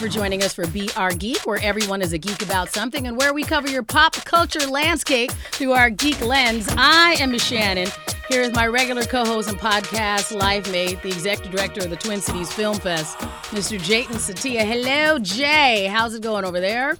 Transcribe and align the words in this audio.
for 0.00 0.08
joining 0.08 0.42
us 0.42 0.54
for 0.54 0.66
BR 0.68 1.14
Geek, 1.18 1.46
where 1.46 1.60
everyone 1.62 2.00
is 2.00 2.14
a 2.14 2.18
geek 2.18 2.40
about 2.40 2.70
something 2.70 3.06
and 3.06 3.18
where 3.18 3.34
we 3.34 3.42
cover 3.42 3.68
your 3.68 3.82
pop 3.82 4.14
culture 4.24 4.66
landscape 4.66 5.30
through 5.52 5.72
our 5.72 5.90
geek 5.90 6.18
lens. 6.24 6.66
I 6.70 7.16
am 7.20 7.32
Miss 7.32 7.44
Shannon. 7.44 7.86
Here 8.30 8.40
is 8.40 8.50
my 8.54 8.66
regular 8.66 9.02
co 9.02 9.26
host 9.26 9.50
and 9.50 9.58
podcast 9.58 10.34
life 10.34 10.72
mate, 10.72 11.02
the 11.02 11.08
executive 11.08 11.52
director 11.52 11.82
of 11.84 11.90
the 11.90 11.96
Twin 11.96 12.22
Cities 12.22 12.50
Film 12.50 12.78
Fest, 12.78 13.18
Mr. 13.50 13.78
Jatin 13.78 14.16
Setia. 14.16 14.62
Hello, 14.62 15.18
Jay. 15.18 15.86
How's 15.92 16.14
it 16.14 16.22
going 16.22 16.46
over 16.46 16.60
there? 16.60 16.96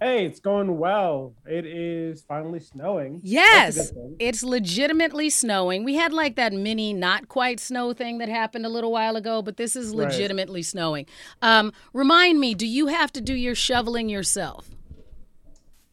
Hey, 0.00 0.26
it's 0.26 0.38
going 0.38 0.78
well. 0.78 1.34
It 1.44 1.66
is 1.66 2.22
finally 2.22 2.60
snowing. 2.60 3.20
Yes, 3.24 3.92
it's 4.20 4.44
legitimately 4.44 5.28
snowing. 5.30 5.82
We 5.82 5.96
had 5.96 6.12
like 6.12 6.36
that 6.36 6.52
mini, 6.52 6.92
not 6.92 7.28
quite 7.28 7.58
snow 7.58 7.92
thing 7.92 8.18
that 8.18 8.28
happened 8.28 8.64
a 8.64 8.68
little 8.68 8.92
while 8.92 9.16
ago, 9.16 9.42
but 9.42 9.56
this 9.56 9.74
is 9.74 9.92
legitimately 9.92 10.60
right. 10.60 10.66
snowing. 10.66 11.06
Um, 11.42 11.72
remind 11.92 12.38
me, 12.38 12.54
do 12.54 12.66
you 12.66 12.86
have 12.86 13.12
to 13.12 13.20
do 13.20 13.34
your 13.34 13.56
shoveling 13.56 14.08
yourself? 14.08 14.70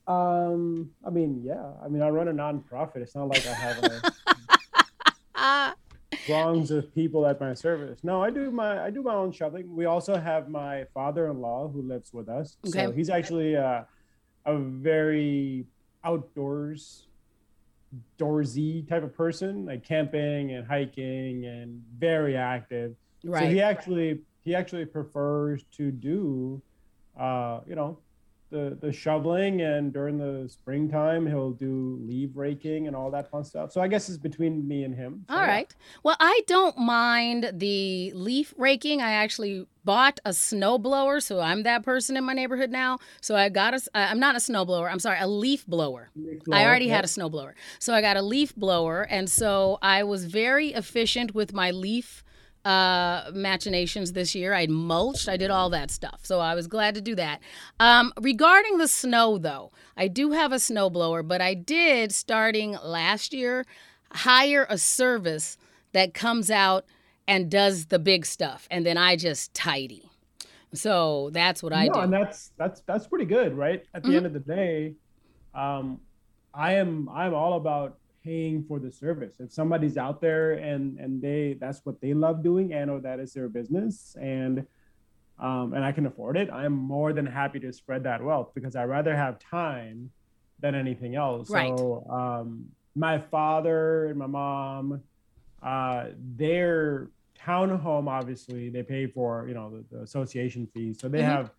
Um, 0.07 0.91
I 1.03 1.09
mean, 1.09 1.41
yeah. 1.43 1.71
I 1.84 1.87
mean, 1.87 2.03
I 2.03 2.09
run 2.09 2.27
a 2.27 2.34
nonprofit. 2.34 2.98
It's 2.98 3.15
not 3.15 3.27
like 3.27 3.48
I 3.48 3.53
have 3.53 3.84
a 5.35 5.76
throngs 6.26 6.71
of 6.71 6.93
people 6.93 7.26
at 7.26 7.40
my 7.40 7.53
service. 7.53 7.99
No, 8.03 8.21
I 8.21 8.29
do 8.29 8.51
my 8.51 8.84
I 8.84 8.90
do 8.91 9.01
my 9.01 9.13
own 9.13 9.31
shoveling. 9.31 9.76
We 9.76 9.85
also 9.85 10.15
have 10.15 10.49
my 10.49 10.85
father-in-law 10.93 11.70
who 11.70 11.81
lives 11.81 12.13
with 12.13 12.29
us. 12.29 12.57
Okay. 12.67 12.85
So 12.85 12.91
he's 12.91 13.09
actually 13.09 13.55
uh, 13.55 13.84
a 14.45 14.58
very 14.58 15.66
outdoors 16.04 17.08
doorsy 18.20 18.88
type 18.88 19.04
of 19.04 19.16
person, 19.16 19.66
like 19.66 19.84
camping 19.84 20.52
and 20.52 20.68
hiking 20.68 21.45
and 21.45 21.82
very 21.98 22.35
active. 22.35 22.96
Right. 23.24 23.43
So 23.43 23.49
he 23.49 23.62
actually 23.62 24.20
he 24.43 24.55
actually 24.55 24.85
prefers 24.85 25.63
to 25.77 25.91
do 25.91 26.62
uh, 27.20 27.62
you 27.68 27.76
know, 27.76 27.98
the 28.55 28.77
the 28.79 28.91
shoveling 28.91 29.61
and 29.61 29.91
during 29.91 30.17
the 30.17 30.48
springtime 30.48 31.27
he'll 31.27 31.51
do 31.51 31.99
leaf 32.01 32.29
raking 32.34 32.87
and 32.87 32.95
all 32.95 33.12
that 33.12 33.29
fun 33.29 33.43
stuff. 33.43 33.71
So 33.71 33.81
I 33.81 33.87
guess 33.87 34.07
it's 34.07 34.17
between 34.17 34.65
me 34.65 34.84
and 34.84 34.95
him. 34.95 35.25
So, 35.27 35.35
all 35.35 35.41
right. 35.41 35.67
Yeah. 35.70 35.99
Well, 36.03 36.17
I 36.20 36.41
don't 36.47 36.77
mind 36.77 37.51
the 37.53 38.13
leaf 38.15 38.53
raking. 38.57 39.01
I 39.01 39.12
actually 39.12 39.67
bought 39.84 40.20
a 40.25 40.31
snowblower, 40.31 41.21
so 41.21 41.39
I'm 41.39 41.63
that 41.63 41.84
person 41.84 42.17
in 42.17 42.23
my 42.23 42.34
neighborhood 42.34 42.71
now. 42.71 42.99
So 43.21 43.35
I 43.35 43.49
got 43.49 43.73
a 43.73 43.81
I'm 43.93 44.20
not 44.20 44.35
a 44.35 44.39
snowblower. 44.39 44.90
I'm 44.90 44.99
sorry, 44.99 45.19
a 45.19 45.27
leaf 45.27 45.67
blower. 45.67 46.09
Leaf 46.15 46.43
blower 46.45 46.57
I 46.57 46.65
already 46.65 46.85
yeah. 46.85 46.95
had 46.95 47.05
a 47.05 47.09
snowblower. 47.09 47.53
So 47.79 47.93
I 47.93 48.01
got 48.01 48.15
a 48.15 48.21
leaf 48.21 48.55
blower 48.55 49.01
and 49.03 49.29
so 49.29 49.77
I 49.81 50.03
was 50.03 50.25
very 50.25 50.69
efficient 50.69 51.35
with 51.35 51.53
my 51.53 51.71
leaf 51.71 52.23
uh, 52.66 53.30
machinations 53.34 54.13
this 54.13 54.34
year. 54.35 54.54
I 54.54 54.66
mulched, 54.66 55.30
I 55.30 55.38
did 55.38 55.52
all 55.52 55.70
that 55.70 55.91
stuff. 55.91 56.21
So 56.24 56.40
I 56.40 56.55
was 56.55 56.68
glad 56.68 56.96
to 56.96 57.02
do 57.02 57.16
that. 57.16 57.40
Um, 57.80 58.12
regarding 58.20 58.80
the 58.80 58.88
snow, 58.88 59.38
though, 59.38 59.71
I 59.96 60.08
do 60.08 60.32
have 60.32 60.52
a 60.52 60.55
snowblower, 60.55 61.26
but 61.26 61.41
I 61.41 61.54
did, 61.54 62.12
starting 62.12 62.76
last 62.84 63.34
year, 63.34 63.66
hire 64.12 64.66
a 64.69 64.78
service 64.78 65.58
that 65.94 66.13
comes 66.13 66.50
out 66.50 66.86
and 67.28 67.50
does 67.50 67.86
the 67.86 68.00
big 68.00 68.25
stuff. 68.25 68.68
And 68.72 68.86
then 68.86 68.97
I 68.97 69.16
just 69.16 69.53
tidy. 69.53 70.09
So 70.74 71.30
that's 71.31 71.63
what 71.63 71.72
I 71.72 71.88
no, 71.88 71.94
do. 71.94 72.00
And 72.02 72.13
that's 72.13 72.52
that's 72.58 72.81
that's 72.81 73.08
pretty 73.08 73.25
good, 73.25 73.56
right? 73.56 73.86
At 73.94 74.03
the 74.03 74.09
mm-hmm. 74.09 74.18
end 74.18 74.25
of 74.25 74.34
the 74.34 74.40
day, 74.40 74.96
um, 75.53 76.02
I 76.53 76.74
am 76.74 77.08
I'm 77.09 77.34
all 77.34 77.53
about 77.53 77.97
paying 78.25 78.63
for 78.68 78.79
the 78.79 78.91
service. 78.91 79.35
If 79.40 79.51
somebody's 79.53 79.97
out 79.97 80.19
there 80.19 80.53
and 80.53 81.00
and 81.00 81.22
they 81.22 81.57
that's 81.59 81.85
what 81.85 82.01
they 82.01 82.13
love 82.13 82.44
doing 82.44 82.73
and 82.73 82.90
or 82.90 83.00
that 83.01 83.19
is 83.19 83.34
their 83.34 83.47
business 83.47 84.18
and 84.19 84.66
um, 85.40 85.73
and 85.73 85.84
I 85.84 85.91
can 85.91 86.06
afford 86.06 86.38
it, 86.38 86.50
I'm 86.50 86.74
more 86.74 87.13
than 87.13 87.25
happy 87.25 87.59
to 87.59 87.72
spread 87.72 88.03
that 88.03 88.24
wealth 88.24 88.52
because 88.56 88.75
I 88.75 88.86
rather 88.86 89.16
have 89.16 89.38
time 89.38 90.09
than 90.59 90.74
anything 90.74 91.16
else. 91.16 91.50
Right. 91.50 91.78
So 91.78 92.08
um, 92.09 92.66
my 92.96 93.19
father 93.19 94.06
and 94.06 94.18
my 94.18 94.28
mom, 94.28 95.02
uh, 95.62 96.06
their 96.38 97.09
townhome 97.38 98.07
obviously 98.07 98.69
they 98.69 98.81
pay 98.81 99.06
for 99.06 99.46
you 99.47 99.53
know 99.53 99.69
the, 99.69 99.97
the 99.97 100.03
association 100.03 100.68
fees, 100.74 101.00
so 101.00 101.07
they 101.07 101.19
mm-hmm. 101.19 101.30
have 101.30 101.52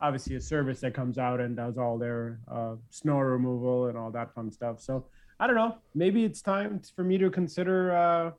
obviously 0.00 0.36
a 0.36 0.40
service 0.40 0.80
that 0.80 0.94
comes 0.94 1.18
out 1.18 1.40
and 1.40 1.56
does 1.56 1.76
all 1.76 1.98
their 1.98 2.38
uh, 2.50 2.74
snow 2.90 3.18
removal 3.18 3.88
and 3.88 3.98
all 3.98 4.10
that 4.10 4.34
fun 4.34 4.50
stuff. 4.50 4.80
So 4.80 5.06
I 5.40 5.46
don't 5.46 5.56
know. 5.56 5.76
Maybe 5.94 6.24
it's 6.24 6.42
time 6.42 6.80
for 6.94 7.04
me 7.04 7.18
to 7.18 7.30
consider 7.30 7.94
uh, 7.94 8.30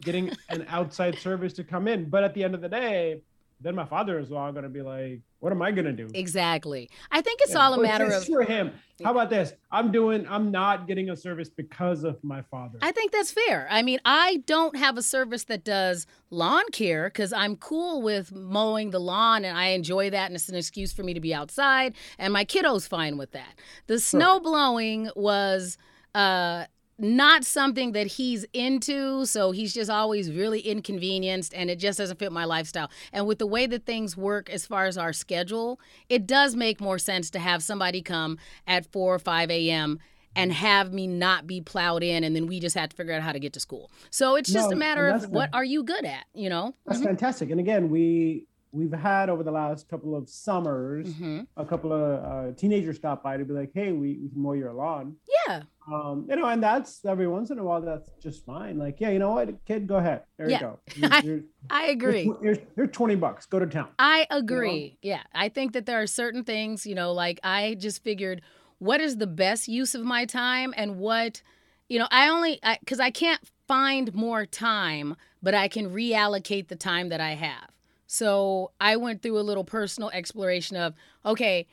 getting 0.00 0.32
an 0.48 0.66
outside 0.68 1.18
service 1.20 1.52
to 1.54 1.64
come 1.64 1.88
in. 1.88 2.08
But 2.08 2.24
at 2.24 2.34
the 2.34 2.44
end 2.44 2.54
of 2.54 2.60
the 2.60 2.68
day, 2.68 3.22
then 3.60 3.74
my 3.74 3.84
father 3.84 4.18
is 4.18 4.30
all 4.30 4.52
going 4.52 4.62
to 4.62 4.68
be 4.68 4.82
like, 4.82 5.20
"What 5.40 5.52
am 5.52 5.62
I 5.62 5.72
going 5.72 5.84
to 5.84 5.92
do?" 5.92 6.08
Exactly. 6.14 6.88
I 7.10 7.20
think 7.20 7.40
it's 7.42 7.54
yeah. 7.54 7.58
all 7.58 7.74
a 7.74 7.82
matter 7.82 8.06
of 8.06 8.24
for 8.24 8.42
him. 8.42 8.72
How 9.02 9.10
about 9.10 9.30
this? 9.30 9.52
I'm 9.72 9.90
doing. 9.90 10.26
I'm 10.28 10.52
not 10.52 10.86
getting 10.86 11.10
a 11.10 11.16
service 11.16 11.48
because 11.48 12.04
of 12.04 12.22
my 12.22 12.42
father. 12.42 12.78
I 12.82 12.92
think 12.92 13.10
that's 13.10 13.32
fair. 13.32 13.66
I 13.68 13.82
mean, 13.82 13.98
I 14.04 14.44
don't 14.46 14.76
have 14.76 14.96
a 14.96 15.02
service 15.02 15.44
that 15.44 15.64
does 15.64 16.06
lawn 16.30 16.64
care 16.72 17.08
because 17.08 17.32
I'm 17.32 17.56
cool 17.56 18.00
with 18.00 18.32
mowing 18.32 18.90
the 18.90 19.00
lawn 19.00 19.44
and 19.44 19.58
I 19.58 19.68
enjoy 19.68 20.10
that, 20.10 20.26
and 20.26 20.36
it's 20.36 20.48
an 20.48 20.54
excuse 20.54 20.92
for 20.92 21.02
me 21.02 21.12
to 21.14 21.20
be 21.20 21.34
outside. 21.34 21.94
And 22.16 22.32
my 22.32 22.44
kiddo's 22.44 22.86
fine 22.86 23.18
with 23.18 23.32
that. 23.32 23.58
The 23.88 23.98
snow 23.98 24.38
blowing 24.38 25.10
was 25.16 25.78
uh, 26.18 26.64
not 26.98 27.44
something 27.44 27.92
that 27.92 28.08
he's 28.08 28.44
into, 28.52 29.24
so 29.24 29.52
he's 29.52 29.72
just 29.72 29.88
always 29.88 30.32
really 30.32 30.58
inconvenienced 30.58 31.54
and 31.54 31.70
it 31.70 31.78
just 31.78 31.98
doesn't 31.98 32.18
fit 32.18 32.32
my 32.32 32.44
lifestyle. 32.44 32.90
And 33.12 33.24
with 33.24 33.38
the 33.38 33.46
way 33.46 33.66
that 33.66 33.86
things 33.86 34.16
work 34.16 34.50
as 34.50 34.66
far 34.66 34.86
as 34.86 34.98
our 34.98 35.12
schedule, 35.12 35.78
it 36.08 36.26
does 36.26 36.56
make 36.56 36.80
more 36.80 36.98
sense 36.98 37.30
to 37.30 37.38
have 37.38 37.62
somebody 37.62 38.02
come 38.02 38.36
at 38.66 38.84
4 38.90 39.14
or 39.14 39.18
5 39.20 39.48
a.m. 39.48 40.00
and 40.34 40.52
have 40.52 40.92
me 40.92 41.06
not 41.06 41.46
be 41.46 41.60
plowed 41.60 42.02
in 42.02 42.24
and 42.24 42.34
then 42.34 42.48
we 42.48 42.58
just 42.58 42.76
have 42.76 42.88
to 42.88 42.96
figure 42.96 43.14
out 43.14 43.22
how 43.22 43.30
to 43.30 43.38
get 43.38 43.52
to 43.52 43.60
school. 43.60 43.92
So 44.10 44.34
it's 44.34 44.52
just 44.52 44.70
no, 44.70 44.76
a 44.76 44.78
matter 44.78 45.06
of 45.06 45.30
what 45.30 45.50
are 45.52 45.64
you 45.64 45.84
good 45.84 46.04
at, 46.04 46.24
you 46.34 46.48
know? 46.48 46.74
That's 46.84 46.98
mm-hmm. 46.98 47.06
fantastic. 47.06 47.52
And 47.52 47.60
again, 47.60 47.90
we 47.90 48.48
we've 48.72 48.92
had 48.92 49.30
over 49.30 49.42
the 49.42 49.50
last 49.50 49.88
couple 49.88 50.14
of 50.14 50.28
summers 50.28 51.08
mm-hmm. 51.08 51.40
a 51.56 51.64
couple 51.64 51.92
of 51.92 52.24
uh, 52.24 52.52
teenagers 52.56 52.96
stop 52.96 53.22
by 53.22 53.36
to 53.36 53.44
be 53.44 53.52
like 53.52 53.70
hey 53.74 53.92
we, 53.92 54.18
we 54.18 54.28
can 54.28 54.40
mow 54.40 54.52
your 54.52 54.72
lawn 54.72 55.16
yeah 55.46 55.62
um, 55.92 56.26
you 56.28 56.36
know 56.36 56.46
and 56.46 56.62
that's 56.62 57.04
every 57.04 57.26
once 57.26 57.50
in 57.50 57.58
a 57.58 57.64
while 57.64 57.80
that's 57.80 58.10
just 58.22 58.44
fine. 58.44 58.78
Like 58.78 59.00
yeah 59.00 59.10
you 59.10 59.18
know 59.18 59.32
what 59.32 59.64
kid 59.64 59.86
go 59.86 59.96
ahead. 59.96 60.22
There 60.36 60.48
yeah. 60.48 60.56
you 60.56 60.60
go. 60.60 60.78
You're, 60.96 61.22
you're, 61.22 61.40
I, 61.70 61.86
agree. 61.86 62.30
here's, 62.42 62.58
here's 62.76 62.90
20 62.92 63.16
bucks. 63.16 63.46
Go 63.46 63.58
to 63.58 63.66
town. 63.66 63.88
I 63.98 64.26
agree 64.30 64.98
you 65.02 65.10
know? 65.10 65.16
yeah. 65.16 65.22
I 65.34 65.48
think 65.48 65.72
that 65.72 65.86
there 65.86 66.00
are 66.00 66.06
certain 66.06 66.44
things 66.44 66.86
you 66.86 66.94
know 66.94 67.12
like 67.12 67.40
i 67.42 67.74
just 67.78 68.02
figured 68.02 68.42
what 68.78 69.00
is 69.00 69.16
the 69.16 69.26
best 69.26 69.68
use 69.68 69.94
of 69.94 70.02
my 70.02 70.24
time 70.24 70.72
and 70.76 70.98
what 70.98 71.42
you 71.88 71.98
know 71.98 72.08
i 72.10 72.28
only 72.28 72.60
because 72.80 73.00
I, 73.00 73.06
I 73.06 73.10
can't 73.10 73.40
find 73.66 74.14
more 74.14 74.46
time 74.46 75.16
but 75.42 75.54
i 75.54 75.68
can 75.68 75.90
reallocate 75.90 76.68
the 76.68 76.76
time 76.76 77.08
that 77.08 77.20
i 77.20 77.32
have. 77.32 77.70
So 78.10 78.72
I 78.80 78.96
went 78.96 79.20
through 79.22 79.38
a 79.38 79.44
little 79.44 79.64
personal 79.64 80.08
exploration 80.10 80.76
of 80.76 80.94
okay, 81.24 81.66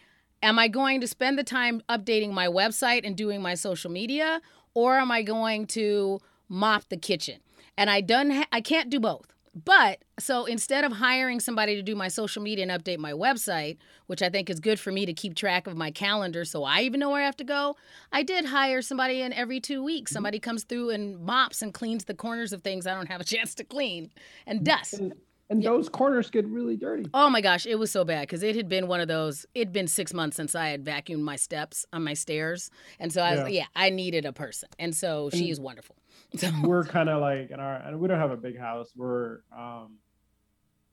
am 0.46 0.60
I 0.60 0.68
going 0.68 1.02
to 1.02 1.08
spend 1.08 1.38
the 1.40 1.44
time 1.44 1.82
updating 1.90 2.32
my 2.32 2.48
website 2.48 3.02
and 3.04 3.18
doing 3.18 3.42
my 3.42 3.56
social 3.56 3.92
media, 3.92 4.42
or 4.76 4.98
am 4.98 5.12
I 5.12 5.24
going 5.24 5.66
to 5.68 6.20
mop 6.48 6.88
the 6.90 6.98
kitchen? 6.98 7.40
And 7.76 7.90
I 7.90 8.00
done 8.02 8.30
ha- 8.30 8.48
I 8.52 8.62
can't 8.62 8.90
do 8.90 9.00
both. 9.00 9.26
But 9.64 10.04
so 10.20 10.46
instead 10.46 10.84
of 10.84 10.92
hiring 10.92 11.40
somebody 11.40 11.76
to 11.76 11.82
do 11.82 11.96
my 11.96 12.10
social 12.10 12.44
media 12.44 12.68
and 12.68 12.84
update 12.84 13.00
my 13.00 13.14
website, 13.14 13.78
which 14.08 14.22
I 14.22 14.30
think 14.30 14.50
is 14.50 14.60
good 14.60 14.82
for 14.82 14.92
me 14.92 15.06
to 15.06 15.14
keep 15.14 15.34
track 15.34 15.66
of 15.66 15.78
my 15.78 15.92
calendar 15.92 16.44
so 16.44 16.66
I 16.66 16.82
even 16.82 17.00
know 17.00 17.10
where 17.10 17.22
I 17.22 17.26
have 17.26 17.38
to 17.38 17.46
go, 17.46 17.78
I 18.12 18.22
did 18.22 18.46
hire 18.46 18.82
somebody 18.82 19.22
in 19.22 19.32
every 19.32 19.62
two 19.62 19.82
weeks. 19.82 20.12
Mm-hmm. 20.12 20.16
Somebody 20.16 20.40
comes 20.40 20.66
through 20.66 20.90
and 20.90 21.20
mops 21.22 21.62
and 21.62 21.74
cleans 21.74 22.04
the 22.04 22.14
corners 22.14 22.52
of 22.52 22.64
things 22.64 22.86
I 22.86 22.94
don't 22.94 23.08
have 23.08 23.22
a 23.22 23.24
chance 23.36 23.56
to 23.56 23.64
clean 23.64 24.12
and 24.46 24.64
dust 24.64 25.02
and 25.50 25.62
yeah. 25.62 25.70
those 25.70 25.90
corners 25.90 26.30
get 26.30 26.46
really 26.48 26.76
dirty. 26.76 27.06
Oh 27.14 27.30
my 27.30 27.42
gosh, 27.42 27.66
it 27.66 27.76
was 27.76 27.92
so 27.92 28.04
bad 28.04 28.22
because 28.22 28.44
it 28.44 28.56
had 28.56 28.68
been 28.68 28.88
one 28.88 29.00
of 29.00 29.08
those. 29.08 29.46
It'd 29.54 29.74
been 29.74 29.88
six 29.88 30.14
months 30.14 30.36
since 30.38 30.56
I 30.56 30.70
had 30.70 30.84
vacuumed 30.84 31.22
my 31.22 31.36
steps 31.36 31.86
on 31.94 32.04
my 32.04 32.14
stairs, 32.14 32.70
and 33.00 33.12
so 33.12 33.22
I 33.22 33.32
was 33.32 33.40
yeah, 33.52 33.62
yeah 33.62 33.66
I 33.76 33.90
needed 33.90 34.26
a 34.26 34.34
person, 34.34 34.70
and 34.80 34.96
so 34.96 35.30
and 35.32 35.40
she 35.40 35.50
is 35.50 35.60
wonderful. 35.60 35.96
So. 36.38 36.50
We're 36.64 36.84
kind 36.84 37.08
of 37.08 37.22
like 37.22 37.52
in 37.52 37.62
our, 37.62 37.76
and 37.76 37.98
we 38.00 38.10
don't 38.10 38.20
have 38.20 38.32
a 38.32 38.38
big 38.38 38.58
house. 38.58 38.92
We're 38.96 39.40
um, 39.56 39.98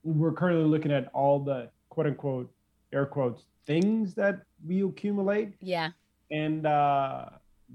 we're 0.04 0.32
currently 0.32 0.64
looking 0.64 0.92
at 0.92 1.08
all 1.14 1.40
the 1.40 1.70
quote 1.88 2.06
unquote 2.06 2.52
air 2.92 3.06
quotes 3.06 3.44
things 3.66 4.14
that 4.14 4.42
we 4.64 4.82
accumulate. 4.82 5.54
Yeah. 5.60 5.90
And 6.30 6.66
uh 6.66 7.26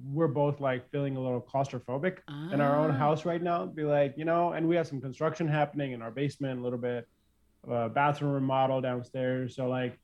we're 0.05 0.27
both 0.27 0.59
like 0.59 0.89
feeling 0.91 1.15
a 1.15 1.21
little 1.21 1.41
claustrophobic 1.41 2.19
ah. 2.27 2.51
in 2.51 2.61
our 2.61 2.77
own 2.77 2.91
ah. 2.91 2.97
house 2.97 3.25
right 3.25 3.41
now. 3.41 3.65
Be 3.65 3.83
like, 3.83 4.15
you 4.17 4.25
know, 4.25 4.53
and 4.53 4.67
we 4.67 4.75
have 4.75 4.87
some 4.87 5.01
construction 5.01 5.47
happening 5.47 5.91
in 5.91 6.01
our 6.01 6.11
basement, 6.11 6.59
a 6.59 6.63
little 6.63 6.79
bit, 6.79 7.07
a 7.67 7.89
bathroom 7.89 8.33
remodel 8.33 8.81
downstairs. 8.81 9.55
So 9.55 9.67
like 9.67 9.97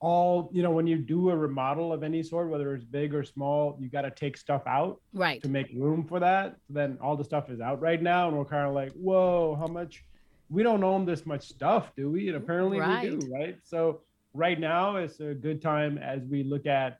all, 0.00 0.50
you 0.52 0.62
know, 0.62 0.70
when 0.70 0.86
you 0.86 0.98
do 0.98 1.30
a 1.30 1.36
remodel 1.36 1.92
of 1.92 2.02
any 2.02 2.22
sort, 2.22 2.48
whether 2.48 2.74
it's 2.74 2.84
big 2.84 3.14
or 3.14 3.24
small, 3.24 3.76
you 3.80 3.88
got 3.88 4.02
to 4.02 4.10
take 4.10 4.36
stuff 4.36 4.62
out 4.66 5.00
right 5.12 5.42
to 5.42 5.48
make 5.48 5.68
room 5.74 6.04
for 6.04 6.20
that. 6.20 6.56
So 6.66 6.74
then 6.74 6.98
all 7.00 7.16
the 7.16 7.24
stuff 7.24 7.50
is 7.50 7.60
out 7.60 7.80
right 7.80 8.02
now, 8.02 8.28
and 8.28 8.36
we're 8.36 8.44
kind 8.44 8.66
of 8.66 8.74
like, 8.74 8.92
whoa, 8.92 9.56
how 9.58 9.66
much? 9.66 10.04
we 10.48 10.62
don't 10.62 10.84
own 10.84 11.04
this 11.04 11.26
much 11.26 11.48
stuff, 11.48 11.92
do 11.96 12.10
we? 12.10 12.28
And 12.28 12.36
apparently 12.36 12.78
Right. 12.78 13.10
we 13.10 13.16
do, 13.18 13.32
right? 13.32 13.58
So 13.62 14.02
right 14.32 14.58
now 14.58 14.96
is 14.96 15.20
a 15.20 15.34
good 15.34 15.60
time 15.60 15.98
as 15.98 16.22
we 16.24 16.44
look 16.44 16.66
at 16.66 16.98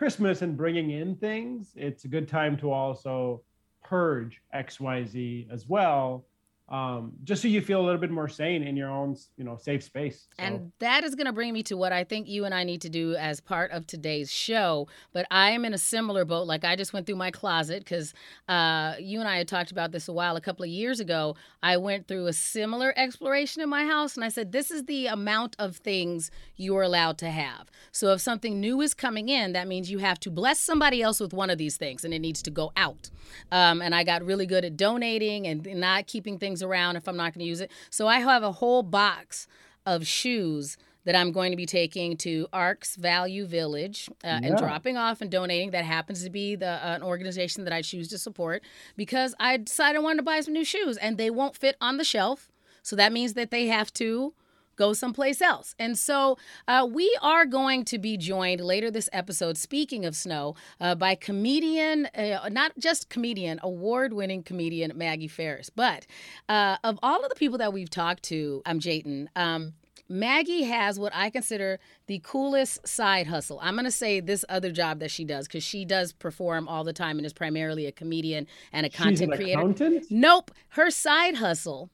Christmas 0.00 0.40
and 0.40 0.56
bringing 0.56 0.92
in 0.92 1.14
things. 1.14 1.74
It's 1.76 2.06
a 2.06 2.08
good 2.08 2.26
time 2.26 2.56
to 2.56 2.72
also 2.72 3.42
purge 3.84 4.40
XYZ 4.54 5.50
as 5.50 5.68
well. 5.68 6.24
Um, 6.70 7.12
just 7.24 7.42
so 7.42 7.48
you 7.48 7.60
feel 7.60 7.80
a 7.80 7.84
little 7.84 8.00
bit 8.00 8.12
more 8.12 8.28
sane 8.28 8.62
in 8.62 8.76
your 8.76 8.90
own, 8.90 9.16
you 9.36 9.42
know, 9.42 9.56
safe 9.56 9.82
space. 9.82 10.28
So, 10.38 10.44
And 10.44 10.72
that 10.78 11.02
is 11.02 11.16
going 11.16 11.26
to 11.26 11.32
bring 11.32 11.52
me 11.52 11.64
to 11.64 11.76
what 11.76 11.92
I 11.92 12.04
think 12.04 12.28
you 12.28 12.44
and 12.44 12.54
I 12.54 12.62
need 12.62 12.82
to 12.82 12.88
do 12.88 13.16
as 13.16 13.40
part 13.40 13.72
of 13.72 13.88
today's 13.88 14.32
show. 14.32 14.86
But 15.12 15.26
I 15.32 15.50
am 15.50 15.64
in 15.64 15.74
a 15.74 15.78
similar 15.78 16.24
boat. 16.24 16.46
Like 16.46 16.64
I 16.64 16.76
just 16.76 16.92
went 16.92 17.06
through 17.06 17.16
my 17.16 17.32
closet 17.32 17.80
because 17.80 18.14
uh, 18.48 18.94
you 19.00 19.18
and 19.18 19.28
I 19.28 19.38
had 19.38 19.48
talked 19.48 19.72
about 19.72 19.90
this 19.90 20.06
a 20.06 20.12
while, 20.12 20.36
a 20.36 20.40
couple 20.40 20.62
of 20.62 20.70
years 20.70 21.00
ago. 21.00 21.34
I 21.60 21.76
went 21.76 22.06
through 22.06 22.28
a 22.28 22.32
similar 22.32 22.94
exploration 22.96 23.62
in 23.62 23.68
my 23.68 23.84
house 23.84 24.14
and 24.14 24.24
I 24.24 24.28
said, 24.28 24.52
this 24.52 24.70
is 24.70 24.84
the 24.84 25.08
amount 25.08 25.56
of 25.58 25.78
things 25.78 26.30
you 26.54 26.76
are 26.76 26.82
allowed 26.82 27.18
to 27.18 27.30
have. 27.30 27.68
So 27.90 28.12
if 28.12 28.20
something 28.20 28.60
new 28.60 28.80
is 28.80 28.94
coming 28.94 29.28
in, 29.28 29.54
that 29.54 29.66
means 29.66 29.90
you 29.90 29.98
have 29.98 30.20
to 30.20 30.30
bless 30.30 30.60
somebody 30.60 31.02
else 31.02 31.18
with 31.18 31.32
one 31.32 31.50
of 31.50 31.58
these 31.58 31.76
things 31.76 32.04
and 32.04 32.14
it 32.14 32.20
needs 32.20 32.42
to 32.42 32.50
go 32.50 32.70
out. 32.76 33.10
Um, 33.50 33.82
and 33.82 33.92
I 33.92 34.04
got 34.04 34.24
really 34.24 34.46
good 34.46 34.64
at 34.64 34.76
donating 34.76 35.48
and 35.48 35.66
not 35.66 36.06
keeping 36.06 36.38
things 36.38 36.59
around 36.62 36.96
if 36.96 37.08
I'm 37.08 37.16
not 37.16 37.34
going 37.34 37.44
to 37.44 37.48
use 37.48 37.60
it. 37.60 37.70
So 37.90 38.06
I 38.08 38.20
have 38.20 38.42
a 38.42 38.52
whole 38.52 38.82
box 38.82 39.46
of 39.86 40.06
shoes 40.06 40.76
that 41.04 41.16
I'm 41.16 41.32
going 41.32 41.50
to 41.50 41.56
be 41.56 41.66
taking 41.66 42.16
to 42.18 42.46
Arc's 42.52 42.96
Value 42.96 43.46
Village 43.46 44.08
uh, 44.22 44.40
and 44.42 44.56
dropping 44.58 44.96
off 44.96 45.20
and 45.20 45.30
donating. 45.30 45.70
That 45.70 45.84
happens 45.84 46.22
to 46.24 46.30
be 46.30 46.56
the 46.56 46.68
uh, 46.68 46.96
an 46.96 47.02
organization 47.02 47.64
that 47.64 47.72
I 47.72 47.82
choose 47.82 48.08
to 48.08 48.18
support 48.18 48.62
because 48.96 49.34
I 49.40 49.56
decided 49.56 49.98
I 49.98 50.02
wanted 50.02 50.18
to 50.18 50.22
buy 50.24 50.40
some 50.40 50.52
new 50.52 50.64
shoes 50.64 50.96
and 50.98 51.16
they 51.16 51.30
won't 51.30 51.56
fit 51.56 51.76
on 51.80 51.96
the 51.96 52.04
shelf. 52.04 52.50
So 52.82 52.96
that 52.96 53.12
means 53.12 53.34
that 53.34 53.50
they 53.50 53.66
have 53.66 53.92
to 53.94 54.34
go 54.80 54.92
someplace 54.94 55.42
else. 55.42 55.74
And 55.78 55.96
so 55.98 56.38
uh, 56.66 56.88
we 56.90 57.14
are 57.20 57.44
going 57.44 57.84
to 57.84 57.98
be 57.98 58.16
joined 58.16 58.62
later 58.62 58.90
this 58.90 59.10
episode, 59.12 59.58
speaking 59.58 60.06
of 60.06 60.16
snow, 60.16 60.56
uh, 60.80 60.94
by 60.94 61.14
comedian, 61.14 62.06
uh, 62.06 62.48
not 62.50 62.72
just 62.78 63.10
comedian, 63.10 63.60
award 63.62 64.14
winning 64.14 64.42
comedian 64.42 64.92
Maggie 64.96 65.28
Faris. 65.28 65.68
But 65.68 66.06
uh, 66.48 66.78
of 66.82 66.98
all 67.02 67.22
of 67.22 67.28
the 67.28 67.34
people 67.34 67.58
that 67.58 67.74
we've 67.74 67.90
talked 67.90 68.22
to, 68.24 68.62
I'm 68.64 68.80
Jatin. 68.80 69.28
Um, 69.36 69.74
Maggie 70.08 70.64
has 70.64 70.98
what 70.98 71.12
I 71.14 71.30
consider 71.30 71.78
the 72.08 72.20
coolest 72.24 72.86
side 72.88 73.28
hustle. 73.28 73.60
I'm 73.62 73.74
going 73.74 73.84
to 73.84 73.92
say 73.92 74.18
this 74.18 74.44
other 74.48 74.72
job 74.72 74.98
that 75.00 75.10
she 75.10 75.24
does 75.24 75.46
because 75.46 75.62
she 75.62 75.84
does 75.84 76.12
perform 76.12 76.66
all 76.66 76.82
the 76.82 76.92
time 76.92 77.18
and 77.18 77.24
is 77.24 77.32
primarily 77.32 77.86
a 77.86 77.92
comedian 77.92 78.48
and 78.72 78.86
a 78.86 78.90
she's 78.90 78.98
content 78.98 79.32
creator. 79.34 79.60
accountant. 79.60 80.06
Nope. 80.10 80.50
Her 80.70 80.90
side 80.90 81.36
hustle 81.36 81.90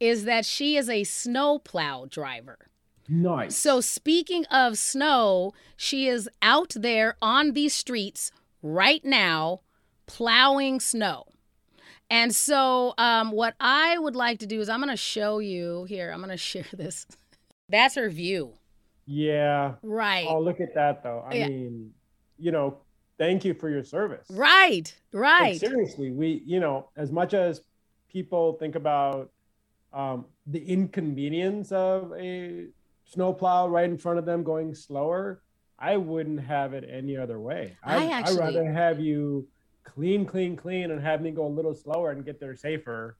is 0.00 0.24
that 0.24 0.44
she 0.44 0.76
is 0.76 0.88
a 0.88 1.04
snowplow 1.04 2.06
driver. 2.06 2.58
Nice. 3.08 3.56
So, 3.56 3.80
speaking 3.80 4.44
of 4.46 4.76
snow, 4.78 5.54
she 5.76 6.08
is 6.08 6.28
out 6.42 6.74
there 6.76 7.16
on 7.22 7.52
these 7.52 7.74
streets 7.74 8.30
right 8.62 9.04
now 9.04 9.60
plowing 10.06 10.78
snow. 10.80 11.24
And 12.10 12.34
so, 12.34 12.94
um, 12.98 13.32
what 13.32 13.54
I 13.60 13.98
would 13.98 14.16
like 14.16 14.38
to 14.40 14.46
do 14.46 14.60
is 14.60 14.68
I'm 14.68 14.80
going 14.80 14.90
to 14.90 14.96
show 14.96 15.38
you 15.38 15.84
here, 15.84 16.10
I'm 16.10 16.18
going 16.18 16.28
to 16.30 16.36
share 16.36 16.64
this. 16.72 17.06
That's 17.68 17.94
her 17.96 18.08
view. 18.10 18.54
yeah. 19.06 19.74
Right. 19.82 20.26
Oh, 20.28 20.40
look 20.40 20.60
at 20.60 20.74
that 20.74 21.02
though. 21.02 21.24
I 21.26 21.34
Yeah. 21.34 21.48
mean, 21.48 21.92
you 22.38 22.50
know, 22.52 22.78
thank 23.18 23.44
you 23.44 23.54
for 23.54 23.68
your 23.70 23.82
service. 23.84 24.26
Right. 24.30 24.94
Like, 25.12 25.22
Right. 25.22 25.60
seriously, 25.60 26.10
we, 26.10 26.42
you 26.46 26.60
know, 26.60 26.88
as 26.96 27.10
much 27.10 27.32
as 27.34 27.62
people 28.10 28.54
think 28.54 28.74
about 28.74 29.30
um, 29.92 30.26
the 30.46 30.64
inconvenience 30.64 31.72
of 31.72 32.12
a 32.18 32.66
snowplow 33.04 33.68
right 33.68 33.88
in 33.88 33.98
front 33.98 34.18
of 34.18 34.24
them 34.24 34.42
going 34.42 34.74
slower, 34.74 35.42
I 35.78 35.96
wouldn't 35.96 36.40
have 36.40 36.74
it 36.74 36.88
any 36.90 37.16
other 37.16 37.38
way. 37.40 37.76
I 37.82 37.96
I'd, 37.96 38.10
actually- 38.12 38.36
I'd 38.36 38.40
rather 38.40 38.72
have 38.72 39.00
you 39.00 39.48
clean, 39.84 40.26
clean, 40.26 40.56
clean 40.56 40.90
and 40.90 41.00
have 41.00 41.20
me 41.22 41.30
go 41.30 41.46
a 41.46 41.48
little 41.48 41.74
slower 41.74 42.10
and 42.10 42.24
get 42.24 42.40
there 42.40 42.54
safer. 42.56 43.16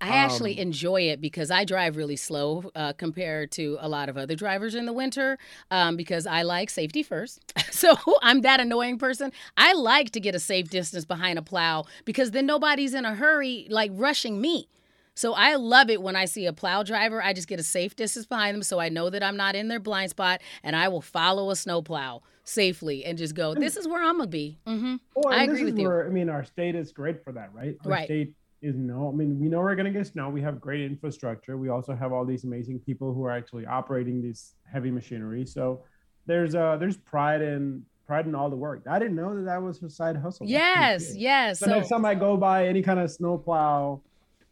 I 0.00 0.08
actually 0.08 0.54
Um, 0.54 0.62
enjoy 0.68 1.02
it 1.02 1.20
because 1.20 1.50
I 1.50 1.64
drive 1.64 1.96
really 1.96 2.16
slow 2.16 2.70
uh, 2.74 2.92
compared 2.92 3.50
to 3.52 3.78
a 3.80 3.88
lot 3.88 4.10
of 4.10 4.18
other 4.18 4.34
drivers 4.34 4.74
in 4.74 4.84
the 4.84 4.92
winter 4.92 5.38
um, 5.70 5.96
because 5.96 6.26
I 6.26 6.42
like 6.42 6.68
safety 6.68 7.02
first. 7.02 7.54
so 7.70 7.94
I'm 8.22 8.42
that 8.42 8.60
annoying 8.60 8.98
person. 8.98 9.32
I 9.56 9.72
like 9.72 10.10
to 10.10 10.20
get 10.20 10.34
a 10.34 10.40
safe 10.40 10.68
distance 10.68 11.06
behind 11.06 11.38
a 11.38 11.42
plow 11.42 11.86
because 12.04 12.32
then 12.32 12.44
nobody's 12.44 12.92
in 12.92 13.06
a 13.06 13.14
hurry, 13.14 13.66
like 13.70 13.92
rushing 13.94 14.40
me. 14.42 14.68
So 15.14 15.32
I 15.32 15.54
love 15.54 15.90
it 15.90 16.02
when 16.02 16.16
I 16.16 16.24
see 16.24 16.46
a 16.46 16.52
plow 16.52 16.82
driver. 16.82 17.22
I 17.22 17.32
just 17.32 17.48
get 17.48 17.60
a 17.60 17.64
safe 17.64 17.94
distance 17.96 18.26
behind 18.26 18.54
them 18.54 18.62
so 18.62 18.80
I 18.80 18.88
know 18.88 19.10
that 19.10 19.22
I'm 19.22 19.36
not 19.36 19.54
in 19.54 19.68
their 19.68 19.80
blind 19.80 20.10
spot 20.10 20.40
and 20.62 20.74
I 20.74 20.88
will 20.88 21.00
follow 21.00 21.50
a 21.50 21.56
snowplow 21.56 22.22
safely 22.44 23.04
and 23.04 23.16
just 23.16 23.34
go, 23.34 23.54
this 23.54 23.76
is 23.76 23.86
where 23.86 24.02
I'm 24.02 24.16
going 24.16 24.28
to 24.28 24.32
be. 24.32 24.58
hmm 24.66 24.96
Oh, 25.16 25.28
I 25.30 25.44
agree 25.44 25.64
with 25.64 25.74
is 25.74 25.80
you. 25.80 25.92
I 25.92 26.08
mean, 26.08 26.28
our 26.28 26.44
state 26.44 26.74
is 26.74 26.92
great 26.92 27.22
for 27.22 27.32
that, 27.32 27.54
right? 27.54 27.76
Our 27.84 27.92
Right. 27.92 28.04
state 28.04 28.34
is 28.62 28.74
no, 28.74 29.08
I 29.08 29.12
mean, 29.12 29.38
we 29.38 29.48
know 29.48 29.60
we're 29.60 29.76
going 29.76 29.92
to 29.92 29.96
get 29.96 30.08
snow. 30.08 30.28
We 30.28 30.42
have 30.42 30.60
great 30.60 30.80
infrastructure. 30.80 31.56
We 31.56 31.68
also 31.68 31.94
have 31.94 32.12
all 32.12 32.24
these 32.24 32.42
amazing 32.44 32.80
people 32.80 33.14
who 33.14 33.24
are 33.24 33.30
actually 33.30 33.64
operating 33.66 34.20
this 34.20 34.54
heavy 34.72 34.90
machinery. 34.90 35.46
So 35.46 35.84
there's 36.26 36.54
uh 36.54 36.78
there's 36.78 36.96
pride 36.96 37.42
in 37.42 37.84
pride 38.06 38.26
in 38.26 38.34
all 38.34 38.50
the 38.50 38.56
work. 38.56 38.82
I 38.90 38.98
didn't 38.98 39.14
know 39.14 39.36
that 39.36 39.42
that 39.42 39.62
was 39.62 39.78
her 39.80 39.88
side 39.88 40.16
hustle. 40.16 40.46
Yes, 40.48 41.14
yes. 41.14 41.60
So, 41.60 41.66
next 41.66 41.90
time 41.90 42.04
I 42.04 42.14
go 42.14 42.36
by 42.36 42.66
any 42.66 42.82
kind 42.82 42.98
of 42.98 43.10
snowplow 43.10 44.02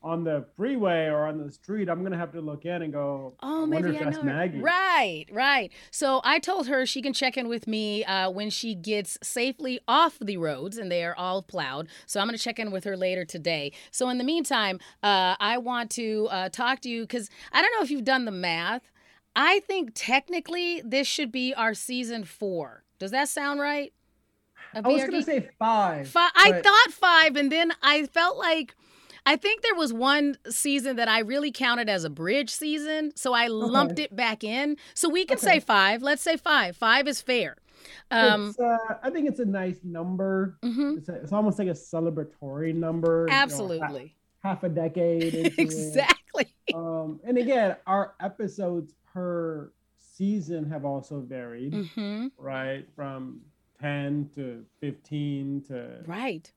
on 0.05 0.25
the 0.25 0.45
freeway 0.57 1.07
or 1.07 1.27
on 1.27 1.39
the 1.39 1.53
street, 1.53 1.89
I'm 1.89 2.03
gonna 2.03 2.17
have 2.17 2.33
to 2.33 2.41
look 2.41 2.65
in 2.65 2.83
and 2.83 2.93
go. 2.93 3.35
Oh, 3.43 3.63
I 3.63 3.67
maybe 3.67 3.91
if 3.91 4.01
I 4.01 4.05
that's 4.05 4.17
know. 4.19 4.25
Maggie. 4.25 4.61
Right, 4.61 5.27
right. 5.31 5.71
So 5.91 6.21
I 6.25 6.39
told 6.39 6.67
her 6.67 6.87
she 6.87 7.03
can 7.03 7.13
check 7.13 7.37
in 7.37 7.49
with 7.49 7.67
me 7.67 8.05
uh, 8.05 8.31
when 8.31 8.51
she 8.51 8.75
gets 8.75 9.19
safely 9.23 9.81
off 9.87 10.19
the 10.21 10.37
roads 10.37 10.79
and 10.79 10.91
they 10.91 11.05
are 11.05 11.15
all 11.17 11.43
plowed. 11.43 11.89
So 12.07 12.21
I'm 12.21 12.27
going 12.27 12.37
to 12.37 12.43
check 12.43 12.59
in 12.59 12.71
with 12.71 12.85
her 12.85 12.97
later 12.97 13.25
today. 13.25 13.73
So 13.91 14.09
in 14.09 14.19
the 14.19 14.25
meantime, 14.25 14.81
uh, 15.03 15.37
I 15.39 15.59
want 15.59 15.91
to 15.93 16.29
uh, 16.31 16.49
talk 16.49 16.81
to 16.81 16.89
you 16.89 17.03
because 17.03 17.31
I 17.53 17.63
don't 17.63 17.73
know 17.73 17.83
if 17.83 17.91
you've 17.91 18.05
done 18.05 18.25
the 18.25 18.31
math. 18.31 18.91
I 19.35 19.61
think 19.61 19.93
technically 19.95 20.83
this 20.85 21.07
should 21.07 21.33
be 21.33 21.55
our 21.55 21.75
season 21.75 22.25
four. 22.25 22.85
Does 22.99 23.11
that 23.13 23.29
sound 23.29 23.61
right? 23.61 23.93
I 24.75 24.81
was 24.81 25.05
gonna 25.05 25.23
say 25.23 25.51
five. 25.59 26.09
Five. 26.09 26.31
I 26.35 26.61
thought 26.63 26.93
five, 26.93 27.37
and 27.37 27.53
then 27.53 27.73
I 27.83 28.07
felt 28.07 28.39
like 28.39 28.75
I 29.25 29.37
think 29.37 29.63
there 29.63 29.75
was 29.75 29.93
one 29.93 30.37
season 30.49 30.97
that 30.97 31.09
I 31.09 31.21
really 31.21 31.53
counted 31.53 31.89
as 31.89 32.05
a 32.05 32.11
bridge 32.11 32.51
season, 32.51 33.13
so 33.15 33.33
I 33.35 33.47
lumped 33.47 33.99
it 33.99 34.15
back 34.17 34.43
in. 34.43 34.77
So 34.95 35.09
we 35.09 35.25
can 35.25 35.37
Okay. 35.39 35.47
say 35.47 35.61
five. 35.61 36.03
Let's 36.03 36.23
say 36.23 36.37
five. 36.37 36.77
Five 36.77 37.07
is 37.07 37.21
fair. 37.21 37.57
Um, 38.11 38.55
uh, 38.63 38.77
I 39.03 39.11
think 39.11 39.29
it's 39.29 39.41
a 39.41 39.45
nice 39.45 39.79
number. 39.85 40.59
mhm, 40.63 40.99
It's, 40.99 41.09
a, 41.09 41.15
it's 41.15 41.33
almost 41.33 41.59
like 41.59 41.69
a 41.69 41.73
celebratory 41.73 42.75
number. 42.75 43.23
you 43.23 43.27
know, 43.27 43.33
ha- 43.33 43.43
Absolutely. 43.43 44.17
half 44.43 44.63
a 44.65 44.69
decade. 44.69 45.35
exactly. 45.59 46.47
Um, 46.75 47.21
and 47.25 47.39
again, 47.39 47.77
our 47.87 48.15
episodes 48.21 48.95
per 49.13 49.73
season 49.99 50.69
have 50.71 50.85
also 50.85 51.21
varied, 51.21 51.75
hmm 51.95 52.27
right? 52.39 52.87
From 52.97 53.41
10 53.81 54.31
to 54.37 54.65
15 54.81 55.63
to 55.69 56.03
Right. 56.07 56.53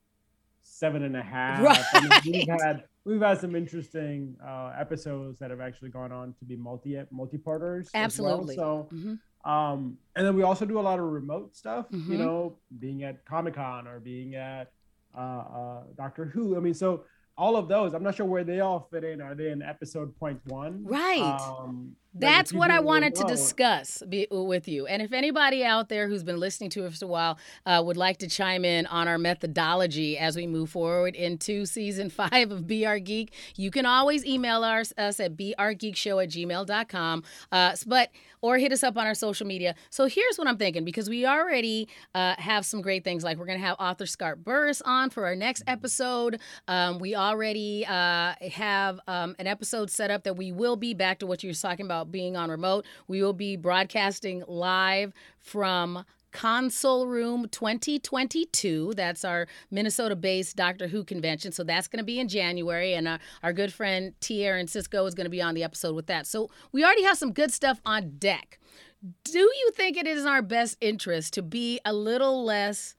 Seven 0.65 1.03
and 1.03 1.15
a 1.15 1.21
half. 1.21 1.61
I 1.93 2.01
mean, 2.23 2.33
we've 2.33 2.61
had 2.61 2.83
we've 3.05 3.21
had 3.21 3.39
some 3.39 3.55
interesting 3.55 4.35
uh, 4.45 4.73
episodes 4.77 5.39
that 5.39 5.51
have 5.51 5.61
actually 5.61 5.89
gone 5.89 6.11
on 6.11 6.33
to 6.39 6.45
be 6.45 6.55
multi 6.55 6.99
multi-parters. 7.11 7.89
Absolutely. 7.93 8.55
As 8.55 8.57
well. 8.57 8.89
So, 8.91 9.17
um, 9.49 9.97
and 10.15 10.25
then 10.25 10.35
we 10.35 10.41
also 10.43 10.65
do 10.65 10.79
a 10.79 10.81
lot 10.81 10.99
of 10.99 11.05
remote 11.05 11.55
stuff. 11.55 11.89
Mhm. 11.91 12.09
You 12.09 12.17
know, 12.17 12.57
being 12.79 13.03
at 13.03 13.23
Comic 13.25 13.55
Con 13.55 13.87
or 13.87 13.99
being 13.99 14.35
at 14.35 14.71
uh, 15.15 15.19
uh, 15.19 15.83
Doctor 15.95 16.25
Who. 16.25 16.57
I 16.57 16.59
mean, 16.59 16.73
so 16.73 17.03
all 17.37 17.55
of 17.55 17.67
those. 17.67 17.93
I'm 17.93 18.03
not 18.03 18.15
sure 18.15 18.25
where 18.25 18.43
they 18.43 18.59
all 18.61 18.87
fit 18.91 19.03
in. 19.03 19.21
Are 19.21 19.35
they 19.35 19.51
in 19.51 19.61
episode 19.61 20.17
point 20.17 20.39
one? 20.45 20.83
Right. 20.83 21.21
Um, 21.21 21.95
That's 22.17 22.53
what 22.53 22.71
I 22.71 22.79
wanted 22.79 23.15
to 23.15 23.23
discuss 23.25 24.01
be, 24.07 24.27
with 24.31 24.67
you. 24.67 24.87
And 24.87 25.01
if 25.01 25.11
anybody 25.11 25.63
out 25.63 25.89
there 25.89 26.07
who's 26.07 26.23
been 26.23 26.39
listening 26.39 26.69
to 26.71 26.85
us 26.85 27.01
a 27.01 27.07
while 27.07 27.37
uh, 27.65 27.81
would 27.85 27.97
like 27.97 28.17
to 28.19 28.27
chime 28.27 28.63
in 28.63 28.85
on 28.87 29.07
our 29.07 29.17
methodology 29.17 30.17
as 30.17 30.35
we 30.35 30.47
move 30.47 30.69
forward 30.69 31.15
into 31.15 31.65
season 31.65 32.09
five 32.15 32.51
of 32.51 32.67
BR 32.67 32.97
Geek, 32.97 33.33
you 33.55 33.69
can 33.69 33.85
always 33.85 34.25
email 34.25 34.63
us, 34.63 34.93
us 34.97 35.19
at 35.19 35.35
brgeekshow 35.35 36.23
at 36.23 36.29
gmail.com. 36.29 37.23
Uh, 37.51 37.75
but 37.85 38.09
or 38.45 38.59
hit 38.59 38.71
us 38.71 38.83
up 38.83 38.95
on 38.95 39.07
our 39.07 39.15
social 39.15 39.47
media. 39.47 39.73
So 39.89 40.05
here's 40.05 40.37
what 40.37 40.47
I'm 40.47 40.57
thinking 40.57 40.85
because 40.85 41.09
we 41.09 41.25
already 41.25 41.87
uh, 42.13 42.35
have 42.37 42.63
some 42.63 42.79
great 42.81 43.03
things. 43.03 43.23
Like 43.23 43.37
we're 43.37 43.47
going 43.47 43.59
to 43.59 43.65
have 43.65 43.75
author 43.79 44.05
Scott 44.05 44.43
Burris 44.43 44.83
on 44.83 45.09
for 45.09 45.25
our 45.25 45.35
next 45.35 45.63
episode. 45.65 46.39
Um, 46.67 46.99
we 46.99 47.15
already 47.15 47.87
uh, 47.87 48.33
have 48.51 48.99
um, 49.07 49.35
an 49.39 49.47
episode 49.47 49.89
set 49.89 50.11
up 50.11 50.25
that 50.25 50.37
we 50.37 50.51
will 50.51 50.75
be 50.75 50.93
back 50.93 51.19
to 51.19 51.25
what 51.25 51.43
you 51.43 51.49
were 51.49 51.55
talking 51.55 51.87
about 51.87 52.04
being 52.11 52.35
on 52.35 52.49
remote. 52.49 52.85
We 53.07 53.21
will 53.21 53.33
be 53.33 53.55
broadcasting 53.55 54.43
live 54.47 55.13
from 55.39 56.05
Console 56.35 57.07
Room 57.07 57.47
2022. 57.49 58.93
That's 58.97 59.23
our 59.23 59.47
Minnesota 59.71 60.17
based 60.17 60.57
Doctor 60.57 60.87
Who 60.87 61.05
convention. 61.05 61.53
So 61.53 61.63
that's 61.63 61.87
going 61.87 61.99
to 61.99 62.03
be 62.03 62.19
in 62.19 62.27
January. 62.27 62.93
And 62.93 63.07
our, 63.07 63.19
our 63.41 63.53
good 63.53 63.71
friend 63.71 64.13
T. 64.19 64.43
Aaron 64.43 64.67
Cisco 64.67 65.05
is 65.05 65.15
going 65.15 65.25
to 65.25 65.31
be 65.31 65.41
on 65.41 65.55
the 65.55 65.63
episode 65.63 65.95
with 65.95 66.07
that. 66.07 66.27
So 66.27 66.49
we 66.73 66.83
already 66.83 67.03
have 67.03 67.17
some 67.17 67.31
good 67.31 67.53
stuff 67.53 67.79
on 67.85 68.17
deck. 68.17 68.59
Do 69.23 69.39
you 69.39 69.71
think 69.75 69.95
it 69.95 70.07
is 70.07 70.23
in 70.23 70.27
our 70.27 70.41
best 70.41 70.77
interest 70.81 71.33
to 71.35 71.41
be 71.41 71.79
a 71.85 71.93
little 71.93 72.43
less 72.43 72.95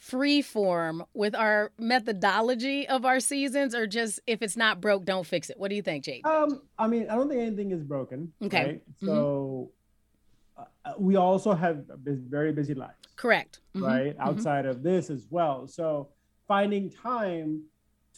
free 0.00 0.40
form 0.40 1.04
with 1.12 1.34
our 1.34 1.70
methodology 1.78 2.88
of 2.88 3.04
our 3.04 3.20
seasons 3.20 3.74
or 3.74 3.86
just 3.86 4.18
if 4.26 4.40
it's 4.40 4.56
not 4.56 4.80
broke 4.80 5.04
don't 5.04 5.26
fix 5.26 5.50
it 5.50 5.58
what 5.58 5.68
do 5.68 5.76
you 5.76 5.82
think 5.82 6.02
jake 6.02 6.26
um 6.26 6.62
i 6.78 6.88
mean 6.88 7.06
i 7.10 7.14
don't 7.14 7.28
think 7.28 7.38
anything 7.38 7.70
is 7.70 7.82
broken 7.82 8.32
okay 8.42 8.64
right? 8.64 8.82
mm-hmm. 8.88 9.06
so 9.06 9.70
uh, 10.56 10.64
we 10.98 11.16
also 11.16 11.52
have 11.52 11.84
very 12.06 12.50
busy 12.50 12.72
lives 12.72 12.94
correct 13.16 13.60
mm-hmm. 13.76 13.84
right 13.84 14.16
mm-hmm. 14.16 14.26
outside 14.26 14.64
of 14.64 14.82
this 14.82 15.10
as 15.10 15.26
well 15.28 15.68
so 15.68 16.08
finding 16.48 16.90
time 16.90 17.62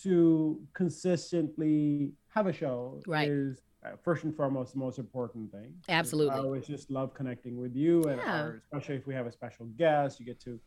to 0.01 0.61
consistently 0.75 2.13
have 2.29 2.47
a 2.47 2.53
show 2.53 3.01
right. 3.09 3.29
is 3.29 3.59
uh, 3.85 3.91
first 4.05 4.23
and 4.23 4.37
foremost 4.37 4.75
the 4.75 4.79
most 4.79 5.01
important 5.01 5.51
thing 5.51 5.75
absolutely 5.89 6.33
i 6.33 6.39
always 6.39 6.65
just 6.65 6.93
love 6.93 7.13
connecting 7.13 7.59
with 7.59 7.75
you 7.75 8.05
and 8.05 8.19
yeah. 8.19 8.41
our, 8.41 8.63
especially 8.73 8.95
if 8.95 9.05
we 9.05 9.15
have 9.15 9.27
a 9.27 9.33
special 9.33 9.67
guest 9.77 10.21
you 10.21 10.25
get 10.25 10.39
to 10.41 10.61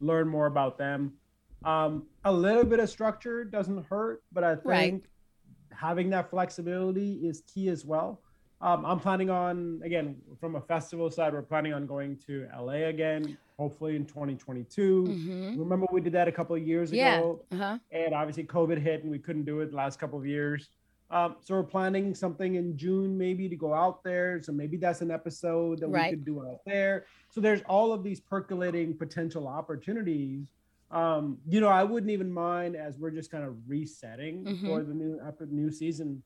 learn 0.00 0.28
more 0.28 0.46
about 0.46 0.78
them. 0.78 1.14
Um, 1.64 2.06
a 2.24 2.32
little 2.32 2.64
bit 2.64 2.80
of 2.80 2.90
structure 2.90 3.44
doesn't 3.44 3.86
hurt, 3.86 4.22
but 4.32 4.44
I 4.44 4.54
think 4.54 4.64
right. 4.64 5.02
having 5.70 6.10
that 6.10 6.30
flexibility 6.30 7.14
is 7.26 7.42
key 7.52 7.68
as 7.68 7.84
well. 7.84 8.20
Um, 8.60 8.84
I'm 8.86 9.00
planning 9.00 9.30
on 9.30 9.80
again 9.84 10.16
from 10.40 10.56
a 10.56 10.60
festival 10.60 11.10
side. 11.10 11.32
We're 11.32 11.42
planning 11.42 11.74
on 11.74 11.86
going 11.86 12.16
to 12.26 12.46
LA 12.58 12.86
again, 12.88 13.36
hopefully 13.58 13.96
in 13.96 14.06
2022. 14.06 15.04
Mm-hmm. 15.04 15.58
Remember 15.58 15.86
we 15.92 16.00
did 16.00 16.12
that 16.14 16.28
a 16.28 16.32
couple 16.32 16.56
of 16.56 16.66
years 16.66 16.92
yeah. 16.92 17.18
ago, 17.18 17.42
uh-huh. 17.52 17.78
and 17.90 18.14
obviously 18.14 18.44
COVID 18.44 18.80
hit 18.80 19.02
and 19.02 19.10
we 19.10 19.18
couldn't 19.18 19.44
do 19.44 19.60
it 19.60 19.70
the 19.70 19.76
last 19.76 19.98
couple 19.98 20.18
of 20.18 20.26
years. 20.26 20.68
Um, 21.14 21.36
so 21.40 21.54
we're 21.54 21.62
planning 21.62 22.12
something 22.12 22.56
in 22.56 22.76
June 22.76 23.16
maybe 23.16 23.48
to 23.48 23.54
go 23.54 23.72
out 23.72 24.02
there. 24.02 24.42
So 24.42 24.50
maybe 24.50 24.76
that's 24.76 25.00
an 25.00 25.12
episode 25.12 25.78
that 25.78 25.86
right. 25.86 26.10
we 26.10 26.16
could 26.16 26.24
do 26.24 26.44
out 26.44 26.58
there. 26.66 27.06
So 27.30 27.40
there's 27.40 27.62
all 27.68 27.92
of 27.92 28.02
these 28.02 28.18
percolating 28.18 28.96
potential 28.96 29.46
opportunities. 29.46 30.48
Um, 30.90 31.38
you 31.48 31.60
know, 31.60 31.68
I 31.68 31.84
wouldn't 31.84 32.10
even 32.10 32.32
mind 32.32 32.74
as 32.74 32.98
we're 32.98 33.12
just 33.12 33.30
kind 33.30 33.44
of 33.44 33.54
resetting 33.68 34.44
mm-hmm. 34.44 34.66
for 34.66 34.82
the 34.82 34.92
new 34.92 35.20
after 35.24 35.46
the 35.46 35.54
new 35.54 35.70
season. 35.70 36.20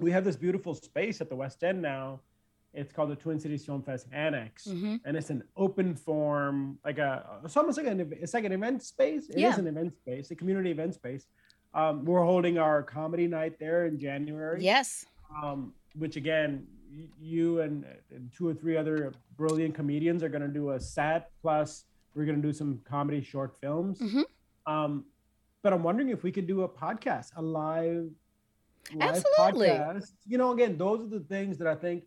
We 0.00 0.10
have 0.10 0.24
this 0.24 0.36
beautiful 0.36 0.74
space 0.74 1.20
at 1.20 1.28
the 1.28 1.36
West 1.36 1.62
End 1.62 1.80
now. 1.80 2.20
It's 2.74 2.92
called 2.92 3.10
the 3.10 3.16
Twin 3.16 3.38
Cities 3.38 3.64
Film 3.64 3.82
Fest 3.82 4.06
Annex, 4.12 4.66
mm-hmm. 4.66 4.96
and 5.04 5.16
it's 5.16 5.30
an 5.30 5.44
open 5.56 5.94
form, 5.94 6.78
like 6.84 6.98
a 6.98 7.40
it's 7.44 7.56
almost 7.56 7.78
like 7.78 7.86
an 7.86 8.12
it's 8.20 8.34
like 8.34 8.44
an 8.44 8.52
event 8.52 8.82
space. 8.82 9.30
It 9.30 9.38
yeah. 9.38 9.50
is 9.50 9.58
an 9.58 9.68
event 9.68 9.96
space, 9.96 10.30
a 10.32 10.34
community 10.34 10.72
event 10.72 10.94
space 10.94 11.26
um, 11.76 12.04
we're 12.06 12.24
holding 12.24 12.58
our 12.58 12.82
comedy 12.82 13.26
night 13.26 13.58
there 13.60 13.86
in 13.86 14.00
January. 14.00 14.64
Yes. 14.64 15.04
Um, 15.42 15.74
which 15.94 16.16
again, 16.16 16.66
you 17.20 17.60
and, 17.60 17.84
and, 18.10 18.30
two 18.32 18.48
or 18.48 18.54
three 18.54 18.76
other 18.78 19.12
brilliant 19.36 19.74
comedians 19.74 20.22
are 20.22 20.30
going 20.30 20.42
to 20.42 20.48
do 20.48 20.70
a 20.70 20.80
set. 20.80 21.30
Plus, 21.42 21.84
we're 22.14 22.24
going 22.24 22.40
to 22.40 22.48
do 22.48 22.52
some 22.52 22.80
comedy 22.88 23.22
short 23.22 23.54
films. 23.60 24.00
Mm-hmm. 24.00 24.72
Um, 24.72 25.04
but 25.62 25.74
I'm 25.74 25.82
wondering 25.82 26.08
if 26.08 26.22
we 26.22 26.32
could 26.32 26.46
do 26.46 26.62
a 26.62 26.68
podcast, 26.68 27.32
a 27.36 27.42
live, 27.42 28.08
live 28.94 29.24
Absolutely. 29.26 29.68
podcast. 29.68 30.12
You 30.26 30.38
know, 30.38 30.52
again, 30.52 30.78
those 30.78 31.00
are 31.00 31.18
the 31.18 31.24
things 31.24 31.58
that 31.58 31.66
I 31.66 31.74
think 31.74 32.04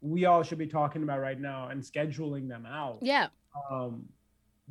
we 0.00 0.24
all 0.24 0.44
should 0.44 0.58
be 0.58 0.68
talking 0.68 1.02
about 1.02 1.18
right 1.18 1.40
now 1.40 1.68
and 1.68 1.82
scheduling 1.82 2.48
them 2.48 2.64
out. 2.64 2.98
Yeah. 3.02 3.26
Um, 3.70 4.04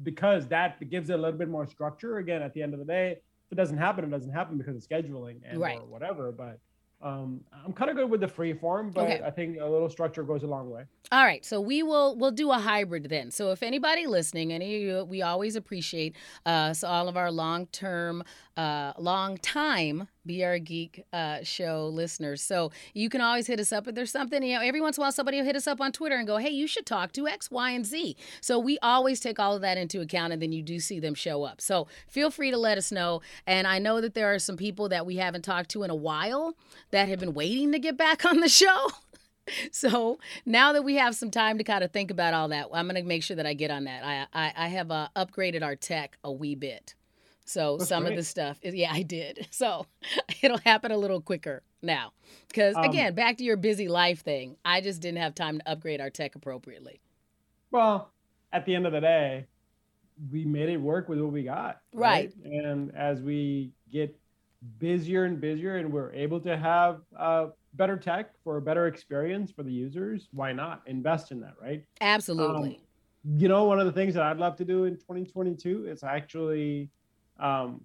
because 0.02 0.48
that 0.48 0.90
gives 0.90 1.10
it 1.10 1.14
a 1.14 1.18
little 1.18 1.38
bit 1.38 1.50
more 1.50 1.68
structure. 1.68 2.20
Again, 2.20 2.42
at 2.42 2.54
the 2.54 2.64
end 2.64 2.74
of 2.74 2.80
the 2.80 2.86
day, 2.86 3.20
if 3.50 3.54
it 3.54 3.56
doesn't 3.56 3.80
happen, 3.80 4.06
it 4.06 4.12
doesn't 4.12 4.32
happen 4.32 4.60
because 4.60 4.76
of 4.76 4.88
scheduling 4.88 5.38
and 5.44 5.60
right. 5.60 5.80
or 5.80 5.86
whatever. 5.86 6.32
But 6.32 6.60
um, 7.02 7.42
I'm 7.66 7.74
kind 7.74 7.90
of 7.90 7.98
good 7.98 8.12
with 8.12 8.22
the 8.22 8.28
free 8.28 8.54
form, 8.54 8.92
but 8.92 9.06
okay. 9.06 9.22
I 9.26 9.32
think 9.32 9.58
a 9.60 9.66
little 9.66 9.90
structure 9.90 10.22
goes 10.22 10.44
a 10.44 10.48
long 10.48 10.70
way. 10.70 10.84
All 11.12 11.24
right, 11.24 11.44
so 11.44 11.60
we 11.60 11.82
will 11.82 12.16
we'll 12.16 12.30
do 12.30 12.52
a 12.52 12.60
hybrid 12.60 13.10
then. 13.10 13.32
So 13.32 13.52
if 13.52 13.64
anybody 13.64 14.06
listening, 14.06 14.54
any 14.54 14.76
of 14.76 14.82
you, 14.82 15.04
we 15.06 15.24
always 15.24 15.56
appreciate 15.56 16.16
uh, 16.46 16.74
so 16.74 16.88
all 16.88 17.08
of 17.08 17.18
our 17.18 17.32
long 17.32 17.66
term, 17.68 18.24
uh, 18.56 18.94
long 18.98 19.38
time 19.38 20.10
BR 20.30 20.58
Geek 20.58 21.04
uh, 21.12 21.40
show 21.42 21.88
listeners. 21.88 22.44
So 22.44 22.72
you 22.94 23.10
can 23.10 23.20
always 23.20 23.48
hit 23.48 23.60
us 23.60 23.72
up 23.72 23.88
if 23.88 23.96
there's 23.96 24.12
something. 24.12 24.44
You 24.44 24.58
know, 24.58 24.62
every 24.62 24.80
once 24.80 24.98
in 24.98 25.02
a 25.02 25.06
while 25.06 25.12
somebody 25.12 25.38
will 25.38 25.46
hit 25.46 25.56
us 25.56 25.66
up 25.66 25.82
on 25.82 25.92
Twitter 25.92 26.16
and 26.16 26.28
go, 26.28 26.38
"Hey, 26.38 26.52
you 26.52 26.68
should 26.68 26.86
talk 26.86 27.12
to 27.14 27.28
X, 27.28 27.50
Y, 27.50 27.72
and 27.72 27.86
Z." 27.86 28.16
So 28.40 28.60
we 28.60 28.78
always 28.80 29.20
take 29.20 29.40
all 29.40 29.56
of 29.56 29.62
that 29.62 29.78
into 29.78 30.02
account, 30.02 30.32
and 30.32 30.42
then 30.42 30.52
you 30.52 30.62
do 30.62 30.80
see 30.80 31.00
them 31.00 31.16
show 31.16 31.44
up. 31.44 31.60
So 31.62 31.88
feel 32.08 32.30
free 32.30 32.52
to 32.52 32.58
let 32.58 32.78
us 32.78 32.92
know. 32.92 33.22
And 33.48 33.66
I 33.66 33.80
know 33.80 34.02
that 34.02 34.14
there 34.14 34.32
are 34.32 34.40
some 34.40 34.56
people 34.56 34.88
that 34.90 35.06
we 35.06 35.16
haven't 35.16 35.42
talked 35.42 35.72
to 35.72 35.84
in 35.84 35.90
a 35.90 35.96
while 35.96 36.54
that 36.92 37.10
have 37.10 37.20
been 37.20 37.34
waiting 37.34 37.72
to 37.72 37.80
get 37.80 37.98
back 37.98 38.24
on 38.32 38.40
the 38.40 38.50
show. 38.50 38.90
so 39.72 40.20
now 40.46 40.74
that 40.74 40.84
we 40.84 40.96
have 40.96 41.16
some 41.16 41.32
time 41.32 41.58
to 41.58 41.64
kind 41.64 41.84
of 41.84 41.92
think 41.92 42.12
about 42.12 42.36
all 42.36 42.50
that, 42.50 42.68
I'm 42.72 42.86
going 42.86 43.02
to 43.02 43.08
make 43.08 43.24
sure 43.24 43.36
that 43.36 43.48
I 43.48 43.56
get 43.56 43.72
on 43.72 43.86
that. 43.86 44.04
I 44.06 44.28
I, 44.32 44.54
I 44.56 44.68
have 44.68 44.92
uh, 44.92 45.08
upgraded 45.16 45.64
our 45.64 45.76
tech 45.76 46.18
a 46.24 46.32
wee 46.32 46.54
bit. 46.54 46.94
So 47.50 47.78
That's 47.78 47.90
some 47.90 48.04
great. 48.04 48.12
of 48.12 48.18
the 48.18 48.24
stuff, 48.24 48.60
yeah, 48.62 48.94
I 48.94 49.02
did. 49.02 49.48
So 49.52 49.88
it'll 50.44 50.60
happen 50.60 50.92
a 50.92 50.98
little 50.98 51.20
quicker 51.20 51.64
now. 51.82 52.14
Because 52.48 52.76
um, 52.76 52.84
again, 52.84 53.16
back 53.16 53.38
to 53.38 53.44
your 53.44 53.58
busy 53.58 53.88
life 53.88 54.22
thing, 54.22 54.56
I 54.64 54.82
just 54.82 55.02
didn't 55.02 55.18
have 55.18 55.34
time 55.34 55.58
to 55.58 55.72
upgrade 55.72 56.00
our 56.00 56.12
tech 56.12 56.36
appropriately. 56.36 57.02
Well, 57.72 58.12
at 58.54 58.66
the 58.66 58.76
end 58.76 58.86
of 58.86 58.94
the 58.94 59.02
day, 59.02 59.48
we 60.32 60.46
made 60.46 60.70
it 60.70 60.78
work 60.78 61.10
with 61.10 61.20
what 61.20 61.32
we 61.32 61.44
got. 61.44 61.82
Right. 61.92 62.32
right? 62.44 62.54
And 62.54 62.96
as 62.96 63.22
we 63.22 63.72
get 63.92 64.16
busier 64.78 65.26
and 65.26 65.42
busier 65.42 65.78
and 65.78 65.92
we're 65.92 66.14
able 66.14 66.40
to 66.42 66.56
have 66.56 67.02
uh, 67.18 67.48
better 67.74 67.98
tech 67.98 68.32
for 68.44 68.58
a 68.58 68.62
better 68.62 68.86
experience 68.86 69.52
for 69.52 69.64
the 69.64 69.72
users, 69.72 70.30
why 70.32 70.54
not 70.54 70.84
invest 70.86 71.32
in 71.32 71.42
that, 71.42 71.56
right? 71.60 71.84
Absolutely. 72.00 72.76
Um, 73.26 73.38
you 73.40 73.48
know, 73.48 73.66
one 73.66 73.80
of 73.80 73.88
the 73.88 73.92
things 73.92 74.14
that 74.14 74.24
I'd 74.24 74.38
love 74.38 74.56
to 74.58 74.66
do 74.66 74.86
in 74.86 74.96
2022 74.96 75.88
is 75.88 76.04
actually 76.04 76.90
um, 77.40 77.82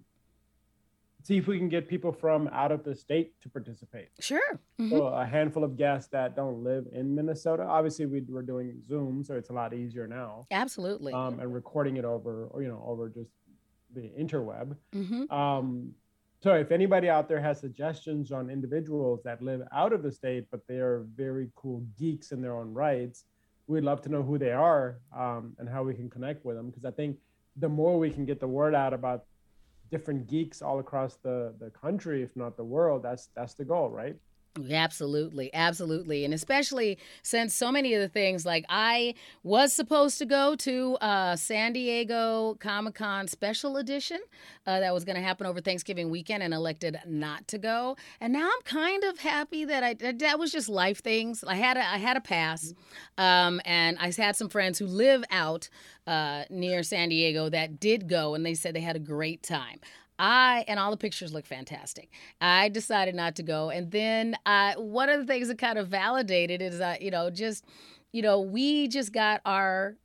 see 1.25 1.37
if 1.37 1.47
we 1.47 1.57
can 1.57 1.69
get 1.69 1.87
people 1.87 2.11
from 2.11 2.47
out 2.49 2.71
of 2.71 2.83
the 2.83 2.95
state 2.95 3.33
to 3.41 3.49
participate. 3.49 4.09
Sure. 4.19 4.59
Mm-hmm. 4.79 4.91
So 4.91 5.07
a 5.07 5.25
handful 5.25 5.63
of 5.63 5.75
guests 5.75 6.09
that 6.11 6.35
don't 6.35 6.63
live 6.63 6.85
in 6.91 7.15
Minnesota. 7.15 7.63
Obviously, 7.63 8.05
we, 8.05 8.19
are 8.35 8.43
doing 8.43 8.79
Zoom, 8.87 9.23
so 9.23 9.33
it's 9.33 9.49
a 9.49 9.53
lot 9.53 9.73
easier 9.73 10.07
now. 10.07 10.45
Absolutely. 10.51 11.13
Um, 11.13 11.39
and 11.39 11.51
recording 11.51 11.97
it 11.97 12.05
over, 12.05 12.45
or 12.51 12.61
you 12.61 12.67
know, 12.67 12.83
over 12.85 13.09
just 13.09 13.31
the 13.95 14.11
interweb. 14.19 14.75
Mm-hmm. 14.93 15.33
Um, 15.33 15.93
so 16.43 16.53
if 16.53 16.71
anybody 16.71 17.09
out 17.09 17.27
there 17.27 17.41
has 17.41 17.59
suggestions 17.59 18.31
on 18.31 18.51
individuals 18.51 19.21
that 19.23 19.41
live 19.41 19.61
out 19.73 19.93
of 19.93 20.03
the 20.03 20.11
state, 20.11 20.45
but 20.51 20.59
they 20.67 20.77
are 20.77 21.07
very 21.15 21.49
cool 21.55 21.83
geeks 21.97 22.31
in 22.31 22.39
their 22.39 22.55
own 22.55 22.71
rights, 22.71 23.23
we'd 23.65 23.83
love 23.83 23.99
to 24.03 24.09
know 24.09 24.21
who 24.21 24.37
they 24.37 24.51
are 24.51 24.99
um, 25.17 25.55
and 25.57 25.67
how 25.67 25.81
we 25.81 25.95
can 25.95 26.07
connect 26.07 26.45
with 26.45 26.55
them. 26.55 26.67
Because 26.69 26.85
I 26.85 26.91
think 26.91 27.17
the 27.55 27.69
more 27.69 27.97
we 27.97 28.11
can 28.11 28.25
get 28.25 28.39
the 28.39 28.47
word 28.47 28.75
out 28.75 28.93
about 28.93 29.23
different 29.95 30.27
geeks 30.27 30.61
all 30.61 30.79
across 30.79 31.15
the, 31.27 31.53
the 31.59 31.69
country, 31.69 32.21
if 32.21 32.35
not 32.35 32.57
the 32.57 32.63
world, 32.63 33.01
that's 33.01 33.29
that's 33.37 33.53
the 33.53 33.63
goal, 33.63 33.89
right? 33.89 34.17
Absolutely, 34.71 35.53
absolutely. 35.53 36.23
And 36.23 36.33
especially 36.33 36.97
since 37.23 37.53
so 37.53 37.73
many 37.73 37.93
of 37.93 38.01
the 38.01 38.07
things, 38.07 38.45
like 38.45 38.63
I 38.69 39.15
was 39.43 39.73
supposed 39.73 40.17
to 40.19 40.25
go 40.25 40.55
to 40.55 40.95
uh, 40.97 41.35
San 41.35 41.73
Diego 41.73 42.55
Comic 42.61 42.95
Con 42.95 43.27
special 43.27 43.75
edition 43.75 44.19
uh, 44.65 44.79
that 44.79 44.93
was 44.93 45.03
going 45.03 45.17
to 45.17 45.21
happen 45.21 45.45
over 45.45 45.59
Thanksgiving 45.59 46.09
weekend 46.09 46.41
and 46.41 46.53
elected 46.53 46.97
not 47.05 47.45
to 47.49 47.57
go. 47.57 47.97
And 48.21 48.31
now 48.31 48.45
I'm 48.45 48.61
kind 48.63 49.03
of 49.03 49.19
happy 49.19 49.65
that 49.65 49.83
I 49.83 49.93
that 49.95 50.39
was 50.39 50.53
just 50.53 50.69
life 50.69 50.99
things. 51.03 51.43
I 51.43 51.55
had 51.55 51.75
a, 51.75 51.85
I 51.85 51.97
had 51.97 52.15
a 52.15 52.21
pass, 52.21 52.73
um, 53.17 53.59
and 53.65 53.97
I 53.99 54.13
had 54.15 54.37
some 54.37 54.47
friends 54.47 54.79
who 54.79 54.85
live 54.85 55.25
out 55.31 55.67
uh, 56.07 56.43
near 56.49 56.81
San 56.83 57.09
Diego 57.09 57.49
that 57.49 57.79
did 57.81 58.07
go, 58.07 58.35
and 58.35 58.45
they 58.45 58.53
said 58.53 58.73
they 58.73 58.81
had 58.81 58.95
a 58.95 58.99
great 58.99 59.43
time. 59.43 59.79
I 60.19 60.63
and 60.67 60.79
all 60.79 60.91
the 60.91 60.97
pictures 60.97 61.33
look 61.33 61.45
fantastic. 61.45 62.09
I 62.41 62.69
decided 62.69 63.15
not 63.15 63.35
to 63.35 63.43
go, 63.43 63.69
and 63.69 63.91
then 63.91 64.35
uh, 64.45 64.73
one 64.75 65.09
of 65.09 65.19
the 65.19 65.25
things 65.25 65.47
that 65.47 65.57
kind 65.57 65.77
of 65.77 65.87
validated 65.87 66.61
is 66.61 66.79
that 66.79 67.01
you 67.01 67.11
know 67.11 67.29
just 67.29 67.65
you 68.11 68.21
know 68.21 68.39
we 68.39 68.87
just 68.87 69.11
got 69.11 69.41
our 69.45 69.97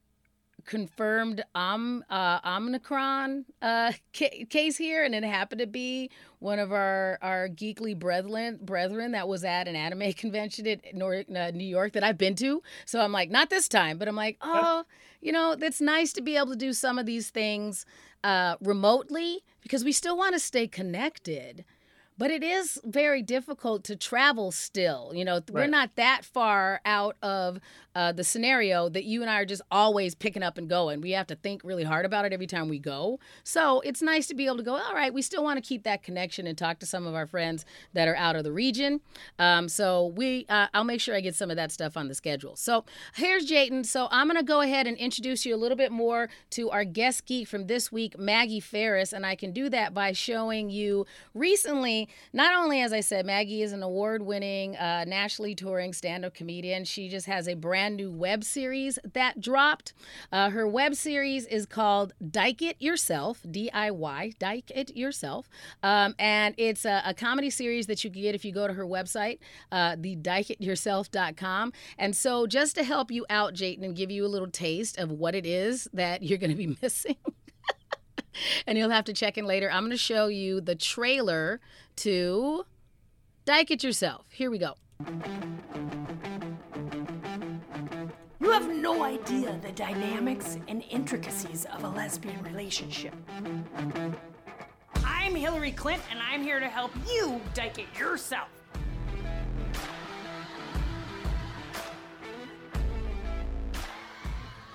confirmed 0.64 1.42
um 1.54 2.04
uh, 2.10 2.38
Omicron 2.44 3.44
uh, 3.62 3.92
ca- 4.14 4.44
case 4.46 4.76
here, 4.76 5.04
and 5.04 5.14
it 5.14 5.24
happened 5.24 5.60
to 5.60 5.66
be 5.66 6.10
one 6.38 6.58
of 6.58 6.72
our 6.72 7.18
our 7.22 7.48
geekly 7.48 7.98
brethren 7.98 8.58
brethren 8.62 9.12
that 9.12 9.28
was 9.28 9.44
at 9.44 9.68
an 9.68 9.76
anime 9.76 10.12
convention 10.16 10.66
in 10.66 10.80
North, 10.94 11.34
uh, 11.34 11.50
New 11.50 11.66
York 11.66 11.92
that 11.94 12.04
I've 12.04 12.18
been 12.18 12.34
to. 12.36 12.62
So 12.84 13.00
I'm 13.00 13.12
like, 13.12 13.30
not 13.30 13.50
this 13.50 13.68
time, 13.68 13.98
but 13.98 14.08
I'm 14.08 14.16
like, 14.16 14.38
oh, 14.42 14.84
you 15.20 15.32
know, 15.32 15.56
it's 15.60 15.80
nice 15.80 16.12
to 16.14 16.22
be 16.22 16.36
able 16.36 16.50
to 16.50 16.56
do 16.56 16.72
some 16.72 16.98
of 16.98 17.06
these 17.06 17.30
things 17.30 17.84
uh, 18.24 18.56
remotely 18.60 19.40
because 19.62 19.84
we 19.84 19.92
still 19.92 20.16
want 20.16 20.34
to 20.34 20.40
stay 20.40 20.66
connected. 20.66 21.64
But 22.18 22.30
it 22.30 22.42
is 22.42 22.78
very 22.84 23.22
difficult 23.22 23.82
to 23.84 23.96
travel 23.96 24.52
still. 24.52 25.12
You 25.14 25.24
know, 25.24 25.36
right. 25.36 25.50
we're 25.50 25.66
not 25.66 25.96
that 25.96 26.24
far 26.24 26.82
out 26.84 27.16
of 27.22 27.60
uh, 28.00 28.12
the 28.12 28.24
scenario 28.24 28.88
that 28.88 29.04
you 29.04 29.20
and 29.20 29.30
I 29.30 29.40
are 29.40 29.44
just 29.44 29.60
always 29.70 30.14
picking 30.14 30.42
up 30.42 30.56
and 30.56 30.70
going. 30.70 31.02
We 31.02 31.10
have 31.10 31.26
to 31.26 31.34
think 31.34 31.60
really 31.62 31.84
hard 31.84 32.06
about 32.06 32.24
it 32.24 32.32
every 32.32 32.46
time 32.46 32.70
we 32.70 32.78
go. 32.78 33.20
So 33.44 33.80
it's 33.80 34.00
nice 34.00 34.26
to 34.28 34.34
be 34.34 34.46
able 34.46 34.56
to 34.56 34.62
go, 34.62 34.74
all 34.74 34.94
right, 34.94 35.12
we 35.12 35.20
still 35.20 35.44
want 35.44 35.62
to 35.62 35.68
keep 35.68 35.82
that 35.82 36.02
connection 36.02 36.46
and 36.46 36.56
talk 36.56 36.78
to 36.78 36.86
some 36.86 37.06
of 37.06 37.14
our 37.14 37.26
friends 37.26 37.66
that 37.92 38.08
are 38.08 38.16
out 38.16 38.36
of 38.36 38.44
the 38.44 38.52
region. 38.52 39.02
Um, 39.38 39.68
so 39.68 40.06
we, 40.16 40.46
uh, 40.48 40.68
I'll 40.72 40.84
make 40.84 41.02
sure 41.02 41.14
I 41.14 41.20
get 41.20 41.34
some 41.34 41.50
of 41.50 41.56
that 41.56 41.72
stuff 41.72 41.94
on 41.94 42.08
the 42.08 42.14
schedule. 42.14 42.56
So 42.56 42.86
here's 43.16 43.46
Jatin. 43.46 43.84
So 43.84 44.08
I'm 44.10 44.28
going 44.28 44.38
to 44.38 44.42
go 44.42 44.62
ahead 44.62 44.86
and 44.86 44.96
introduce 44.96 45.44
you 45.44 45.54
a 45.54 45.58
little 45.58 45.76
bit 45.76 45.92
more 45.92 46.30
to 46.52 46.70
our 46.70 46.84
guest 46.84 47.26
geek 47.26 47.48
from 47.48 47.66
this 47.66 47.92
week, 47.92 48.18
Maggie 48.18 48.60
Faris. 48.60 49.12
And 49.12 49.26
I 49.26 49.36
can 49.36 49.52
do 49.52 49.68
that 49.68 49.92
by 49.92 50.12
showing 50.12 50.70
you 50.70 51.04
recently, 51.34 52.08
not 52.32 52.54
only, 52.54 52.80
as 52.80 52.94
I 52.94 53.00
said, 53.00 53.26
Maggie 53.26 53.60
is 53.60 53.74
an 53.74 53.82
award 53.82 54.22
winning, 54.22 54.74
uh, 54.78 55.04
nationally 55.06 55.54
touring 55.54 55.92
stand 55.92 56.24
up 56.24 56.32
comedian. 56.32 56.86
She 56.86 57.10
just 57.10 57.26
has 57.26 57.46
a 57.46 57.52
brand 57.52 57.89
new 57.90 58.10
web 58.10 58.44
series 58.44 58.98
that 59.12 59.40
dropped. 59.40 59.92
Uh, 60.32 60.50
her 60.50 60.66
web 60.66 60.94
series 60.94 61.46
is 61.46 61.66
called 61.66 62.12
Dyke 62.30 62.62
It 62.62 62.76
Yourself, 62.80 63.40
D 63.50 63.70
I 63.72 63.90
Y, 63.90 64.32
Dyke 64.38 64.70
It 64.74 64.96
Yourself. 64.96 65.48
Um, 65.82 66.14
and 66.18 66.54
it's 66.58 66.84
a, 66.84 67.02
a, 67.04 67.14
comedy 67.14 67.50
series 67.50 67.86
that 67.86 68.02
you 68.02 68.10
can 68.10 68.22
get 68.22 68.34
if 68.34 68.44
you 68.44 68.52
go 68.52 68.66
to 68.66 68.72
her 68.72 68.86
website, 68.86 69.38
uh, 69.72 69.96
the 69.98 70.16
dykeityourself.com. 70.16 71.72
And 71.98 72.16
so, 72.16 72.46
just 72.46 72.74
to 72.76 72.84
help 72.84 73.10
you 73.10 73.26
out, 73.28 73.54
Jatin, 73.54 73.84
and 73.84 73.94
give 73.94 74.10
you 74.10 74.24
a 74.24 74.28
little 74.28 74.50
taste 74.50 74.98
of 74.98 75.10
what 75.10 75.34
it 75.34 75.46
is 75.46 75.88
that 75.92 76.22
you're 76.30 76.38
going 76.38 76.50
to 76.50 76.56
be 76.56 76.76
missing. 76.82 77.16
and 78.66 78.78
you'll 78.78 78.90
have 78.90 79.04
to 79.04 79.12
check 79.12 79.36
in 79.38 79.44
later. 79.44 79.70
I'm 79.70 79.82
going 79.82 79.90
to 79.90 79.96
show 79.96 80.28
you 80.28 80.60
the 80.60 80.74
trailer 80.74 81.60
to 81.96 82.64
Dyke 83.44 83.70
It 83.70 83.84
Yourself. 83.84 84.26
Here 84.30 84.50
we 84.50 84.58
go. 84.58 84.74
You 88.50 88.58
have 88.58 88.74
no 88.74 89.04
idea 89.04 89.56
the 89.62 89.70
dynamics 89.70 90.58
and 90.66 90.82
intricacies 90.90 91.66
of 91.66 91.84
a 91.84 91.88
lesbian 91.88 92.42
relationship. 92.42 93.14
I'm 95.04 95.36
Hillary 95.36 95.70
Clinton, 95.70 96.04
and 96.10 96.18
I'm 96.18 96.42
here 96.42 96.58
to 96.58 96.66
help 96.66 96.90
you 97.08 97.40
dyke 97.54 97.78
it 97.78 97.86
yourself. 97.96 98.48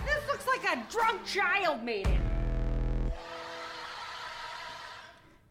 This 0.05 0.25
looks 0.29 0.47
like 0.47 0.63
a 0.63 0.81
drunk 0.89 1.25
child 1.25 1.83
made 1.83 2.07
it. 2.07 2.21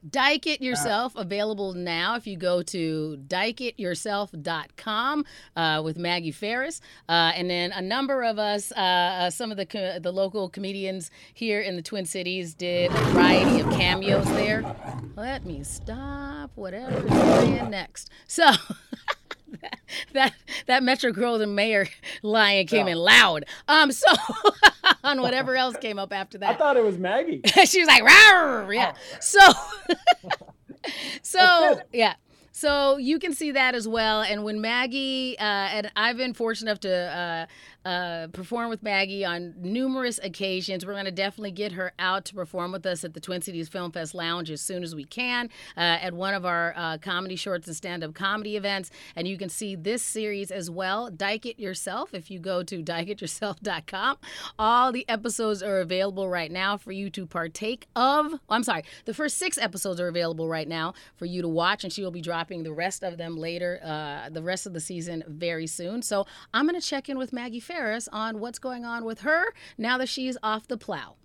Dyke 0.09 0.47
It 0.47 0.61
Yourself, 0.61 1.17
available 1.17 1.73
now 1.73 2.17
if 2.17 2.27
you 2.27 2.37
go 2.37 2.63
to 2.63 3.19
dykeityourself.com 3.27 5.25
uh, 5.57 5.81
with 5.85 5.97
Maggie 5.97 6.33
Faris. 6.33 6.81
Uh, 7.09 7.33
and 7.35 7.49
then 7.49 7.73
a 7.73 7.81
number 7.81 8.23
of 8.23 8.39
us, 8.39 8.71
uh, 8.73 8.81
uh, 8.81 9.31
some 9.31 9.51
of 9.51 9.57
the, 9.57 9.67
co- 9.67 9.99
the 9.99 10.13
local 10.13 10.49
comedians 10.49 11.11
here 11.33 11.61
in 11.61 11.77
the 11.77 11.83
Twin 11.83 12.05
Cities, 12.05 12.55
did 12.55 12.91
a 12.91 13.05
variety 13.13 13.61
of 13.61 13.71
cameos 13.71 14.27
there. 14.27 14.63
Let 15.17 15.47
me 15.47 15.63
stop 15.63 16.51
whatever 16.55 16.99
is 16.99 17.11
playing 17.11 17.71
next. 17.71 18.11
So. 18.27 18.51
that 20.13 20.35
that 20.67 20.83
Metro-Goldwyn-Mayer 20.83 21.89
lion 22.23 22.67
came 22.67 22.89
in 22.89 22.97
loud. 22.97 23.45
Um, 23.69 23.93
so 23.93 24.09
on 25.05 25.21
whatever 25.21 25.57
else 25.57 25.77
came 25.77 25.99
up 25.99 26.13
after 26.13 26.39
that. 26.39 26.51
I 26.51 26.55
thought 26.55 26.77
it 26.77 26.85
was 26.85 26.99
Maggie. 26.99 27.41
she 27.65 27.81
was 27.81 27.89
like, 27.89 28.03
Rawr! 28.03 28.75
yeah. 28.75 28.95
Oh. 28.95 29.19
So, 29.21 29.41
so 31.23 31.81
yeah. 31.93 32.15
So 32.53 32.99
you 32.99 33.19
can 33.19 33.35
see 33.35 33.51
that 33.51 33.75
as 33.75 33.89
well. 33.89 34.23
And 34.23 34.45
when 34.45 34.61
Maggie, 34.61 35.37
uh, 35.39 35.43
and 35.43 35.91
I've 35.97 36.17
been 36.17 36.35
fortunate 36.35 36.71
enough 36.71 36.81
to 36.81 36.95
uh, 36.95 37.47
uh, 37.85 38.29
perform 38.29 38.71
with 38.71 38.83
Maggie 38.83 39.25
on 39.25 39.55
numerous 39.59 40.19
occasions. 40.23 40.87
We're 40.87 40.93
going 40.93 41.05
to 41.05 41.11
definitely 41.11 41.53
get 41.53 41.73
her 41.73 41.93
out 41.99 42.25
to 42.27 42.35
perform 42.35 42.73
with 42.73 42.87
us 42.87 43.05
at 43.05 43.15
the 43.15 43.21
Twin 43.21 43.43
Cities 43.43 43.69
Film 43.69 43.93
Fest 43.93 44.15
Lounge 44.15 44.51
as 44.51 44.61
soon 44.61 44.83
as 44.83 44.95
we 44.95 45.05
can 45.05 45.51
uh, 45.77 45.81
at 45.81 46.15
one 46.15 46.35
of 46.35 46.45
our 46.45 46.75
uh, 46.77 46.99
comedy 46.99 47.37
shorts 47.37 47.67
and 47.67 47.77
stand 47.77 48.05
up 48.05 48.15
comedy 48.15 48.57
events. 48.57 48.91
And 49.17 49.29
you 49.29 49.37
can 49.37 49.49
see 49.49 49.77
this 49.77 50.03
series 50.03 50.51
as 50.51 50.71
well, 50.71 51.11
Dyke 51.11 51.47
It 51.47 51.59
Yourself, 51.59 52.15
if 52.15 52.31
you 52.31 52.39
go 52.39 52.63
to 52.63 52.83
dykeityourself.com. 52.83 54.19
All 54.59 54.93
the 54.93 55.09
episodes 55.09 55.63
are 55.63 55.81
available 55.81 56.29
right 56.29 56.51
now 56.51 56.77
for 56.77 56.93
you 56.93 57.11
to 57.11 57.27
partake 57.27 57.87
of. 57.97 58.27
Oh, 58.27 58.39
I'm 58.49 58.63
sorry, 58.63 58.85
the 59.05 59.15
first 59.15 59.39
six 59.39 59.59
episodes 59.59 60.01
are 60.01 60.09
available 60.09 60.49
right 60.49 60.69
now 60.69 60.95
for 61.17 61.27
you 61.27 61.43
to 61.43 61.49
watch, 61.49 61.85
and 61.85 61.93
she 61.93 62.03
will 62.03 62.11
be 62.11 62.21
dropping 62.21 62.63
the 62.63 62.73
rest 62.73 63.03
of 63.03 63.19
them 63.19 63.37
later, 63.37 63.81
uh, 63.85 64.31
the 64.31 64.43
rest 64.43 64.67
of 64.67 64.73
the 64.73 64.81
season 64.81 65.25
very 65.27 65.67
soon. 65.67 66.03
So 66.03 66.27
I'm 66.53 66.67
going 66.67 66.81
to 66.81 66.87
check 66.87 67.09
in 67.09 67.19
with 67.19 67.33
Maggie 67.33 67.61
On 68.13 68.39
what's 68.39 68.61
going 68.61 68.85
on 68.85 69.05
with 69.05 69.23
her 69.23 69.53
now 69.77 69.99
that 69.99 70.09
she's 70.09 70.39
off 70.45 70.69
the 70.69 70.77
plow. 70.77 71.17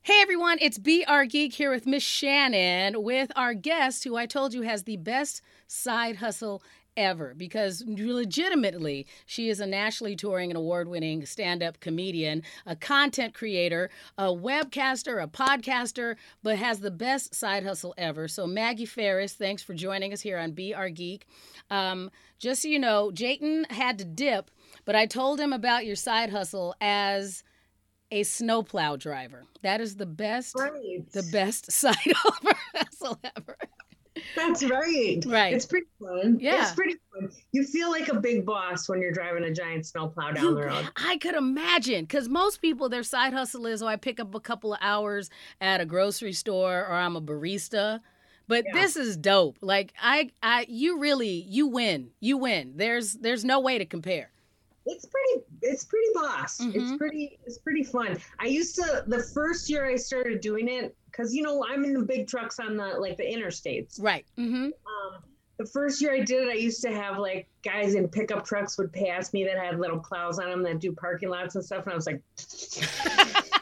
Hey 0.00 0.18
everyone, 0.22 0.56
it's 0.62 0.78
BR 0.78 1.24
Geek 1.28 1.52
here 1.52 1.70
with 1.70 1.86
Miss 1.86 2.02
Shannon 2.02 3.02
with 3.02 3.30
our 3.36 3.52
guest 3.52 4.02
who 4.04 4.16
I 4.16 4.24
told 4.24 4.54
you 4.54 4.62
has 4.62 4.84
the 4.84 4.96
best 4.96 5.42
side 5.66 6.16
hustle 6.16 6.62
ever 6.96 7.34
because 7.36 7.82
legitimately 7.86 9.06
she 9.26 9.48
is 9.48 9.60
a 9.60 9.66
nationally 9.66 10.16
touring 10.16 10.50
and 10.50 10.56
award 10.58 10.88
winning 10.88 11.24
stand 11.26 11.62
up 11.62 11.80
comedian, 11.80 12.42
a 12.66 12.76
content 12.76 13.34
creator, 13.34 13.90
a 14.18 14.24
webcaster, 14.24 15.22
a 15.22 15.26
podcaster, 15.26 16.16
but 16.42 16.56
has 16.58 16.80
the 16.80 16.90
best 16.90 17.34
side 17.34 17.64
hustle 17.64 17.94
ever. 17.96 18.28
So, 18.28 18.46
Maggie 18.46 18.86
Faris, 18.86 19.34
thanks 19.34 19.62
for 19.62 19.74
joining 19.74 20.12
us 20.12 20.20
here 20.20 20.38
on 20.38 20.52
BR 20.52 20.88
Geek. 20.88 21.26
Um, 21.70 22.10
just 22.38 22.62
so 22.62 22.68
you 22.68 22.78
know, 22.78 23.10
Jatin 23.12 23.70
had 23.70 23.98
to 23.98 24.04
dip, 24.04 24.50
but 24.84 24.94
I 24.94 25.06
told 25.06 25.40
him 25.40 25.52
about 25.52 25.86
your 25.86 25.96
side 25.96 26.30
hustle 26.30 26.74
as 26.80 27.42
a 28.10 28.22
snowplow 28.22 28.96
driver. 28.96 29.44
That 29.62 29.80
is 29.80 29.96
the 29.96 30.06
best, 30.06 30.54
right. 30.58 31.10
the 31.12 31.28
best 31.32 31.70
side 31.72 31.96
hustle 32.74 33.18
ever. 33.36 33.56
That's 34.36 34.64
right. 34.64 35.22
Right. 35.26 35.52
It's 35.52 35.66
pretty 35.66 35.86
fun. 36.00 36.38
Yeah. 36.40 36.62
It's 36.62 36.72
pretty 36.72 36.96
fun. 37.12 37.30
You 37.52 37.64
feel 37.64 37.90
like 37.90 38.08
a 38.08 38.20
big 38.20 38.46
boss 38.46 38.88
when 38.88 39.00
you're 39.00 39.12
driving 39.12 39.44
a 39.44 39.52
giant 39.52 39.86
snowplow 39.86 40.32
down 40.32 40.44
you, 40.44 40.54
the 40.54 40.62
road. 40.66 40.88
I 40.96 41.16
could 41.18 41.34
imagine. 41.34 42.04
Because 42.04 42.28
most 42.28 42.60
people, 42.60 42.88
their 42.88 43.02
side 43.02 43.32
hustle 43.32 43.66
is, 43.66 43.82
oh, 43.82 43.86
I 43.86 43.96
pick 43.96 44.20
up 44.20 44.34
a 44.34 44.40
couple 44.40 44.72
of 44.72 44.78
hours 44.80 45.30
at 45.60 45.80
a 45.80 45.86
grocery 45.86 46.32
store 46.32 46.86
or 46.86 46.94
I'm 46.94 47.16
a 47.16 47.20
barista. 47.20 48.00
But 48.46 48.64
yeah. 48.66 48.80
this 48.80 48.96
is 48.96 49.16
dope. 49.16 49.56
Like 49.62 49.94
I 50.00 50.30
I 50.42 50.66
you 50.68 50.98
really 50.98 51.46
you 51.48 51.66
win. 51.66 52.10
You 52.20 52.36
win. 52.36 52.74
There's 52.76 53.14
there's 53.14 53.44
no 53.44 53.58
way 53.58 53.78
to 53.78 53.86
compare 53.86 54.30
it's 54.86 55.06
pretty 55.06 55.46
it's 55.62 55.84
pretty 55.84 56.06
boss 56.14 56.58
mm-hmm. 56.58 56.78
it's 56.78 56.96
pretty 56.96 57.38
it's 57.46 57.58
pretty 57.58 57.82
fun 57.82 58.18
i 58.38 58.46
used 58.46 58.74
to 58.74 59.04
the 59.06 59.22
first 59.34 59.70
year 59.70 59.86
i 59.86 59.96
started 59.96 60.40
doing 60.40 60.68
it 60.68 60.94
because 61.10 61.34
you 61.34 61.42
know 61.42 61.64
i'm 61.68 61.84
in 61.84 61.94
the 61.94 62.02
big 62.02 62.26
trucks 62.26 62.58
on 62.58 62.76
the 62.76 62.84
like 62.84 63.16
the 63.16 63.24
interstates 63.24 64.02
right 64.02 64.26
mm-hmm. 64.38 64.64
um, 64.64 65.22
the 65.58 65.66
first 65.66 66.02
year 66.02 66.12
i 66.12 66.20
did 66.20 66.46
it 66.46 66.50
i 66.50 66.54
used 66.54 66.82
to 66.82 66.92
have 66.92 67.18
like 67.18 67.48
guys 67.62 67.94
in 67.94 68.06
pickup 68.08 68.44
trucks 68.44 68.76
would 68.76 68.92
pass 68.92 69.32
me 69.32 69.44
that 69.44 69.56
had 69.56 69.80
little 69.80 69.98
plows 69.98 70.38
on 70.38 70.50
them 70.50 70.62
that 70.62 70.80
do 70.80 70.92
parking 70.92 71.30
lots 71.30 71.54
and 71.54 71.64
stuff 71.64 71.84
and 71.84 71.92
i 71.92 71.96
was 71.96 72.06
like 72.06 72.20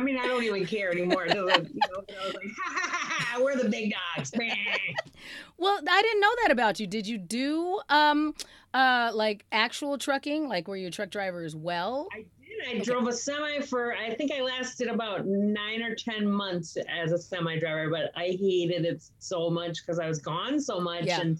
I 0.00 0.02
mean, 0.02 0.16
I 0.16 0.26
don't 0.26 0.42
even 0.42 0.64
care 0.64 0.90
anymore. 0.90 1.26
Like, 1.28 1.36
you 1.36 1.44
know, 1.44 2.04
I 2.22 2.26
was 2.26 2.34
like, 2.34 2.46
ha, 2.64 2.74
ha, 2.74 2.88
ha, 2.90 3.24
ha, 3.34 3.40
we're 3.42 3.56
the 3.62 3.68
big 3.68 3.92
dogs. 4.16 4.32
well, 5.60 5.80
I 5.88 6.02
didn't 6.02 6.20
know 6.20 6.34
that 6.42 6.50
about 6.50 6.80
you. 6.80 6.86
Did 6.86 7.06
you 7.06 7.18
do 7.18 7.80
um 7.88 8.34
uh 8.74 9.12
like 9.14 9.44
actual 9.52 9.98
trucking, 9.98 10.48
like 10.48 10.66
were 10.66 10.76
you 10.76 10.88
a 10.88 10.90
truck 10.90 11.10
driver 11.10 11.44
as 11.44 11.54
well? 11.54 12.08
I 12.12 12.16
did. 12.16 12.26
I 12.66 12.70
okay. 12.72 12.80
drove 12.80 13.06
a 13.06 13.12
semi 13.12 13.60
for 13.60 13.94
I 13.94 14.14
think 14.14 14.32
I 14.32 14.42
lasted 14.42 14.88
about 14.88 15.26
nine 15.26 15.82
or 15.82 15.94
ten 15.94 16.26
months 16.30 16.76
as 16.88 17.12
a 17.12 17.18
semi 17.18 17.58
driver, 17.58 17.90
but 17.90 18.10
I 18.16 18.36
hated 18.40 18.84
it 18.84 19.02
so 19.18 19.50
much 19.50 19.78
because 19.84 19.98
I 19.98 20.08
was 20.08 20.18
gone 20.18 20.60
so 20.60 20.80
much 20.80 21.06
yeah. 21.06 21.20
and 21.20 21.38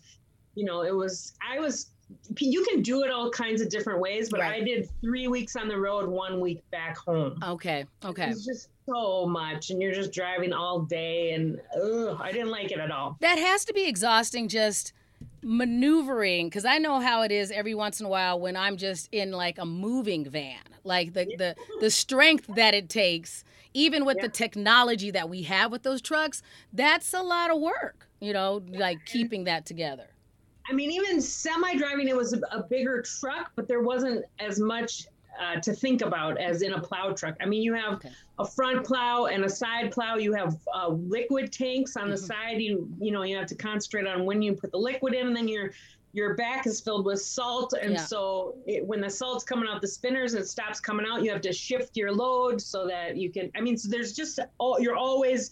you 0.55 0.65
know, 0.65 0.83
it 0.83 0.95
was 0.95 1.35
I 1.49 1.59
was 1.59 1.91
you 2.39 2.65
can 2.65 2.83
do 2.83 3.03
it 3.03 3.11
all 3.11 3.31
kinds 3.31 3.61
of 3.61 3.69
different 3.69 4.01
ways, 4.01 4.29
but 4.31 4.41
right. 4.41 4.63
I 4.63 4.65
did 4.65 4.89
three 5.01 5.29
weeks 5.29 5.57
on 5.57 5.69
the 5.69 5.79
road, 5.79 6.09
one 6.09 6.41
week 6.41 6.63
back 6.71 6.97
home. 6.97 7.39
Okay. 7.43 7.87
Okay. 8.05 8.29
It's 8.29 8.45
just 8.45 8.69
so 8.87 9.27
much, 9.27 9.71
and 9.71 9.81
you're 9.81 9.95
just 9.95 10.13
driving 10.13 10.53
all 10.53 10.81
day, 10.81 11.33
and 11.33 11.61
ugh, 11.81 12.19
I 12.21 12.33
didn't 12.33 12.51
like 12.51 12.73
it 12.73 12.79
at 12.79 12.91
all. 12.91 13.17
That 13.21 13.39
has 13.39 13.65
to 13.67 13.73
be 13.73 13.87
exhausting. 13.87 14.49
Just 14.49 14.93
maneuvering 15.43 16.49
because 16.49 16.67
i 16.67 16.77
know 16.77 17.01
how 17.01 17.23
it 17.23 17.33
is 17.33 17.51
every 17.51 17.75
once 17.75 17.99
in 17.99 18.05
a 18.05 18.09
while 18.09 18.39
when 18.39 18.57
i'm 18.57 18.77
just 18.77 19.09
in 19.11 19.31
like 19.31 19.59
a 19.59 19.65
moving 19.65 20.29
van 20.29 20.61
like 20.85 21.15
the 21.15 21.25
the, 21.39 21.57
the 21.81 21.91
strength 21.91 22.47
that 22.55 22.75
it 22.75 22.91
takes 22.91 23.43
even 23.73 24.05
with 24.05 24.17
yeah. 24.19 24.25
the 24.25 24.29
technology 24.29 25.11
that 25.11 25.31
we 25.31 25.43
have 25.43 25.73
with 25.73 25.83
those 25.83 26.03
trucks 26.03 26.43
that's 26.75 27.15
a 27.15 27.23
lot 27.23 27.51
of 27.51 27.59
work 27.59 28.07
you 28.21 28.35
know 28.35 28.63
like 28.69 28.99
keeping 29.07 29.45
that 29.45 29.65
together 29.65 30.09
I 30.69 30.73
mean, 30.73 30.91
even 30.91 31.21
semi 31.21 31.77
driving, 31.77 32.09
it 32.09 32.17
was 32.17 32.33
a, 32.33 32.41
a, 32.53 32.63
bigger 32.63 33.03
truck, 33.03 33.53
but 33.57 33.67
there 33.67 33.83
wasn't 33.83 34.25
as 34.39 34.61
much 34.61 35.07
uh, 35.41 35.59
to 35.61 35.73
think 35.73 36.03
about 36.03 36.39
as 36.39 36.63
in 36.63 36.75
a 36.75 36.81
plow 36.81 37.13
truck. 37.13 37.37
I 37.41 37.47
mean, 37.47 37.63
you 37.63 37.75
have 37.75 37.95
okay. 37.95 38.11
a 38.39 38.47
front 38.47 38.85
plow 38.85 39.27
and 39.27 39.45
a 39.45 39.49
side 39.49 39.91
plow. 39.91 40.17
You 40.17 40.33
have 40.35 40.57
uh, 40.75 40.89
liquid 40.89 41.53
tanks 41.53 41.97
on 41.97 42.05
mm-hmm. 42.05 42.11
the 42.13 42.19
side. 42.19 42.61
You 42.61 42.89
you 43.01 43.11
know 43.11 43.23
you 43.23 43.37
have 43.37 43.47
to 43.47 43.55
concentrate 43.55 44.07
on 44.07 44.25
when 44.25 44.43
you 44.43 44.55
put 44.55 44.71
the 44.71 44.79
liquid 44.79 45.15
in, 45.15 45.29
and 45.29 45.37
then 45.37 45.49
you're 45.49 45.73
your 46.13 46.35
back 46.35 46.67
is 46.67 46.81
filled 46.81 47.05
with 47.05 47.21
salt 47.21 47.73
and 47.81 47.93
yeah. 47.93 48.05
so 48.05 48.57
it, 48.67 48.85
when 48.85 49.01
the 49.01 49.09
salt's 49.09 49.45
coming 49.45 49.69
out 49.69 49.81
the 49.81 49.89
spinners 49.89 50.35
it 50.35 50.49
stops 50.49 50.81
coming 50.81 51.07
out 51.09 51.23
you 51.23 51.31
have 51.31 51.41
to 51.41 51.53
shift 51.53 51.97
your 51.97 52.13
load 52.13 52.61
so 52.61 52.87
that 52.87 53.17
you 53.17 53.31
can 53.31 53.51
i 53.55 53.61
mean 53.61 53.77
so 53.77 53.89
there's 53.89 54.13
just 54.13 54.41
all 54.59 54.81
you're 54.81 54.97
always 54.97 55.51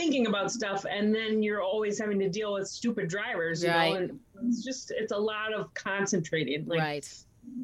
thinking 0.00 0.26
about 0.26 0.50
stuff 0.50 0.86
and 0.88 1.14
then 1.14 1.42
you're 1.42 1.62
always 1.62 1.98
having 1.98 2.18
to 2.18 2.28
deal 2.28 2.54
with 2.54 2.66
stupid 2.66 3.06
drivers 3.06 3.62
you 3.62 3.68
right. 3.68 3.92
know 3.92 3.96
and 3.96 4.20
it's 4.46 4.64
just 4.64 4.90
it's 4.92 5.12
a 5.12 5.18
lot 5.18 5.52
of 5.52 5.72
concentrating 5.74 6.64
like, 6.64 6.78
right 6.80 7.14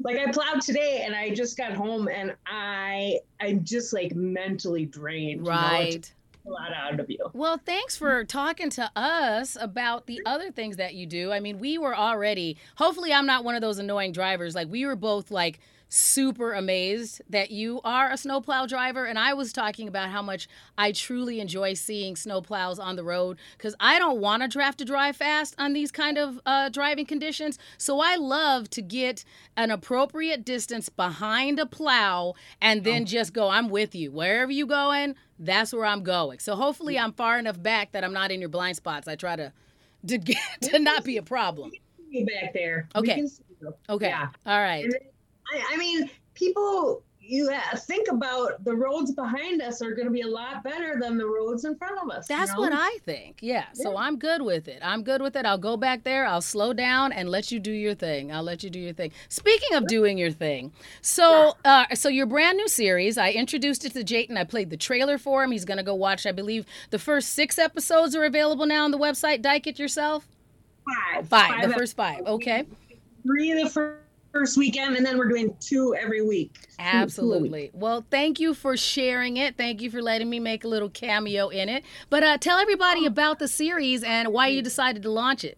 like 0.03 0.18
I 0.18 0.31
plowed 0.31 0.61
today 0.61 1.03
and 1.07 1.14
I 1.14 1.31
just 1.31 1.57
got 1.57 1.72
home 1.72 2.09
and 2.09 2.35
I 2.46 3.20
I'm 3.40 3.64
just 3.64 3.92
like 3.92 4.14
mentally 4.14 4.85
drained. 4.85 5.46
Right. 5.46 5.92
You 5.92 5.99
know? 5.99 6.05
a 6.46 6.51
lot 6.51 6.72
out 6.72 7.01
of 7.01 7.11
you. 7.11 7.18
Well, 7.33 7.59
thanks 7.59 7.96
for 7.96 8.25
talking 8.25 8.70
to 8.70 8.90
us 8.94 9.57
about 9.61 10.07
the 10.07 10.20
other 10.25 10.51
things 10.53 10.77
that 10.77 10.94
you 10.94 11.07
do. 11.07 11.33
I 11.33 11.40
mean, 11.40 11.59
we 11.59 11.77
were 11.77 11.96
already, 11.96 12.57
hopefully, 12.77 13.12
I'm 13.12 13.27
not 13.27 13.44
one 13.44 13.57
of 13.57 13.62
those 13.62 13.79
annoying 13.79 14.12
drivers. 14.12 14.55
Like, 14.55 14.68
we 14.70 14.87
were 14.87 14.94
both 14.94 15.33
like, 15.33 15.59
super 15.88 16.53
amazed 16.53 17.22
that 17.29 17.51
you 17.51 17.81
are 17.85 18.11
a 18.11 18.16
snowplow 18.16 18.66
driver. 18.66 19.05
And 19.05 19.18
I 19.18 19.35
was 19.35 19.53
talking 19.53 19.88
about 19.88 20.11
how 20.11 20.22
much 20.22 20.49
I 20.77 20.92
truly 20.92 21.40
enjoy 21.40 21.75
seeing 21.75 22.14
snowplows 22.14 22.79
on 22.79 22.96
the 22.96 23.05
road 23.05 23.38
because 23.57 23.75
I 23.79 23.99
don't 23.99 24.20
want 24.20 24.42
to 24.42 24.49
draft 24.49 24.79
to 24.79 24.85
drive 24.85 25.16
fast 25.16 25.55
on 25.59 25.72
these 25.72 25.92
kind 25.92 26.18
of 26.18 26.40
uh, 26.44 26.68
driving 26.68 27.07
conditions. 27.07 27.59
So 27.79 28.01
I 28.01 28.16
love 28.16 28.68
to 28.70 28.83
get 28.83 29.25
an 29.57 29.70
appropriate 29.70 30.44
distance 30.44 30.88
behind 30.88 31.59
a 31.59 31.66
plow 31.66 32.35
and 32.61 32.85
then 32.85 33.03
oh. 33.03 33.07
just 33.07 33.33
go, 33.33 33.49
I'm 33.49 33.68
with 33.68 33.94
you. 33.94 34.11
Wherever 34.11 34.51
you're 34.51 34.66
going, 34.66 35.14
that's 35.38 35.72
where 35.72 35.85
I'm 35.85 36.03
going. 36.03 36.38
So 36.40 36.57
hopefully 36.57 36.99
I'm 36.99 37.12
far 37.12 37.38
enough 37.38 37.62
back 37.62 37.92
that 37.92 38.05
I'm 38.05 38.12
not 38.12 38.31
in 38.31 38.40
your 38.40 38.49
blind 38.49 38.77
spots. 38.77 39.07
I 39.07 39.16
try 39.16 39.37
to 39.37 39.53
to 40.07 40.18
get 40.18 40.38
to 40.62 40.79
not 40.79 41.05
be 41.05 41.16
a 41.16 41.22
problem. 41.22 41.72
Back 42.12 42.55
there. 42.55 42.88
Okay. 42.94 43.27
Okay. 43.88 44.09
Yeah. 44.09 44.29
All 44.46 44.61
right. 44.61 44.87
I, 45.52 45.74
I 45.74 45.76
mean, 45.76 46.11
people 46.35 47.02
you 47.28 47.52
think 47.76 48.09
about 48.09 48.62
the 48.64 48.74
roads 48.74 49.12
behind 49.12 49.61
us 49.61 49.82
are 49.82 49.94
going 49.94 50.06
to 50.06 50.12
be 50.12 50.20
a 50.22 50.26
lot 50.26 50.62
better 50.62 50.98
than 51.00 51.18
the 51.18 51.26
roads 51.26 51.64
in 51.64 51.76
front 51.76 51.98
of 51.98 52.11
us. 52.11 52.28
That's 52.28 52.50
you 52.50 52.56
know? 52.56 52.62
what 52.62 52.72
I 52.72 52.98
think. 53.04 53.38
Yeah. 53.40 53.54
yeah. 53.54 53.64
So 53.72 53.96
I'm 53.96 54.18
good 54.18 54.42
with 54.42 54.68
it. 54.68 54.78
I'm 54.82 55.02
good 55.02 55.20
with 55.20 55.37
it. 55.37 55.44
I'll 55.44 55.59
go 55.59 55.76
back 55.76 56.04
there. 56.04 56.26
I'll 56.26 56.40
slow 56.40 56.72
down 56.72 57.12
and 57.12 57.28
let 57.28 57.50
you 57.50 57.59
do 57.59 57.72
your 57.72 57.94
thing. 57.94 58.32
I'll 58.32 58.42
let 58.42 58.62
you 58.62 58.70
do 58.70 58.78
your 58.78 58.92
thing. 58.92 59.12
Speaking 59.28 59.74
of 59.76 59.87
doing 59.87 60.18
your 60.18 60.30
thing, 60.30 60.72
so 61.00 61.54
yeah. 61.64 61.87
uh, 61.90 61.94
so 61.94 62.09
your 62.09 62.26
brand 62.26 62.56
new 62.56 62.68
series, 62.68 63.18
I 63.18 63.32
introduced 63.32 63.85
it 63.85 63.92
to 63.94 64.04
Jatin. 64.04 64.37
I 64.37 64.44
played 64.44 64.70
the 64.70 64.76
trailer 64.76 65.18
for 65.18 65.42
him. 65.42 65.50
He's 65.50 65.64
going 65.64 65.78
to 65.78 65.85
go 65.85 65.94
watch. 65.94 66.26
I 66.26 66.32
believe 66.32 66.66
the 66.90 66.98
first 66.98 67.30
six 67.30 67.59
episodes 67.59 68.14
are 68.14 68.24
available 68.24 68.66
now 68.66 68.85
on 68.85 68.90
the 68.90 68.98
website. 68.98 69.42
Dyke 69.42 69.66
it 69.66 69.78
yourself. 69.78 70.26
Five. 70.85 71.28
Five. 71.28 71.48
five 71.48 71.68
the 71.68 71.74
first 71.74 71.96
five. 71.96 72.20
Okay. 72.26 72.64
Three 73.24 73.50
of 73.50 73.64
the 73.64 73.70
first 73.70 74.06
first 74.37 74.59
weekend, 74.59 74.96
and 74.96 75.07
then 75.07 75.16
we're 75.16 75.29
doing 75.29 75.57
two 75.61 75.94
every 75.94 76.20
week. 76.20 76.68
Absolutely. 76.79 77.70
Well, 77.72 78.05
thank 78.11 78.38
you 78.38 78.53
for 78.53 78.77
sharing 78.77 79.38
it. 79.38 79.57
Thank 79.57 79.81
you 79.81 79.90
for 79.90 80.03
letting 80.03 80.29
me 80.29 80.40
make 80.40 80.64
a 80.64 80.68
little 80.68 80.90
cameo 80.90 81.49
in 81.49 81.70
it. 81.70 81.85
But 82.11 82.22
uh, 82.22 82.37
tell 82.37 82.59
everybody 82.59 83.05
oh. 83.05 83.07
about 83.07 83.38
the 83.38 83.49
series 83.49 84.03
and 84.03 84.29
why 84.29 84.49
you 84.49 84.61
decided 84.61 85.03
to 85.05 85.11
launch 85.11 85.44
it. 85.44 85.57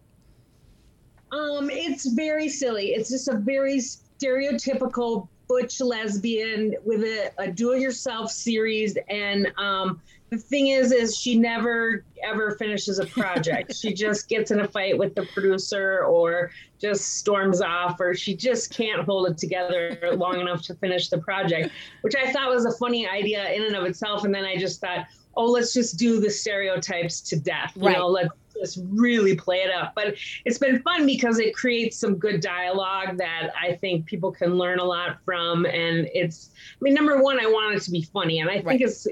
Um, 1.31 1.69
it's 1.69 2.05
very 2.13 2.47
silly. 2.47 2.91
It's 2.91 3.09
just 3.09 3.27
a 3.27 3.37
very 3.37 3.77
stereotypical 3.77 5.27
butch 5.49 5.81
lesbian 5.81 6.75
with 6.85 7.01
a, 7.01 7.31
a 7.37 7.51
do-it-yourself 7.51 8.31
series, 8.31 8.97
and 9.09 9.51
um, 9.57 10.01
the 10.29 10.37
thing 10.37 10.67
is 10.67 10.91
is 10.91 11.17
she 11.17 11.37
never 11.37 12.03
ever 12.23 12.51
finishes 12.51 12.99
a 12.99 13.05
project. 13.05 13.75
She 13.75 13.93
just 13.93 14.27
gets 14.29 14.51
in 14.51 14.59
a 14.59 14.67
fight 14.67 14.97
with 14.97 15.15
the 15.15 15.25
producer 15.33 16.03
or 16.03 16.51
just 16.79 17.17
storms 17.17 17.61
off 17.61 17.99
or 17.99 18.13
she 18.13 18.35
just 18.35 18.73
can't 18.75 19.03
hold 19.03 19.29
it 19.29 19.37
together 19.37 19.97
long 20.15 20.39
enough 20.39 20.61
to 20.63 20.75
finish 20.75 21.09
the 21.09 21.17
project 21.17 21.71
which 22.01 22.15
i 22.15 22.31
thought 22.31 22.49
was 22.49 22.65
a 22.65 22.71
funny 22.77 23.07
idea 23.07 23.51
in 23.51 23.63
and 23.63 23.75
of 23.75 23.83
itself. 23.85 24.23
And 24.23 24.33
then 24.33 24.45
i 24.45 24.55
just 24.55 24.79
thought 24.79 25.05
oh 25.35 25.45
let's 25.45 25.73
just 25.73 25.97
do 25.97 26.19
the 26.19 26.29
stereotypes 26.29 27.21
to 27.21 27.39
death 27.39 27.73
you 27.75 27.87
right. 27.87 27.97
know 27.97 28.07
let's 28.07 28.29
just 28.59 28.79
really 28.89 29.35
play 29.35 29.57
it 29.57 29.71
up. 29.71 29.93
But 29.95 30.15
it's 30.43 30.57
been 30.57 30.81
fun 30.81 31.05
because 31.05 31.39
it 31.39 31.55
creates 31.55 31.97
some 31.97 32.15
good 32.15 32.41
dialogue 32.41 33.17
that 33.17 33.51
i 33.59 33.73
think 33.75 34.05
people 34.05 34.31
can 34.31 34.55
learn 34.55 34.79
a 34.79 34.83
lot 34.83 35.17
from. 35.23 35.65
And 35.65 36.09
it's 36.13 36.51
i 36.73 36.77
mean 36.81 36.93
number 36.93 37.21
one 37.21 37.39
i 37.39 37.45
want 37.45 37.75
it 37.75 37.81
to 37.83 37.91
be 37.91 38.01
funny. 38.01 38.39
And 38.39 38.49
i 38.49 38.55
think 38.55 38.65
right. 38.65 38.81
it's 38.81 39.07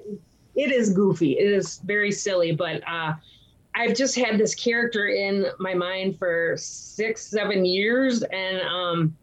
it 0.57 0.71
is 0.71 0.89
goofy. 0.89 1.37
It 1.37 1.51
is 1.51 1.79
very 1.85 2.11
silly, 2.11 2.51
but 2.51 2.81
uh, 2.87 3.13
I've 3.75 3.95
just 3.95 4.15
had 4.15 4.39
this 4.39 4.55
character 4.55 5.07
in 5.07 5.45
my 5.59 5.75
mind 5.75 6.17
for 6.17 6.55
six, 6.57 7.25
seven 7.27 7.63
years, 7.63 8.23
and 8.23 8.61
um, 8.61 9.15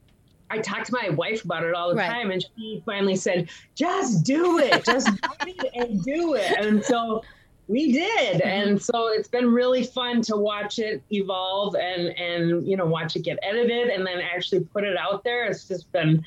I 0.48 0.58
talked 0.58 0.86
to 0.86 0.92
my 0.92 1.10
wife 1.10 1.44
about 1.44 1.64
it 1.64 1.74
all 1.74 1.88
the 1.90 1.96
right. 1.96 2.08
time, 2.08 2.30
and 2.30 2.44
she 2.56 2.82
finally 2.86 3.16
said, 3.16 3.50
"Just 3.74 4.24
do 4.24 4.58
it, 4.60 4.84
just 4.86 5.08
it 5.44 5.70
and 5.74 6.02
do 6.04 6.34
it." 6.34 6.52
And 6.56 6.84
so 6.84 7.24
we 7.66 7.92
did, 7.92 8.40
mm-hmm. 8.40 8.48
and 8.48 8.80
so 8.80 9.08
it's 9.08 9.28
been 9.28 9.52
really 9.52 9.82
fun 9.82 10.22
to 10.22 10.36
watch 10.36 10.78
it 10.78 11.02
evolve 11.10 11.74
and 11.74 12.16
and 12.16 12.64
you 12.66 12.76
know 12.76 12.86
watch 12.86 13.16
it 13.16 13.22
get 13.22 13.40
edited 13.42 13.88
and 13.88 14.06
then 14.06 14.20
actually 14.20 14.60
put 14.60 14.84
it 14.84 14.96
out 14.96 15.24
there. 15.24 15.46
It's 15.46 15.66
just 15.66 15.90
been 15.90 16.24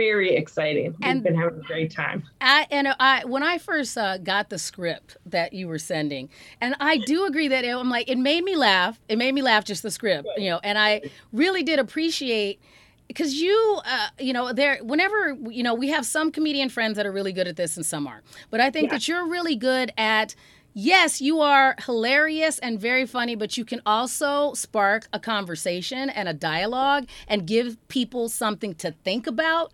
very 0.00 0.34
exciting. 0.34 0.92
We've 0.92 0.96
and 1.02 1.22
been 1.22 1.34
having 1.34 1.60
a 1.60 1.62
great 1.62 1.90
time. 1.90 2.22
I, 2.40 2.66
and 2.70 2.88
I, 2.98 3.22
when 3.26 3.42
I 3.42 3.58
first 3.58 3.98
uh, 3.98 4.16
got 4.16 4.48
the 4.48 4.58
script 4.58 5.18
that 5.26 5.52
you 5.52 5.68
were 5.68 5.78
sending, 5.78 6.30
and 6.58 6.74
I 6.80 6.96
do 6.96 7.26
agree 7.26 7.48
that 7.48 7.66
it, 7.66 7.76
I'm 7.76 7.90
like, 7.90 8.08
it 8.08 8.16
made 8.16 8.42
me 8.42 8.56
laugh. 8.56 8.98
It 9.10 9.18
made 9.18 9.34
me 9.34 9.42
laugh 9.42 9.66
just 9.66 9.82
the 9.82 9.90
script, 9.90 10.26
you 10.38 10.48
know, 10.48 10.58
and 10.64 10.78
I 10.78 11.02
really 11.32 11.62
did 11.62 11.78
appreciate 11.78 12.60
because 13.08 13.34
you 13.34 13.80
uh, 13.84 14.08
you 14.18 14.32
know 14.32 14.54
there 14.54 14.78
whenever 14.82 15.36
you 15.50 15.62
know 15.62 15.74
we 15.74 15.88
have 15.88 16.06
some 16.06 16.30
comedian 16.32 16.70
friends 16.70 16.96
that 16.96 17.04
are 17.04 17.12
really 17.12 17.32
good 17.32 17.48
at 17.48 17.56
this 17.56 17.76
and 17.76 17.84
some 17.84 18.06
aren't 18.06 18.22
but 18.50 18.60
i 18.60 18.70
think 18.70 18.84
yeah. 18.84 18.94
that 18.94 19.08
you're 19.08 19.26
really 19.26 19.56
good 19.56 19.92
at 19.98 20.36
yes 20.74 21.20
you 21.20 21.40
are 21.40 21.74
hilarious 21.86 22.60
and 22.60 22.78
very 22.78 23.04
funny 23.04 23.34
but 23.34 23.56
you 23.56 23.64
can 23.64 23.82
also 23.84 24.54
spark 24.54 25.08
a 25.12 25.18
conversation 25.18 26.08
and 26.08 26.28
a 26.28 26.32
dialogue 26.32 27.04
and 27.26 27.48
give 27.48 27.76
people 27.88 28.28
something 28.28 28.76
to 28.76 28.92
think 29.02 29.26
about 29.26 29.72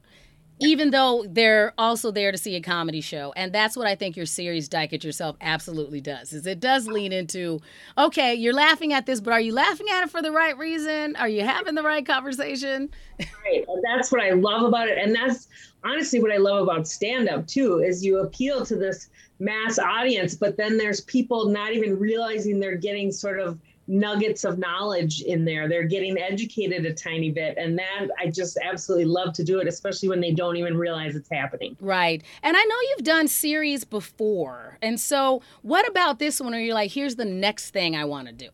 even 0.59 0.91
though 0.91 1.25
they're 1.29 1.75
also 1.77 2.11
there 2.11 2.33
to 2.33 2.39
see 2.39 2.57
a 2.57 2.61
comedy 2.61 3.01
show. 3.01 3.33
And 3.37 3.53
that's 3.53 3.77
what 3.77 3.87
i 3.87 3.95
think 3.95 4.17
your 4.17 4.27
series 4.27 4.69
dyke 4.69 4.93
it 4.93 5.05
yourself 5.05 5.37
absolutely 5.41 6.01
does 6.01 6.33
is 6.33 6.47
it 6.47 6.61
does 6.61 6.87
lean 6.87 7.13
into 7.13 7.61
okay 7.97 8.35
you're 8.35 8.55
laughing 8.55 8.93
at 8.93 9.07
this 9.07 9.21
but 9.21 9.33
are 9.33 9.41
you 9.41 9.53
laughing 9.53 9.87
at 9.93 10.05
it 10.05 10.11
for 10.11 10.23
the 10.23 10.33
right 10.33 10.57
reason? 10.57 11.17
Are 11.17 11.29
you 11.29 11.45
having 11.45 11.75
the 11.75 11.83
right 11.83 12.05
conversation? 12.05 12.91
Right 13.45 13.65
and 13.67 13.83
that's 13.85 14.11
what 14.13 14.21
i 14.21 14.31
love 14.31 14.63
about 14.63 14.89
it. 14.89 14.99
And 14.99 15.15
that's 15.15 15.49
honestly 15.85 16.21
what 16.21 16.33
i 16.33 16.37
love 16.37 16.63
about 16.63 16.87
stand 16.89 17.29
up 17.29 17.47
too 17.47 17.79
is 17.79 18.05
you 18.05 18.19
appeal 18.19 18.65
to 18.67 18.77
this 18.77 19.09
mass 19.39 19.79
audience 19.79 20.35
but 20.35 20.57
then 20.57 20.77
there's 20.77 21.03
people 21.03 21.49
not 21.49 21.73
even 21.73 21.99
realizing 21.99 22.59
they're 22.59 22.77
getting 22.77 23.13
sort 23.13 23.39
of 23.39 23.59
nuggets 23.89 24.45
of 24.45 24.59
knowledge 24.59 25.23
in 25.23 25.45
there. 25.45 25.69
They're 25.69 25.85
getting 25.85 26.19
educated 26.19 26.85
a 26.85 26.93
tiny 26.93 27.31
bit. 27.31 27.57
And 27.57 27.79
that 27.79 28.09
I 28.19 28.31
just 28.31 28.59
absolutely 28.63 29.05
love 29.05 29.33
to 29.35 29.45
do 29.45 29.61
it, 29.61 29.69
especially 29.69 30.09
when 30.09 30.21
they 30.21 30.33
don't 30.33 30.57
even 30.57 30.77
realize 30.77 31.15
it's 31.15 31.31
happening. 31.31 31.77
Right. 31.81 32.23
And 32.43 32.57
I 32.57 32.63
know 32.63 32.77
you've 32.91 33.05
done 33.05 33.29
series 33.29 33.85
before. 33.85 34.79
And 34.83 35.01
so 35.01 35.43
what 35.63 35.89
about 35.89 36.19
this 36.19 36.41
one 36.41 36.53
where 36.53 36.61
you're 36.61 36.75
like, 36.75 36.91
here's 36.91 37.17
the 37.17 37.25
next 37.25 37.71
thing 37.71 37.97
I 37.97 38.05
want 38.05 38.27
to 38.29 38.33
do? 38.33 38.49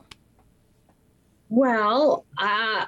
Well, 1.48 2.24
uh, 2.38 2.86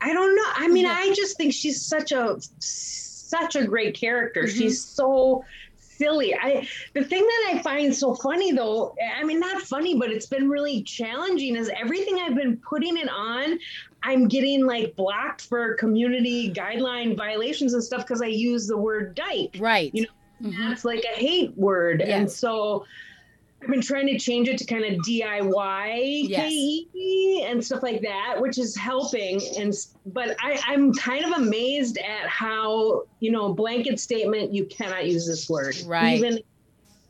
I 0.00 0.12
don't 0.12 0.36
know. 0.36 0.42
I 0.56 0.68
mean, 0.68 0.86
I 0.86 1.12
just 1.14 1.36
think 1.36 1.52
she's 1.52 1.80
such 1.80 2.12
a 2.12 2.36
such 2.58 3.56
a 3.56 3.64
great 3.64 3.96
character. 3.96 4.42
Mm-hmm. 4.42 4.58
She's 4.58 4.84
so 4.84 5.44
silly. 5.96 6.34
I 6.34 6.66
the 6.94 7.04
thing 7.04 7.22
that 7.22 7.52
I 7.54 7.62
find 7.62 7.94
so 7.94 8.14
funny 8.14 8.52
though, 8.52 8.94
I 9.16 9.24
mean 9.24 9.40
not 9.40 9.62
funny, 9.62 9.98
but 9.98 10.10
it's 10.10 10.26
been 10.26 10.48
really 10.48 10.82
challenging 10.82 11.56
is 11.56 11.70
everything 11.80 12.18
I've 12.20 12.34
been 12.34 12.56
putting 12.58 12.96
it 12.96 13.08
on, 13.08 13.58
I'm 14.02 14.28
getting 14.28 14.66
like 14.66 14.94
blocked 14.96 15.42
for 15.42 15.74
community 15.74 16.52
guideline 16.52 17.16
violations 17.16 17.74
and 17.74 17.82
stuff 17.82 18.06
because 18.06 18.22
I 18.22 18.26
use 18.26 18.66
the 18.66 18.76
word 18.76 19.14
dyke. 19.14 19.56
Right. 19.58 19.90
You 19.94 20.02
know, 20.02 20.48
mm-hmm. 20.48 20.68
that's 20.68 20.84
like 20.84 21.04
a 21.04 21.16
hate 21.16 21.56
word. 21.56 22.00
Yes. 22.00 22.10
And 22.10 22.30
so 22.30 22.86
I've 23.64 23.70
been 23.70 23.80
trying 23.80 24.06
to 24.08 24.18
change 24.18 24.46
it 24.48 24.58
to 24.58 24.66
kind 24.66 24.84
of 24.84 25.00
DIY 25.00 26.28
yes. 26.28 27.48
and 27.48 27.64
stuff 27.64 27.82
like 27.82 28.02
that, 28.02 28.36
which 28.38 28.58
is 28.58 28.76
helping. 28.76 29.40
And 29.58 29.72
but 30.06 30.36
I, 30.38 30.60
I'm 30.66 30.92
kind 30.92 31.24
of 31.24 31.32
amazed 31.32 31.96
at 31.96 32.28
how 32.28 33.04
you 33.20 33.30
know 33.30 33.54
blanket 33.54 33.98
statement 33.98 34.52
you 34.52 34.66
cannot 34.66 35.06
use 35.06 35.26
this 35.26 35.48
word. 35.48 35.76
Right. 35.86 36.18
Even 36.18 36.40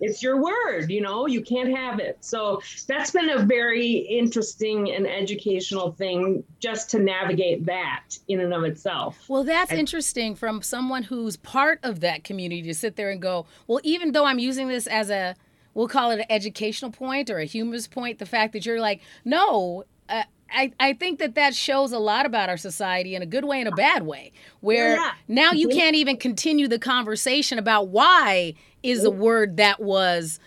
it's 0.00 0.22
your 0.22 0.40
word, 0.42 0.90
you 0.90 1.00
know, 1.00 1.26
you 1.26 1.40
can't 1.40 1.74
have 1.74 1.98
it. 1.98 2.18
So 2.20 2.60
that's 2.86 3.10
been 3.10 3.30
a 3.30 3.38
very 3.38 3.90
interesting 3.90 4.92
and 4.92 5.06
educational 5.06 5.92
thing 5.92 6.44
just 6.60 6.90
to 6.90 6.98
navigate 6.98 7.64
that 7.66 8.18
in 8.28 8.40
and 8.40 8.52
of 8.52 8.64
itself. 8.64 9.24
Well, 9.28 9.44
that's 9.44 9.70
and, 9.70 9.80
interesting 9.80 10.34
from 10.34 10.62
someone 10.62 11.04
who's 11.04 11.36
part 11.36 11.80
of 11.82 12.00
that 12.00 12.24
community 12.24 12.62
to 12.62 12.74
sit 12.74 12.96
there 12.96 13.10
and 13.10 13.22
go, 13.22 13.46
well, 13.66 13.80
even 13.82 14.12
though 14.12 14.24
I'm 14.24 14.38
using 14.38 14.68
this 14.68 14.86
as 14.86 15.10
a 15.10 15.36
we'll 15.74 15.88
call 15.88 16.10
it 16.10 16.20
an 16.20 16.26
educational 16.30 16.90
point 16.90 17.28
or 17.30 17.38
a 17.38 17.44
humorous 17.44 17.87
point 17.87 18.18
the 18.18 18.26
fact 18.26 18.52
that 18.52 18.64
you're 18.64 18.80
like 18.80 19.00
no 19.24 19.84
uh, 20.08 20.22
I, 20.52 20.72
I 20.78 20.92
think 20.92 21.18
that 21.18 21.34
that 21.34 21.54
shows 21.54 21.92
a 21.92 21.98
lot 21.98 22.26
about 22.26 22.48
our 22.48 22.56
society 22.56 23.14
in 23.14 23.22
a 23.22 23.26
good 23.26 23.44
way 23.44 23.58
and 23.58 23.68
a 23.68 23.72
bad 23.72 24.04
way, 24.04 24.32
where 24.60 24.96
yeah. 24.96 25.12
now 25.26 25.52
you 25.52 25.68
can't 25.68 25.96
even 25.96 26.16
continue 26.16 26.68
the 26.68 26.78
conversation 26.78 27.58
about 27.58 27.88
why 27.88 28.54
is 28.82 29.04
a 29.04 29.10
word 29.10 29.56
that 29.56 29.80
was 29.80 30.38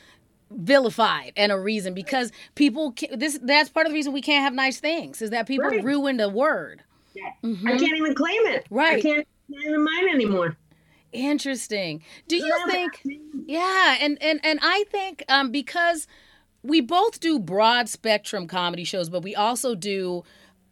vilified 0.51 1.33
and 1.35 1.51
a 1.51 1.59
reason 1.59 1.93
because 1.93 2.31
people 2.55 2.95
this 3.11 3.37
that's 3.43 3.69
part 3.69 3.85
of 3.85 3.91
the 3.91 3.93
reason 3.93 4.13
we 4.13 4.21
can't 4.21 4.43
have 4.43 4.53
nice 4.53 4.79
things 4.79 5.21
is 5.21 5.29
that 5.31 5.45
people 5.45 5.67
right. 5.67 5.83
ruined 5.83 6.21
a 6.21 6.29
word. 6.29 6.83
Yeah. 7.13 7.31
Mm-hmm. 7.43 7.67
I 7.67 7.77
can't 7.77 7.97
even 7.97 8.15
claim 8.15 8.41
it. 8.45 8.65
Right. 8.69 8.99
I 8.99 9.01
can't, 9.01 9.27
can't 9.51 9.65
even 9.65 9.83
mine 9.83 10.09
anymore. 10.09 10.55
Interesting. 11.17 12.03
Do 12.27 12.35
you 12.35 12.65
think? 12.67 13.01
Yeah, 13.45 13.97
and 13.99 14.21
and 14.21 14.39
and 14.43 14.59
I 14.61 14.85
think 14.89 15.23
um, 15.29 15.51
because 15.51 16.07
we 16.63 16.81
both 16.81 17.19
do 17.19 17.39
broad 17.39 17.89
spectrum 17.89 18.47
comedy 18.47 18.83
shows, 18.83 19.09
but 19.09 19.23
we 19.23 19.35
also 19.35 19.75
do 19.75 20.23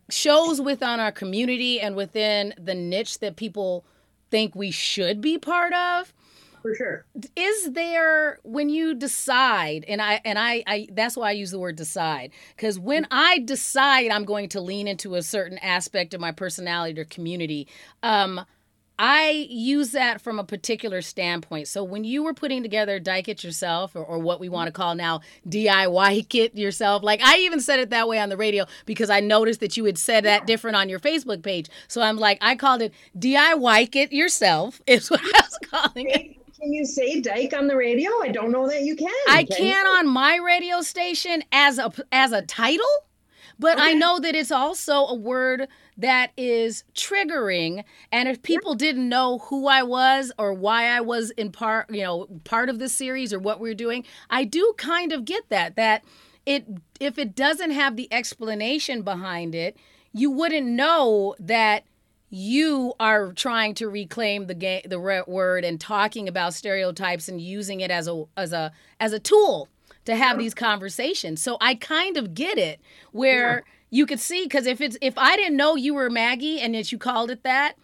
shows 0.10 0.62
within 0.62 1.00
our 1.00 1.12
community 1.12 1.80
and 1.80 1.96
within 1.96 2.54
the 2.58 2.76
niche 2.76 3.20
that 3.20 3.36
people 3.36 3.86
think 4.30 4.56
we 4.56 4.72
should 4.72 5.22
be 5.22 5.38
part 5.38 5.74
of. 5.74 6.14
For 6.62 6.74
sure. 6.74 7.06
Is 7.36 7.74
there 7.74 8.40
when 8.44 8.70
you 8.70 8.96
decide, 8.96 9.86
and 9.88 10.02
I 10.02 10.20
and 10.26 10.40
I, 10.40 10.64
I 10.66 10.88
that's 10.92 11.16
why 11.16 11.30
I 11.30 11.34
use 11.34 11.52
the 11.52 11.60
word 11.60 11.76
decide, 11.76 12.32
because 12.56 12.80
when 12.80 13.06
I 13.12 13.38
decide 13.40 14.10
I'm 14.10 14.26
going 14.26 14.50
to 14.50 14.62
lean 14.62 14.88
into 14.88 15.14
a 15.14 15.22
certain 15.22 15.60
aspect 15.60 16.16
of 16.16 16.22
my 16.22 16.32
personality 16.32 17.00
or 17.00 17.06
community, 17.06 17.68
um, 18.02 18.44
I 18.98 19.48
use 19.50 19.92
that 19.92 20.22
from 20.22 20.40
a 20.40 20.44
particular 20.44 21.02
standpoint. 21.02 21.68
So 21.68 21.84
when 21.84 22.06
you 22.06 22.24
were 22.24 22.34
putting 22.34 22.64
together 22.64 22.98
Dyke 23.00 23.28
It 23.28 23.44
Yourself, 23.44 23.96
or, 23.96 24.04
or 24.04 24.20
what 24.20 24.40
we 24.40 24.48
want 24.48 24.68
to 24.68 24.72
call 24.72 24.96
now 24.96 25.22
DIY 25.48 26.34
It 26.34 26.56
Yourself, 26.56 27.04
like 27.04 27.22
I 27.22 27.40
even 27.40 27.60
said 27.60 27.80
it 27.80 27.90
that 27.90 28.08
way 28.08 28.20
on 28.20 28.30
the 28.30 28.38
radio 28.38 28.66
because 28.86 29.10
I 29.10 29.20
noticed 29.20 29.60
that 29.60 29.76
you 29.76 29.84
had 29.86 29.98
said 29.98 30.24
that 30.24 30.48
different 30.48 30.78
on 30.78 30.88
your 30.88 31.00
Facebook 31.00 31.44
page. 31.44 31.70
So 31.88 32.02
I'm 32.02 32.18
like, 32.18 32.38
I 32.42 32.56
called 32.56 32.82
it 32.82 32.94
DIY 33.18 33.94
It 33.96 34.14
Yourself, 34.14 34.82
is 34.88 35.12
what 35.12 35.22
I 35.22 35.42
was 35.42 35.60
calling 35.70 36.10
it. 36.10 36.38
Can 36.60 36.72
you 36.72 36.86
say 36.86 37.20
Dyke 37.20 37.54
on 37.54 37.68
the 37.68 37.76
radio? 37.76 38.10
I 38.24 38.30
don't 38.30 38.52
know 38.52 38.68
that 38.70 38.84
you 38.84 38.96
can. 38.96 39.12
I 39.28 39.44
can, 39.44 39.58
can 39.58 39.88
on 39.88 40.08
my 40.08 40.38
radio 40.38 40.82
station 40.82 41.44
as 41.52 41.78
a 41.78 41.92
as 42.12 42.32
a 42.32 42.42
title, 42.42 42.86
but 43.60 43.78
okay. 43.78 43.90
I 43.90 43.94
know 43.94 44.20
that 44.20 44.36
it's 44.36 44.52
also 44.52 45.06
a 45.06 45.14
word 45.14 45.68
that 45.98 46.32
is 46.38 46.84
triggering. 46.94 47.84
And 48.12 48.28
if 48.28 48.42
people 48.42 48.76
didn't 48.76 49.08
know 49.08 49.40
who 49.40 49.68
I 49.68 49.84
was 49.84 50.32
or 50.38 50.54
why 50.54 50.88
I 50.88 51.02
was 51.02 51.32
in 51.32 51.52
part, 51.52 51.90
you 51.90 52.04
know, 52.04 52.28
part 52.44 52.70
of 52.70 52.80
this 52.80 52.94
series 52.94 53.34
or 53.34 53.40
what 53.40 53.60
we 53.60 53.70
we're 53.70 53.76
doing, 53.76 54.06
I 54.30 54.44
do 54.44 54.74
kind 54.78 55.12
of 55.12 55.26
get 55.26 55.50
that 55.50 55.76
that 55.76 56.04
it 56.46 56.66
if 57.00 57.18
it 57.18 57.36
doesn't 57.36 57.72
have 57.72 57.96
the 57.96 58.12
explanation 58.12 59.02
behind 59.02 59.56
it, 59.56 59.78
you 60.14 60.32
wouldn't 60.32 60.68
know 60.68 61.36
that 61.40 61.84
you 62.30 62.94
are 63.00 63.32
trying 63.32 63.74
to 63.76 63.88
reclaim 63.88 64.48
the 64.48 64.56
ga- 64.56 64.86
the 64.86 65.00
word 65.28 65.64
and 65.64 65.80
talking 65.80 66.28
about 66.28 66.54
stereotypes 66.54 67.30
and 67.30 67.40
using 67.40 67.80
it 67.80 67.92
as 67.92 68.08
a 68.08 68.26
as 68.36 68.52
a 68.52 68.72
as 69.00 69.14
a 69.14 69.20
tool 69.20 69.70
to 70.04 70.16
have 70.16 70.38
these 70.38 70.54
conversations. 70.54 71.42
So 71.42 71.58
I 71.62 71.74
kind 71.76 72.18
of 72.18 72.34
get 72.34 72.58
it 72.58 72.80
where 73.12 73.64
yeah 73.66 73.72
you 73.89 74.06
could 74.06 74.19
see 74.19 74.43
because 74.43 74.65
if 74.65 74.82
it's 74.82 74.98
if 75.02 75.17
I 75.17 75.36
didn't 75.36 75.58
know 75.58 75.76
you 75.76 75.93
were 75.93 76.10
Maggie 76.10 76.60
and 76.60 76.76
that 76.76 76.91
you 76.91 76.98
called 76.98 77.32
it 77.32 77.43
that, 77.43 77.76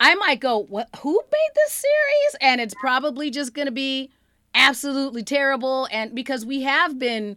I 0.00 0.14
might 0.14 0.40
go, 0.40 0.58
"What? 0.58 0.88
Who 1.00 1.20
made 1.30 1.50
this 1.54 1.72
series?" 1.72 2.36
And 2.40 2.60
it's 2.60 2.74
probably 2.80 3.30
just 3.30 3.54
going 3.54 3.66
to 3.66 3.72
be 3.72 4.10
absolutely 4.54 5.22
terrible. 5.22 5.88
And 5.90 6.14
because 6.14 6.44
we 6.44 6.62
have 6.62 6.98
been 6.98 7.36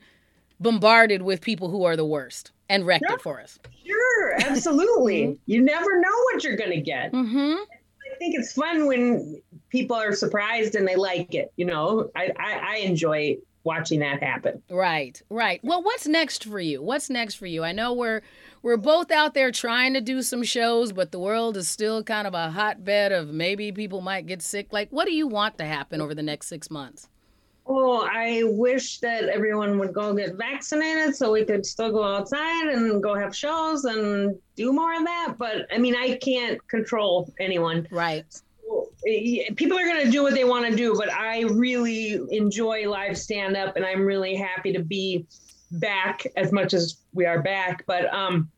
bombarded 0.59 1.23
with 1.23 1.41
people 1.41 1.69
who 1.69 1.83
are 1.83 1.95
the 1.95 2.05
worst 2.05 2.51
and 2.69 2.85
wrecked 2.85 3.05
sure. 3.07 3.15
it 3.15 3.21
for 3.21 3.41
us. 3.41 3.59
Sure, 3.85 4.33
absolutely. 4.41 5.01
Mm-hmm. 5.21 5.33
you 5.45 5.61
never 5.61 5.99
know 5.99 6.15
what 6.31 6.43
you're 6.43 6.55
going 6.55 6.71
to 6.71 6.81
get. 6.81 7.11
Mm-hmm. 7.11 7.55
I 7.55 8.17
think 8.17 8.35
it's 8.35 8.53
fun 8.53 8.87
when 8.87 9.41
people 9.69 9.95
are 9.95 10.13
surprised 10.13 10.75
and 10.75 10.87
they 10.87 10.95
like 10.95 11.33
it. 11.33 11.51
You 11.57 11.65
know, 11.65 12.09
I, 12.15 12.31
I, 12.37 12.53
I 12.53 12.75
enjoy 12.77 13.37
watching 13.63 13.99
that 13.99 14.21
happen. 14.21 14.61
Right, 14.69 15.21
right. 15.29 15.59
Well, 15.63 15.83
what's 15.83 16.07
next 16.07 16.45
for 16.45 16.59
you? 16.59 16.81
What's 16.81 17.09
next 17.09 17.35
for 17.35 17.45
you? 17.45 17.63
I 17.63 17.71
know 17.71 17.93
we're 17.93 18.21
we're 18.61 18.77
both 18.77 19.11
out 19.11 19.33
there 19.33 19.51
trying 19.51 19.93
to 19.93 20.01
do 20.01 20.21
some 20.21 20.43
shows, 20.43 20.91
but 20.91 21.11
the 21.11 21.19
world 21.19 21.57
is 21.57 21.67
still 21.67 22.03
kind 22.03 22.27
of 22.27 22.33
a 22.33 22.51
hotbed 22.51 23.11
of 23.11 23.29
maybe 23.29 23.71
people 23.71 24.01
might 24.01 24.27
get 24.27 24.41
sick. 24.41 24.71
Like, 24.71 24.89
what 24.91 25.05
do 25.05 25.13
you 25.13 25.27
want 25.27 25.57
to 25.57 25.65
happen 25.65 26.01
over 26.01 26.13
the 26.13 26.23
next 26.23 26.47
six 26.47 26.69
months? 26.69 27.07
Oh, 27.67 28.07
I 28.11 28.43
wish 28.43 28.99
that 28.99 29.25
everyone 29.25 29.77
would 29.79 29.93
go 29.93 30.13
get 30.13 30.35
vaccinated 30.35 31.15
so 31.15 31.31
we 31.31 31.45
could 31.45 31.65
still 31.65 31.91
go 31.91 32.03
outside 32.03 32.67
and 32.67 33.01
go 33.01 33.15
have 33.15 33.35
shows 33.35 33.85
and 33.85 34.35
do 34.55 34.73
more 34.73 34.93
of 34.93 35.05
that. 35.05 35.35
But 35.37 35.67
I 35.71 35.77
mean, 35.77 35.95
I 35.95 36.17
can't 36.17 36.65
control 36.67 37.31
anyone. 37.39 37.87
Right 37.91 38.25
people 39.55 39.77
are 39.77 39.85
going 39.85 40.05
to 40.05 40.11
do 40.11 40.23
what 40.23 40.33
they 40.33 40.43
want 40.43 40.65
to 40.65 40.75
do, 40.75 40.95
but 40.95 41.11
I 41.11 41.41
really 41.41 42.19
enjoy 42.29 42.89
live 42.89 43.17
stand 43.17 43.57
up 43.57 43.75
and 43.75 43.85
I'm 43.85 44.01
really 44.01 44.35
happy 44.35 44.73
to 44.73 44.83
be 44.83 45.25
back 45.71 46.25
as 46.35 46.51
much 46.51 46.73
as 46.73 46.97
we 47.13 47.25
are 47.25 47.41
back. 47.41 47.83
But 47.85 48.13
um, 48.13 48.49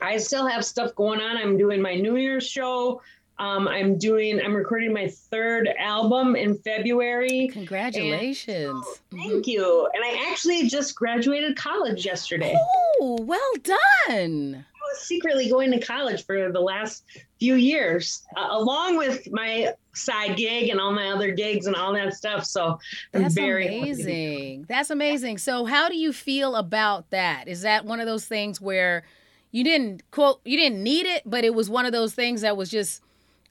I 0.00 0.18
still 0.18 0.46
have 0.46 0.64
stuff 0.64 0.94
going 0.94 1.20
on. 1.20 1.36
I'm 1.36 1.56
doing 1.56 1.80
my 1.80 1.94
New 1.94 2.16
Year's 2.16 2.46
show. 2.46 3.00
Um, 3.38 3.68
I'm 3.68 3.98
doing, 3.98 4.40
I'm 4.40 4.54
recording 4.54 4.94
my 4.94 5.08
third 5.08 5.68
album 5.78 6.36
in 6.36 6.56
February. 6.56 7.50
Congratulations. 7.52 8.48
And, 8.48 8.82
oh, 8.82 8.96
thank 9.10 9.32
mm-hmm. 9.32 9.50
you. 9.50 9.90
And 9.92 10.02
I 10.02 10.30
actually 10.30 10.68
just 10.68 10.94
graduated 10.94 11.54
college 11.54 12.06
yesterday. 12.06 12.54
Oh, 13.00 13.18
well 13.20 13.52
done 13.62 14.64
I 14.86 14.92
was 14.92 15.00
secretly 15.00 15.50
going 15.50 15.70
to 15.72 15.80
college 15.80 16.24
for 16.24 16.50
the 16.50 16.60
last 16.60 17.04
few 17.38 17.54
years, 17.54 18.24
uh, 18.36 18.48
along 18.50 18.96
with 18.96 19.30
my 19.30 19.74
side 19.96 20.36
gig 20.36 20.68
and 20.68 20.80
all 20.80 20.92
my 20.92 21.08
other 21.08 21.32
gigs 21.32 21.66
and 21.66 21.74
all 21.74 21.92
that 21.94 22.14
stuff. 22.14 22.44
So 22.44 22.78
that's 23.12 23.36
amazing. 23.36 24.66
That's 24.68 24.90
amazing. 24.90 25.38
So 25.38 25.64
how 25.64 25.88
do 25.88 25.96
you 25.96 26.12
feel 26.12 26.56
about 26.56 27.10
that? 27.10 27.48
Is 27.48 27.62
that 27.62 27.84
one 27.84 28.00
of 28.00 28.06
those 28.06 28.26
things 28.26 28.60
where 28.60 29.04
you 29.50 29.64
didn't 29.64 30.02
quote 30.10 30.40
you 30.44 30.56
didn't 30.58 30.82
need 30.82 31.06
it, 31.06 31.22
but 31.24 31.44
it 31.44 31.54
was 31.54 31.70
one 31.70 31.86
of 31.86 31.92
those 31.92 32.14
things 32.14 32.42
that 32.42 32.56
was 32.56 32.70
just 32.70 33.02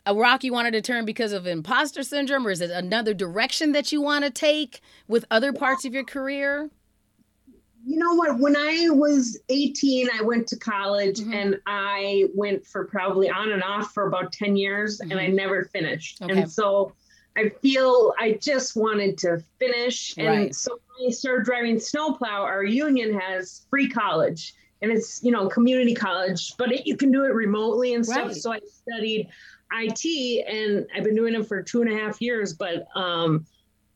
a 0.05 0.13
rock 0.13 0.43
you 0.43 0.53
wanted 0.53 0.71
to 0.71 0.81
turn 0.81 1.03
because 1.03 1.31
of 1.31 1.47
imposter 1.47 2.03
syndrome, 2.03 2.45
or 2.45 2.51
is 2.51 2.61
it 2.61 2.69
another 2.69 3.13
direction 3.13 3.71
that 3.71 3.91
you 3.91 4.01
want 4.01 4.23
to 4.23 4.29
take 4.29 4.81
with 5.07 5.25
other 5.31 5.51
parts 5.51 5.83
of 5.83 5.93
your 5.93 6.03
career? 6.03 6.69
You 7.85 7.99
know 7.99 8.15
what? 8.15 8.39
When 8.39 8.55
I 8.57 8.89
was 8.89 9.39
18, 9.49 10.09
I 10.17 10.23
went 10.23 10.47
to 10.47 10.57
college 10.57 11.19
mm-hmm. 11.19 11.33
and 11.33 11.59
I 11.67 12.25
went 12.33 12.65
for 12.65 12.85
probably 12.85 13.29
on 13.29 13.51
and 13.51 13.61
off 13.61 13.93
for 13.93 14.07
about 14.07 14.31
10 14.31 14.55
years 14.55 14.99
mm-hmm. 14.99 15.11
and 15.11 15.19
I 15.19 15.27
mm-hmm. 15.27 15.35
never 15.35 15.65
finished. 15.65 16.21
Okay. 16.21 16.41
And 16.41 16.51
so 16.51 16.93
I 17.37 17.49
feel 17.61 18.13
I 18.19 18.39
just 18.41 18.75
wanted 18.75 19.17
to 19.19 19.43
finish. 19.59 20.15
And 20.17 20.27
right. 20.27 20.55
so 20.55 20.79
when 20.97 21.09
I 21.09 21.11
started 21.11 21.45
driving 21.45 21.79
snowplow, 21.79 22.41
our 22.41 22.63
union 22.63 23.19
has 23.19 23.65
free 23.69 23.89
college 23.89 24.55
and 24.81 24.91
it's, 24.91 25.23
you 25.23 25.31
know, 25.31 25.47
community 25.47 25.93
college, 25.93 26.53
but 26.57 26.71
it, 26.71 26.87
you 26.87 26.97
can 26.97 27.11
do 27.11 27.23
it 27.25 27.33
remotely 27.33 27.93
and 27.93 28.05
stuff. 28.05 28.27
Right. 28.27 28.35
So 28.35 28.51
I 28.51 28.59
studied 28.65 29.29
IT 29.73 30.45
and 30.47 30.87
I've 30.95 31.03
been 31.03 31.15
doing 31.15 31.35
it 31.35 31.47
for 31.47 31.61
two 31.61 31.81
and 31.81 31.91
a 31.91 31.95
half 31.95 32.19
years, 32.19 32.53
but, 32.53 32.87
um, 32.95 33.45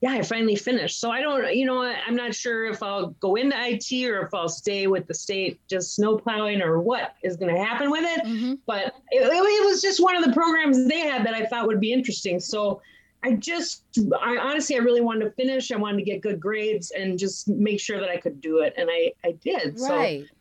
yeah, 0.02 0.12
I 0.12 0.22
finally 0.22 0.56
finished. 0.56 1.00
So 1.02 1.12
I 1.12 1.22
don't, 1.22 1.54
you 1.54 1.66
know, 1.66 1.84
I'm 1.84 2.16
not 2.16 2.34
sure 2.34 2.66
if 2.68 2.82
I'll 2.82 3.08
go 3.20 3.36
into 3.36 3.56
IT 3.58 3.92
or 4.10 4.22
if 4.26 4.34
I'll 4.34 4.48
stay 4.48 4.88
with 4.88 5.08
the 5.08 5.14
state 5.14 5.60
just 5.70 5.96
snow 5.96 6.16
plowing 6.18 6.62
or 6.62 6.80
what 6.80 7.16
is 7.22 7.36
going 7.36 7.54
to 7.54 7.62
happen 7.62 7.92
with 7.92 8.06
it. 8.06 8.26
Mm-hmm. 8.26 8.54
But 8.66 8.96
it, 9.12 9.22
it, 9.22 9.66
was 9.66 9.82
just 9.82 10.02
one 10.02 10.16
of 10.16 10.24
the 10.24 10.32
programs 10.32 10.88
they 10.88 11.02
had 11.02 11.26
that 11.26 11.34
I 11.34 11.46
thought 11.46 11.68
would 11.68 11.82
be 11.82 11.92
interesting. 11.92 12.40
So 12.40 12.82
I 13.24 13.34
just, 13.34 13.84
I 14.22 14.38
honestly, 14.38 14.78
I 14.78 14.80
really 14.80 15.02
wanted 15.02 15.26
to 15.26 15.32
finish. 15.32 15.70
I 15.70 15.76
wanted 15.76 15.98
to 15.98 16.04
get 16.04 16.22
good 16.22 16.40
grades 16.40 16.92
and 16.92 17.20
just 17.20 17.50
make 17.50 17.82
sure 17.82 18.00
that 18.00 18.10
I 18.10 18.16
could 18.16 18.40
do 18.40 18.60
it. 18.60 18.74
And 18.78 18.90
I, 18.90 19.12
I 19.26 19.34
did. 19.34 19.78
Right. 19.82 20.26
So 20.26 20.36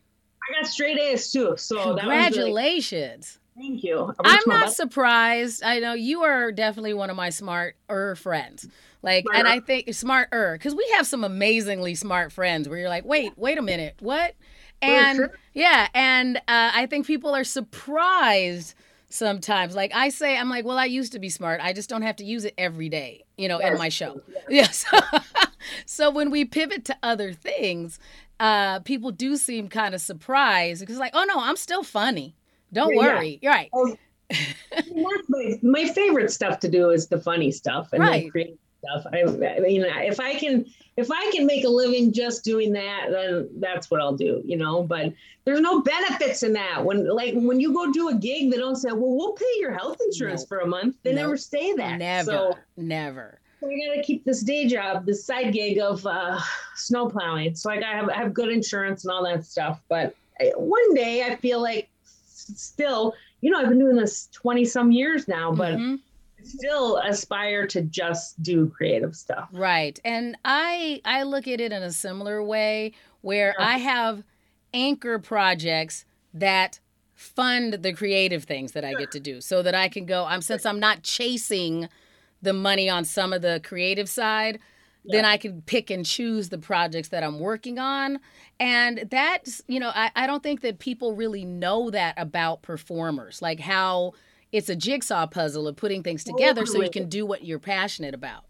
I 0.49 0.61
got 0.61 0.69
straight 0.69 1.01
A's 1.01 1.33
too. 1.33 1.57
So 1.57 1.97
congratulations. 1.97 3.41
Really, 3.57 3.71
thank 3.71 3.83
you. 3.83 4.15
I'm 4.25 4.41
not 4.47 4.73
surprised. 4.73 5.65
I 5.65 5.81
know 5.81 5.95
you 5.95 6.23
are 6.23 6.53
definitely 6.53 6.95
one 6.95 7.11
of 7.11 7.17
my 7.17 7.31
smarter 7.31 8.15
friends. 8.15 8.69
Like, 9.03 9.25
smarter. 9.25 9.39
and 9.39 9.49
I 9.49 9.61
think 9.61 9.95
smarter 9.95 10.55
because 10.55 10.75
we 10.75 10.89
have 10.97 11.07
some 11.07 11.25
amazingly 11.25 11.95
smart 11.95 12.33
friends 12.33 12.69
where 12.69 12.79
you're 12.79 12.89
like, 12.89 13.05
wait, 13.05 13.33
wait 13.37 13.59
a 13.59 13.63
minute, 13.63 13.97
what? 14.01 14.35
And 14.83 15.17
sure. 15.17 15.31
yeah, 15.55 15.89
and 15.95 16.37
uh, 16.37 16.41
I 16.49 16.87
think 16.87 17.07
people 17.07 17.35
are 17.35 17.45
surprised 17.45 18.75
sometimes. 19.09 19.75
Like 19.75 19.93
I 19.95 20.09
say, 20.09 20.37
I'm 20.37 20.49
like, 20.49 20.65
well, 20.65 20.79
I 20.79 20.85
used 20.85 21.13
to 21.13 21.19
be 21.19 21.29
smart. 21.29 21.61
I 21.63 21.73
just 21.73 21.89
don't 21.89 22.03
have 22.03 22.17
to 22.17 22.25
use 22.25 22.45
it 22.45 22.55
every 22.59 22.89
day, 22.89 23.25
you 23.37 23.49
know, 23.49 23.61
yes. 23.61 23.73
in 23.73 23.79
my 23.79 23.89
show. 23.89 24.21
Yes. 24.49 24.85
so 25.87 26.11
when 26.11 26.31
we 26.31 26.45
pivot 26.45 26.85
to 26.87 26.97
other 27.03 27.33
things, 27.33 27.99
uh, 28.41 28.81
people 28.81 29.11
do 29.11 29.37
seem 29.37 29.69
kind 29.69 29.95
of 29.95 30.01
surprised 30.01 30.81
because, 30.81 30.99
like, 30.99 31.13
oh 31.15 31.25
no, 31.25 31.41
I'm 31.41 31.57
still 31.57 31.83
funny. 31.83 32.37
Don't 32.73 32.95
yeah, 32.95 33.01
worry. 33.01 33.39
Yeah. 33.43 33.51
You're 33.51 33.53
right. 33.53 33.71
Oh, 33.73 33.97
my, 35.29 35.59
my 35.63 35.85
favorite 35.87 36.31
stuff 36.31 36.61
to 36.61 36.69
do 36.69 36.91
is 36.91 37.09
the 37.09 37.19
funny 37.19 37.51
stuff 37.51 37.93
and 37.93 38.03
right. 38.03 38.31
create 38.31 38.59
stuff. 38.79 39.07
I, 39.13 39.23
I 39.23 39.61
mean, 39.61 39.85
if 39.85 40.21
I 40.21 40.35
can, 40.35 40.67
if 40.97 41.11
I 41.11 41.31
can 41.33 41.47
make 41.47 41.65
a 41.65 41.69
living 41.69 42.13
just 42.13 42.45
doing 42.45 42.73
that, 42.73 43.07
then 43.11 43.49
that's 43.59 43.91
what 43.91 44.01
I'll 44.01 44.17
do, 44.17 44.43
you 44.45 44.57
know. 44.57 44.83
But 44.83 45.13
there's 45.45 45.61
no 45.61 45.81
benefits 45.81 46.43
in 46.43 46.53
that. 46.55 46.85
When 46.85 47.09
like 47.09 47.35
when 47.35 47.61
you 47.61 47.73
go 47.73 47.93
do 47.93 48.09
a 48.09 48.15
gig, 48.15 48.51
they 48.51 48.57
don't 48.57 48.77
say, 48.77 48.91
"Well, 48.91 49.17
we'll 49.17 49.33
pay 49.33 49.55
your 49.59 49.73
health 49.73 49.99
insurance 50.05 50.45
for 50.45 50.59
a 50.59 50.67
month." 50.67 50.97
They 51.03 51.13
never 51.13 51.37
say 51.37 51.73
that. 51.75 51.99
Never, 51.99 52.31
so, 52.31 52.59
never. 52.77 53.41
So 53.61 53.69
I 53.69 53.79
gotta 53.89 54.03
keep 54.03 54.25
this 54.25 54.43
day 54.43 54.69
job, 54.69 55.05
this 55.05 55.25
side 55.25 55.53
gig 55.53 55.79
of 55.79 56.07
uh, 56.07 56.39
snow 56.75 57.09
plowing. 57.09 57.55
So 57.55 57.71
I 57.71 57.81
gotta 57.81 57.97
have, 57.97 58.11
have 58.13 58.35
good 58.35 58.51
insurance 58.51 59.05
and 59.05 59.13
all 59.13 59.25
that 59.25 59.45
stuff. 59.45 59.81
But 59.89 60.15
I, 60.41 60.53
one 60.57 60.95
day 60.95 61.25
I 61.25 61.37
feel 61.37 61.61
like 61.61 61.89
still, 62.05 63.15
you 63.41 63.51
know, 63.51 63.59
I've 63.59 63.69
been 63.69 63.79
doing 63.79 63.97
this 63.97 64.29
20 64.33 64.65
some 64.65 64.93
years 64.93 65.27
now, 65.27 65.53
but 65.53 65.75
mm-hmm 65.75 65.97
still 66.49 66.99
aspire 66.99 67.67
to 67.69 67.83
just 67.83 68.43
do 68.43 68.69
creative 68.69 69.15
stuff. 69.15 69.49
Right. 69.53 69.99
And 70.05 70.37
I 70.45 71.01
I 71.05 71.23
look 71.25 71.47
at 71.47 71.61
it 71.61 71.73
in 71.73 71.83
a 71.83 71.93
similar 71.93 72.43
way 72.43 72.93
where 73.21 73.55
yeah. 73.59 73.67
I 73.67 73.79
have 73.79 74.23
anchor 74.73 75.19
projects 75.19 76.05
that 76.35 76.81
fund 77.15 77.75
the 77.75 77.93
creative 77.93 78.45
things 78.45 78.73
that 78.73 78.85
I 78.85 78.95
get 78.95 79.11
to 79.13 79.21
do 79.21 79.41
so 79.41 79.63
that 79.63 79.75
I 79.75 79.89
can 79.89 80.07
go 80.07 80.25
I'm 80.25 80.43
since 80.43 80.65
I'm 80.65 80.79
not 80.79 81.03
chasing 81.03 81.89
the 82.41 82.53
money 82.53 82.89
on 82.89 83.05
some 83.05 83.33
of 83.33 83.43
the 83.43 83.61
creative 83.65 84.09
side 84.09 84.61
yeah. 85.09 85.17
then 85.17 85.25
I 85.25 85.37
can 85.37 85.63
pick 85.63 85.91
and 85.91 86.05
choose 86.05 86.49
the 86.51 86.59
projects 86.59 87.09
that 87.09 87.23
I'm 87.23 87.39
working 87.39 87.79
on. 87.79 88.21
And 88.61 89.07
that's, 89.11 89.63
you 89.67 89.81
know, 89.81 89.91
I, 89.95 90.11
I 90.15 90.27
don't 90.27 90.43
think 90.43 90.61
that 90.61 90.79
people 90.79 91.15
really 91.15 91.45
know 91.45 91.91
that 91.91 92.15
about 92.17 92.63
performers, 92.63 93.41
like 93.41 93.61
how 93.61 94.13
it's 94.53 94.69
a 94.69 94.77
jigsaw 94.77 95.27
puzzle 95.27 95.69
of 95.69 95.77
putting 95.77 96.03
things 96.03 96.25
together 96.25 96.63
totally. 96.63 96.79
so 96.79 96.85
you 96.85 96.91
can 96.91 97.09
do 97.09 97.27
what 97.27 97.45
you're 97.45 97.59
passionate 97.59 98.15
about. 98.15 98.45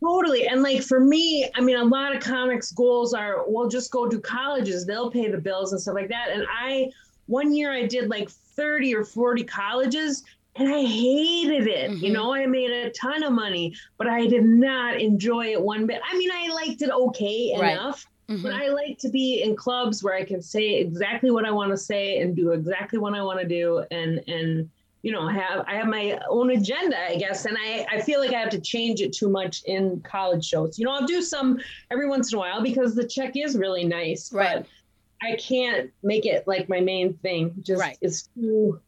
Totally. 0.00 0.46
And 0.46 0.62
like 0.62 0.82
for 0.82 1.00
me, 1.00 1.50
I 1.54 1.60
mean, 1.60 1.76
a 1.76 1.84
lot 1.84 2.14
of 2.14 2.22
comics 2.22 2.70
goals 2.72 3.14
are, 3.14 3.44
well, 3.48 3.68
just 3.68 3.90
go 3.90 4.08
to 4.08 4.20
colleges, 4.20 4.86
they'll 4.86 5.10
pay 5.10 5.30
the 5.30 5.38
bills 5.38 5.72
and 5.72 5.80
stuff 5.80 5.94
like 5.94 6.08
that. 6.08 6.28
And 6.30 6.46
I, 6.48 6.90
one 7.26 7.52
year 7.52 7.72
I 7.72 7.86
did 7.86 8.08
like 8.08 8.30
30 8.30 8.94
or 8.94 9.04
40 9.04 9.44
colleges 9.44 10.22
and 10.56 10.68
I 10.68 10.82
hated 10.82 11.66
it. 11.66 11.90
Mm-hmm. 11.90 12.04
You 12.04 12.12
know, 12.12 12.32
I 12.32 12.46
made 12.46 12.70
a 12.70 12.90
ton 12.90 13.22
of 13.24 13.32
money, 13.32 13.74
but 13.96 14.06
I 14.06 14.26
did 14.26 14.44
not 14.44 15.00
enjoy 15.00 15.46
it 15.52 15.60
one 15.60 15.86
bit. 15.86 16.00
I 16.08 16.16
mean, 16.16 16.30
I 16.32 16.48
liked 16.48 16.82
it 16.82 16.90
okay 16.90 17.54
right. 17.58 17.72
enough. 17.72 18.06
Mm-hmm. 18.28 18.42
But 18.42 18.52
I 18.52 18.68
like 18.68 18.98
to 18.98 19.08
be 19.08 19.42
in 19.42 19.56
clubs 19.56 20.04
where 20.04 20.14
I 20.14 20.22
can 20.22 20.42
say 20.42 20.74
exactly 20.74 21.30
what 21.30 21.46
I 21.46 21.50
want 21.50 21.70
to 21.70 21.78
say 21.78 22.20
and 22.20 22.36
do 22.36 22.52
exactly 22.52 22.98
what 22.98 23.14
I 23.14 23.22
want 23.22 23.40
to 23.40 23.48
do 23.48 23.84
and 23.90 24.20
and 24.28 24.68
you 25.02 25.12
know 25.12 25.28
have 25.28 25.64
i 25.66 25.74
have 25.74 25.86
my 25.86 26.18
own 26.28 26.50
agenda 26.50 26.98
i 27.08 27.16
guess 27.16 27.44
and 27.44 27.56
i 27.58 27.86
i 27.90 28.00
feel 28.00 28.20
like 28.20 28.32
i 28.32 28.38
have 28.38 28.50
to 28.50 28.60
change 28.60 29.00
it 29.00 29.12
too 29.12 29.28
much 29.28 29.62
in 29.64 30.00
college 30.00 30.44
shows 30.44 30.78
you 30.78 30.84
know 30.84 30.92
i'll 30.92 31.06
do 31.06 31.22
some 31.22 31.58
every 31.90 32.08
once 32.08 32.32
in 32.32 32.36
a 32.36 32.40
while 32.40 32.62
because 32.62 32.94
the 32.94 33.06
check 33.06 33.36
is 33.36 33.56
really 33.56 33.84
nice 33.84 34.32
right. 34.32 34.64
but 34.64 34.66
i 35.26 35.36
can't 35.36 35.90
make 36.02 36.26
it 36.26 36.46
like 36.46 36.68
my 36.68 36.80
main 36.80 37.14
thing 37.14 37.54
just 37.60 37.80
right. 37.80 37.98
it's 38.00 38.28
too 38.34 38.80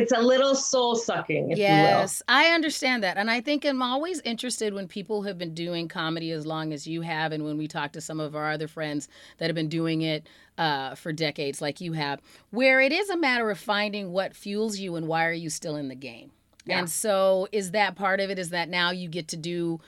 it's 0.00 0.12
a 0.12 0.20
little 0.20 0.54
soul 0.54 0.96
sucking. 0.96 1.50
yes, 1.56 2.22
I 2.26 2.46
understand 2.52 3.02
that. 3.04 3.18
And 3.18 3.30
I 3.30 3.40
think 3.40 3.64
I'm 3.64 3.82
always 3.82 4.20
interested 4.20 4.72
when 4.72 4.88
people 4.88 5.22
have 5.22 5.36
been 5.36 5.52
doing 5.52 5.88
comedy 5.88 6.30
as 6.30 6.46
long 6.46 6.72
as 6.72 6.86
you 6.86 7.02
have, 7.02 7.32
and 7.32 7.44
when 7.44 7.58
we 7.58 7.68
talk 7.68 7.92
to 7.92 8.00
some 8.00 8.18
of 8.18 8.34
our 8.34 8.50
other 8.50 8.66
friends 8.66 9.08
that 9.38 9.46
have 9.46 9.54
been 9.54 9.68
doing 9.68 10.02
it 10.02 10.26
uh, 10.56 10.94
for 10.94 11.12
decades, 11.12 11.60
like 11.60 11.80
you 11.80 11.92
have, 11.92 12.20
where 12.50 12.80
it 12.80 12.92
is 12.92 13.10
a 13.10 13.16
matter 13.16 13.50
of 13.50 13.58
finding 13.58 14.10
what 14.10 14.34
fuels 14.34 14.78
you 14.78 14.96
and 14.96 15.06
why 15.06 15.26
are 15.26 15.32
you 15.32 15.50
still 15.50 15.76
in 15.76 15.88
the 15.88 15.94
game. 15.94 16.30
Yeah. 16.64 16.78
And 16.78 16.90
so, 16.90 17.48
is 17.52 17.72
that 17.72 17.96
part 17.96 18.20
of 18.20 18.30
it? 18.30 18.38
Is 18.38 18.50
that 18.50 18.68
now 18.68 18.90
you 18.90 19.08
get 19.08 19.28
to 19.28 19.36
do 19.36 19.80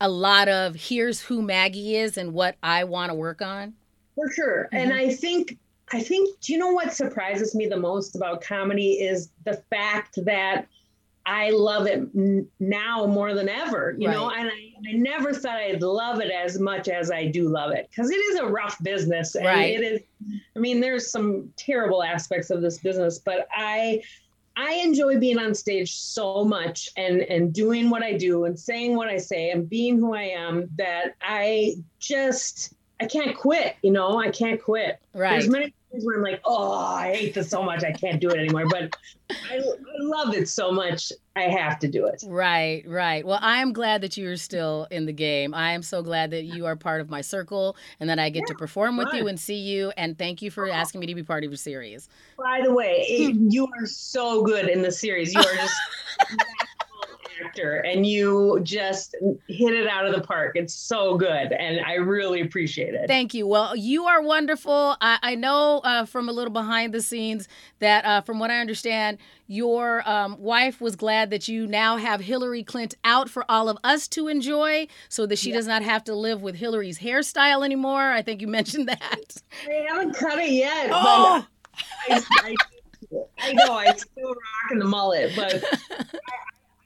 a 0.00 0.08
lot 0.08 0.48
of 0.48 0.74
here's 0.74 1.20
who 1.20 1.40
Maggie 1.40 1.96
is 1.96 2.18
and 2.18 2.34
what 2.34 2.56
I 2.62 2.84
want 2.84 3.10
to 3.10 3.14
work 3.14 3.40
on? 3.40 3.74
For 4.14 4.30
sure. 4.30 4.68
Mm-hmm. 4.72 4.76
And 4.76 4.92
I 4.92 5.14
think 5.14 5.58
I 5.94 6.00
think, 6.00 6.40
do 6.40 6.52
you 6.52 6.58
know 6.58 6.72
what 6.72 6.92
surprises 6.92 7.54
me 7.54 7.66
the 7.66 7.76
most 7.76 8.16
about 8.16 8.40
comedy 8.40 8.94
is 8.94 9.30
the 9.44 9.62
fact 9.70 10.18
that 10.24 10.66
I 11.24 11.50
love 11.50 11.86
it 11.86 12.02
now 12.58 13.06
more 13.06 13.32
than 13.32 13.48
ever, 13.48 13.94
you 13.96 14.08
right. 14.08 14.14
know, 14.14 14.30
and 14.30 14.48
I, 14.48 14.90
I 14.90 14.92
never 14.92 15.32
thought 15.32 15.56
I'd 15.56 15.82
love 15.82 16.20
it 16.20 16.32
as 16.32 16.58
much 16.58 16.88
as 16.88 17.12
I 17.12 17.26
do 17.26 17.48
love 17.48 17.70
it 17.70 17.88
because 17.88 18.10
it 18.10 18.16
is 18.16 18.40
a 18.40 18.46
rough 18.46 18.82
business. 18.82 19.36
And 19.36 19.46
right. 19.46 19.80
it 19.80 19.82
is, 19.82 20.00
I 20.56 20.58
mean, 20.58 20.80
there's 20.80 21.10
some 21.10 21.52
terrible 21.56 22.02
aspects 22.02 22.50
of 22.50 22.60
this 22.60 22.78
business, 22.78 23.20
but 23.20 23.46
I, 23.54 24.02
I 24.56 24.74
enjoy 24.74 25.18
being 25.18 25.38
on 25.38 25.54
stage 25.54 25.94
so 25.94 26.44
much 26.44 26.88
and 26.96 27.22
and 27.22 27.52
doing 27.52 27.90
what 27.90 28.02
I 28.02 28.12
do 28.12 28.44
and 28.44 28.58
saying 28.58 28.94
what 28.94 29.08
I 29.08 29.16
say 29.16 29.50
and 29.50 29.68
being 29.68 29.98
who 29.98 30.14
I 30.14 30.24
am 30.24 30.68
that 30.76 31.16
I 31.20 31.76
just 31.98 32.74
I 33.00 33.06
can't 33.06 33.36
quit, 33.36 33.76
you 33.82 33.90
know, 33.90 34.18
I 34.18 34.30
can't 34.30 34.62
quit. 34.62 35.00
Right. 35.12 35.32
There's 35.32 35.48
many 35.48 35.74
where 36.02 36.16
I'm 36.16 36.22
like, 36.22 36.40
oh, 36.44 36.72
I 36.72 37.14
hate 37.14 37.34
this 37.34 37.50
so 37.50 37.62
much, 37.62 37.84
I 37.84 37.92
can't 37.92 38.20
do 38.20 38.30
it 38.30 38.38
anymore. 38.38 38.66
But 38.68 38.96
I, 39.30 39.56
I 39.56 39.62
love 39.98 40.34
it 40.34 40.48
so 40.48 40.72
much, 40.72 41.12
I 41.36 41.42
have 41.42 41.78
to 41.80 41.88
do 41.88 42.06
it. 42.06 42.24
Right, 42.26 42.82
right. 42.86 43.24
Well, 43.24 43.38
I 43.40 43.58
am 43.58 43.72
glad 43.72 44.00
that 44.00 44.16
you're 44.16 44.36
still 44.36 44.86
in 44.90 45.06
the 45.06 45.12
game. 45.12 45.54
I 45.54 45.72
am 45.72 45.82
so 45.82 46.02
glad 46.02 46.30
that 46.30 46.44
you 46.44 46.66
are 46.66 46.76
part 46.76 47.00
of 47.00 47.10
my 47.10 47.20
circle 47.20 47.76
and 48.00 48.08
that 48.08 48.18
I 48.18 48.30
get 48.30 48.40
yeah, 48.40 48.52
to 48.52 48.54
perform 48.54 48.96
with 48.96 49.12
you 49.12 49.28
and 49.28 49.38
see 49.38 49.58
you. 49.58 49.92
And 49.96 50.18
thank 50.18 50.42
you 50.42 50.50
for 50.50 50.68
asking 50.68 51.00
me 51.00 51.06
to 51.06 51.14
be 51.14 51.22
part 51.22 51.44
of 51.44 51.50
your 51.50 51.56
series. 51.56 52.08
By 52.38 52.62
the 52.64 52.72
way, 52.72 53.06
you 53.48 53.68
are 53.78 53.86
so 53.86 54.42
good 54.42 54.68
in 54.68 54.82
the 54.82 54.92
series. 54.92 55.34
You 55.34 55.40
are 55.40 55.54
just 55.54 55.74
actor 57.42 57.76
and 57.78 58.06
you 58.06 58.60
just 58.62 59.14
hit 59.48 59.74
it 59.74 59.86
out 59.86 60.06
of 60.06 60.14
the 60.14 60.20
park. 60.20 60.52
It's 60.54 60.74
so 60.74 61.16
good. 61.16 61.52
And 61.52 61.80
I 61.84 61.94
really 61.94 62.40
appreciate 62.40 62.94
it. 62.94 63.06
Thank 63.06 63.34
you. 63.34 63.46
Well, 63.46 63.76
you 63.76 64.04
are 64.04 64.22
wonderful. 64.22 64.96
I, 65.00 65.18
I 65.22 65.34
know 65.34 65.80
uh, 65.84 66.04
from 66.04 66.28
a 66.28 66.32
little 66.32 66.52
behind 66.52 66.92
the 66.92 67.02
scenes 67.02 67.48
that, 67.78 68.04
uh, 68.04 68.20
from 68.20 68.38
what 68.38 68.50
I 68.50 68.60
understand, 68.60 69.18
your 69.46 70.08
um, 70.08 70.40
wife 70.40 70.80
was 70.80 70.96
glad 70.96 71.30
that 71.30 71.48
you 71.48 71.66
now 71.66 71.96
have 71.96 72.20
Hillary 72.20 72.62
Clinton 72.62 72.98
out 73.04 73.28
for 73.28 73.44
all 73.50 73.68
of 73.68 73.78
us 73.84 74.08
to 74.08 74.28
enjoy 74.28 74.86
so 75.08 75.26
that 75.26 75.38
she 75.38 75.52
does 75.52 75.66
not 75.66 75.82
have 75.82 76.04
to 76.04 76.14
live 76.14 76.42
with 76.42 76.54
Hillary's 76.56 76.98
hairstyle 76.98 77.64
anymore. 77.64 78.10
I 78.10 78.22
think 78.22 78.40
you 78.40 78.48
mentioned 78.48 78.88
that. 78.88 79.42
I 79.68 79.86
haven't 79.88 80.14
cut 80.14 80.38
it 80.38 80.50
yet. 80.50 80.88
Oh! 80.90 81.46
I, 82.08 82.22
I, 82.42 82.54
I 83.38 83.52
know 83.52 83.74
I 83.74 83.92
still 83.94 84.28
rock 84.28 84.72
in 84.72 84.78
the 84.78 84.84
mullet, 84.84 85.32
but 85.36 85.62
I, 85.90 86.04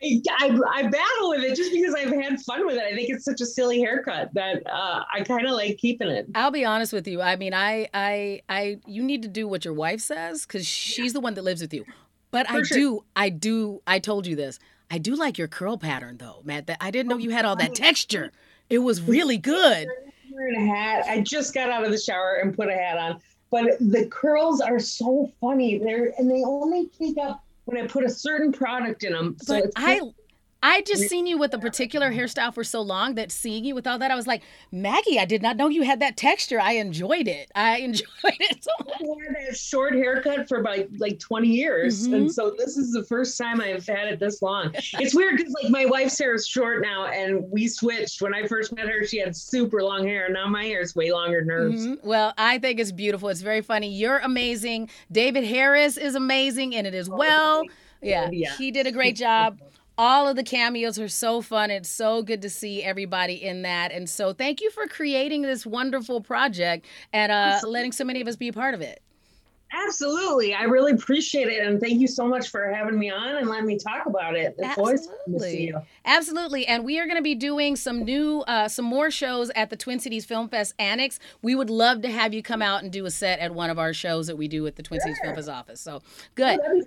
I, 0.02 0.22
I, 0.30 0.58
I, 0.74 0.82
battle 0.82 1.30
with 1.30 1.42
it 1.42 1.56
just 1.56 1.72
because 1.72 1.94
I've 1.94 2.12
had 2.12 2.40
fun 2.42 2.64
with 2.66 2.76
it. 2.76 2.82
I 2.82 2.94
think 2.94 3.10
it's 3.10 3.24
such 3.24 3.40
a 3.40 3.46
silly 3.46 3.80
haircut 3.80 4.32
that 4.34 4.62
uh, 4.66 5.02
I 5.12 5.22
kind 5.22 5.46
of 5.46 5.52
like 5.52 5.78
keeping 5.78 6.08
it. 6.08 6.28
I'll 6.34 6.52
be 6.52 6.64
honest 6.64 6.92
with 6.92 7.08
you. 7.08 7.20
I 7.20 7.36
mean, 7.36 7.52
I, 7.52 7.88
I, 7.92 8.42
I, 8.48 8.78
you 8.86 9.02
need 9.02 9.22
to 9.22 9.28
do 9.28 9.48
what 9.48 9.64
your 9.64 9.74
wife 9.74 10.00
says 10.00 10.46
because 10.46 10.66
she's 10.66 11.12
the 11.12 11.20
one 11.20 11.34
that 11.34 11.42
lives 11.42 11.60
with 11.60 11.74
you. 11.74 11.84
But 12.30 12.46
For 12.46 12.58
I 12.58 12.62
sure. 12.62 12.78
do, 12.78 13.04
I 13.16 13.28
do. 13.30 13.82
I 13.86 13.98
told 13.98 14.26
you 14.26 14.36
this. 14.36 14.58
I 14.90 14.98
do 14.98 15.14
like 15.14 15.38
your 15.38 15.48
curl 15.48 15.76
pattern 15.76 16.16
though, 16.18 16.40
Matt. 16.44 16.66
That 16.66 16.78
I 16.80 16.90
didn't 16.90 17.08
know 17.08 17.16
you 17.16 17.30
had 17.30 17.44
all 17.44 17.56
that 17.56 17.74
texture. 17.74 18.32
It 18.70 18.78
was 18.78 19.00
really 19.02 19.38
good. 19.38 19.88
Wearing 20.30 20.56
a 20.56 20.74
hat. 20.74 21.06
I 21.08 21.20
just 21.20 21.54
got 21.54 21.70
out 21.70 21.84
of 21.84 21.90
the 21.90 21.98
shower 21.98 22.40
and 22.42 22.54
put 22.54 22.68
a 22.68 22.74
hat 22.74 22.98
on. 22.98 23.20
But 23.50 23.78
the 23.80 24.06
curls 24.06 24.60
are 24.60 24.78
so 24.78 25.32
funny. 25.40 25.78
They're 25.78 26.12
and 26.18 26.30
they 26.30 26.42
only 26.44 26.88
take 26.98 27.16
up 27.18 27.42
when 27.68 27.84
I 27.84 27.86
put 27.86 28.04
a 28.04 28.08
certain 28.08 28.50
product 28.50 29.04
in 29.04 29.12
them. 29.12 29.36
So 29.42 29.60
but 29.60 29.70
I 29.76 30.00
I 30.62 30.82
just 30.82 31.08
seen 31.08 31.26
you 31.26 31.38
with 31.38 31.54
a 31.54 31.58
particular 31.58 32.10
hairstyle 32.10 32.52
for 32.52 32.64
so 32.64 32.80
long 32.80 33.14
that 33.14 33.30
seeing 33.30 33.64
you 33.64 33.76
with 33.76 33.86
all 33.86 33.98
that, 33.98 34.10
I 34.10 34.16
was 34.16 34.26
like, 34.26 34.42
Maggie, 34.72 35.18
I 35.18 35.24
did 35.24 35.40
not 35.40 35.56
know 35.56 35.68
you 35.68 35.82
had 35.82 36.00
that 36.00 36.16
texture. 36.16 36.60
I 36.60 36.72
enjoyed 36.72 37.28
it. 37.28 37.50
I 37.54 37.76
enjoyed 37.78 38.08
it 38.24 38.64
so 38.64 38.72
much. 38.84 39.00
I 39.00 39.24
had 39.24 39.48
that 39.48 39.56
short 39.56 39.94
haircut 39.94 40.48
for 40.48 40.58
about 40.58 40.86
like 40.98 41.20
20 41.20 41.48
years. 41.48 42.04
Mm-hmm. 42.04 42.14
And 42.14 42.32
so 42.32 42.52
this 42.58 42.76
is 42.76 42.92
the 42.92 43.04
first 43.04 43.38
time 43.38 43.60
I've 43.60 43.86
had 43.86 44.08
it 44.08 44.18
this 44.18 44.42
long. 44.42 44.72
It's 44.74 45.14
weird 45.14 45.36
because 45.36 45.54
like 45.62 45.70
my 45.70 45.86
wife's 45.86 46.18
hair 46.18 46.34
is 46.34 46.46
short 46.46 46.82
now 46.82 47.06
and 47.06 47.44
we 47.52 47.68
switched. 47.68 48.20
When 48.20 48.34
I 48.34 48.46
first 48.48 48.74
met 48.74 48.88
her, 48.88 49.06
she 49.06 49.18
had 49.18 49.36
super 49.36 49.82
long 49.82 50.06
hair. 50.06 50.24
And 50.24 50.34
Now 50.34 50.48
my 50.48 50.64
hair 50.64 50.80
is 50.80 50.96
way 50.96 51.12
longer 51.12 51.40
than 51.40 51.50
hers. 51.50 51.86
Mm-hmm. 51.86 52.08
Well, 52.08 52.34
I 52.36 52.58
think 52.58 52.80
it's 52.80 52.92
beautiful. 52.92 53.28
It's 53.28 53.42
very 53.42 53.62
funny. 53.62 53.94
You're 53.94 54.18
amazing. 54.18 54.90
David 55.12 55.44
Harris 55.44 55.96
is 55.96 56.16
amazing 56.16 56.72
in 56.72 56.84
it 56.84 56.94
as 56.94 57.08
well. 57.08 57.62
Yeah, 58.02 58.28
yeah. 58.32 58.56
he 58.56 58.70
did 58.70 58.86
a 58.86 58.92
great 58.92 59.16
job 59.16 59.60
all 59.98 60.28
of 60.28 60.36
the 60.36 60.44
cameos 60.44 60.98
are 60.98 61.08
so 61.08 61.42
fun. 61.42 61.70
It's 61.72 61.88
so 61.88 62.22
good 62.22 62.40
to 62.42 62.50
see 62.50 62.82
everybody 62.82 63.34
in 63.34 63.62
that. 63.62 63.90
And 63.90 64.08
so 64.08 64.32
thank 64.32 64.60
you 64.60 64.70
for 64.70 64.86
creating 64.86 65.42
this 65.42 65.66
wonderful 65.66 66.20
project 66.20 66.86
and 67.12 67.32
uh, 67.32 67.58
letting 67.66 67.90
so 67.90 68.04
many 68.04 68.20
of 68.20 68.28
us 68.28 68.36
be 68.36 68.48
a 68.48 68.52
part 68.52 68.74
of 68.74 68.80
it. 68.80 69.02
Absolutely. 69.70 70.54
I 70.54 70.62
really 70.62 70.92
appreciate 70.92 71.48
it. 71.48 71.66
And 71.66 71.78
thank 71.78 72.00
you 72.00 72.06
so 72.06 72.26
much 72.26 72.48
for 72.48 72.72
having 72.72 72.98
me 72.98 73.10
on 73.10 73.36
and 73.36 73.48
letting 73.48 73.66
me 73.66 73.78
talk 73.78 74.06
about 74.06 74.34
it. 74.34 74.54
It's 74.58 74.78
Absolutely. 74.78 75.74
Absolutely. 76.06 76.66
And 76.66 76.84
we 76.84 76.98
are 76.98 77.04
going 77.04 77.18
to 77.18 77.22
be 77.22 77.34
doing 77.34 77.76
some 77.76 78.04
new, 78.04 78.40
uh, 78.48 78.68
some 78.68 78.86
more 78.86 79.10
shows 79.10 79.50
at 79.50 79.68
the 79.68 79.76
Twin 79.76 80.00
Cities 80.00 80.24
Film 80.24 80.48
Fest 80.48 80.74
Annex. 80.78 81.20
We 81.42 81.54
would 81.54 81.68
love 81.68 82.00
to 82.02 82.10
have 82.10 82.32
you 82.32 82.42
come 82.42 82.62
out 82.62 82.82
and 82.82 82.90
do 82.90 83.04
a 83.04 83.10
set 83.10 83.40
at 83.40 83.52
one 83.52 83.68
of 83.68 83.78
our 83.78 83.92
shows 83.92 84.26
that 84.28 84.36
we 84.36 84.48
do 84.48 84.66
at 84.66 84.76
the 84.76 84.82
Twin 84.82 85.00
sure. 85.00 85.08
Cities 85.08 85.18
Film 85.22 85.34
Fest 85.34 85.48
office. 85.50 85.80
So 85.82 86.00
good. 86.34 86.60
Oh, 86.66 86.82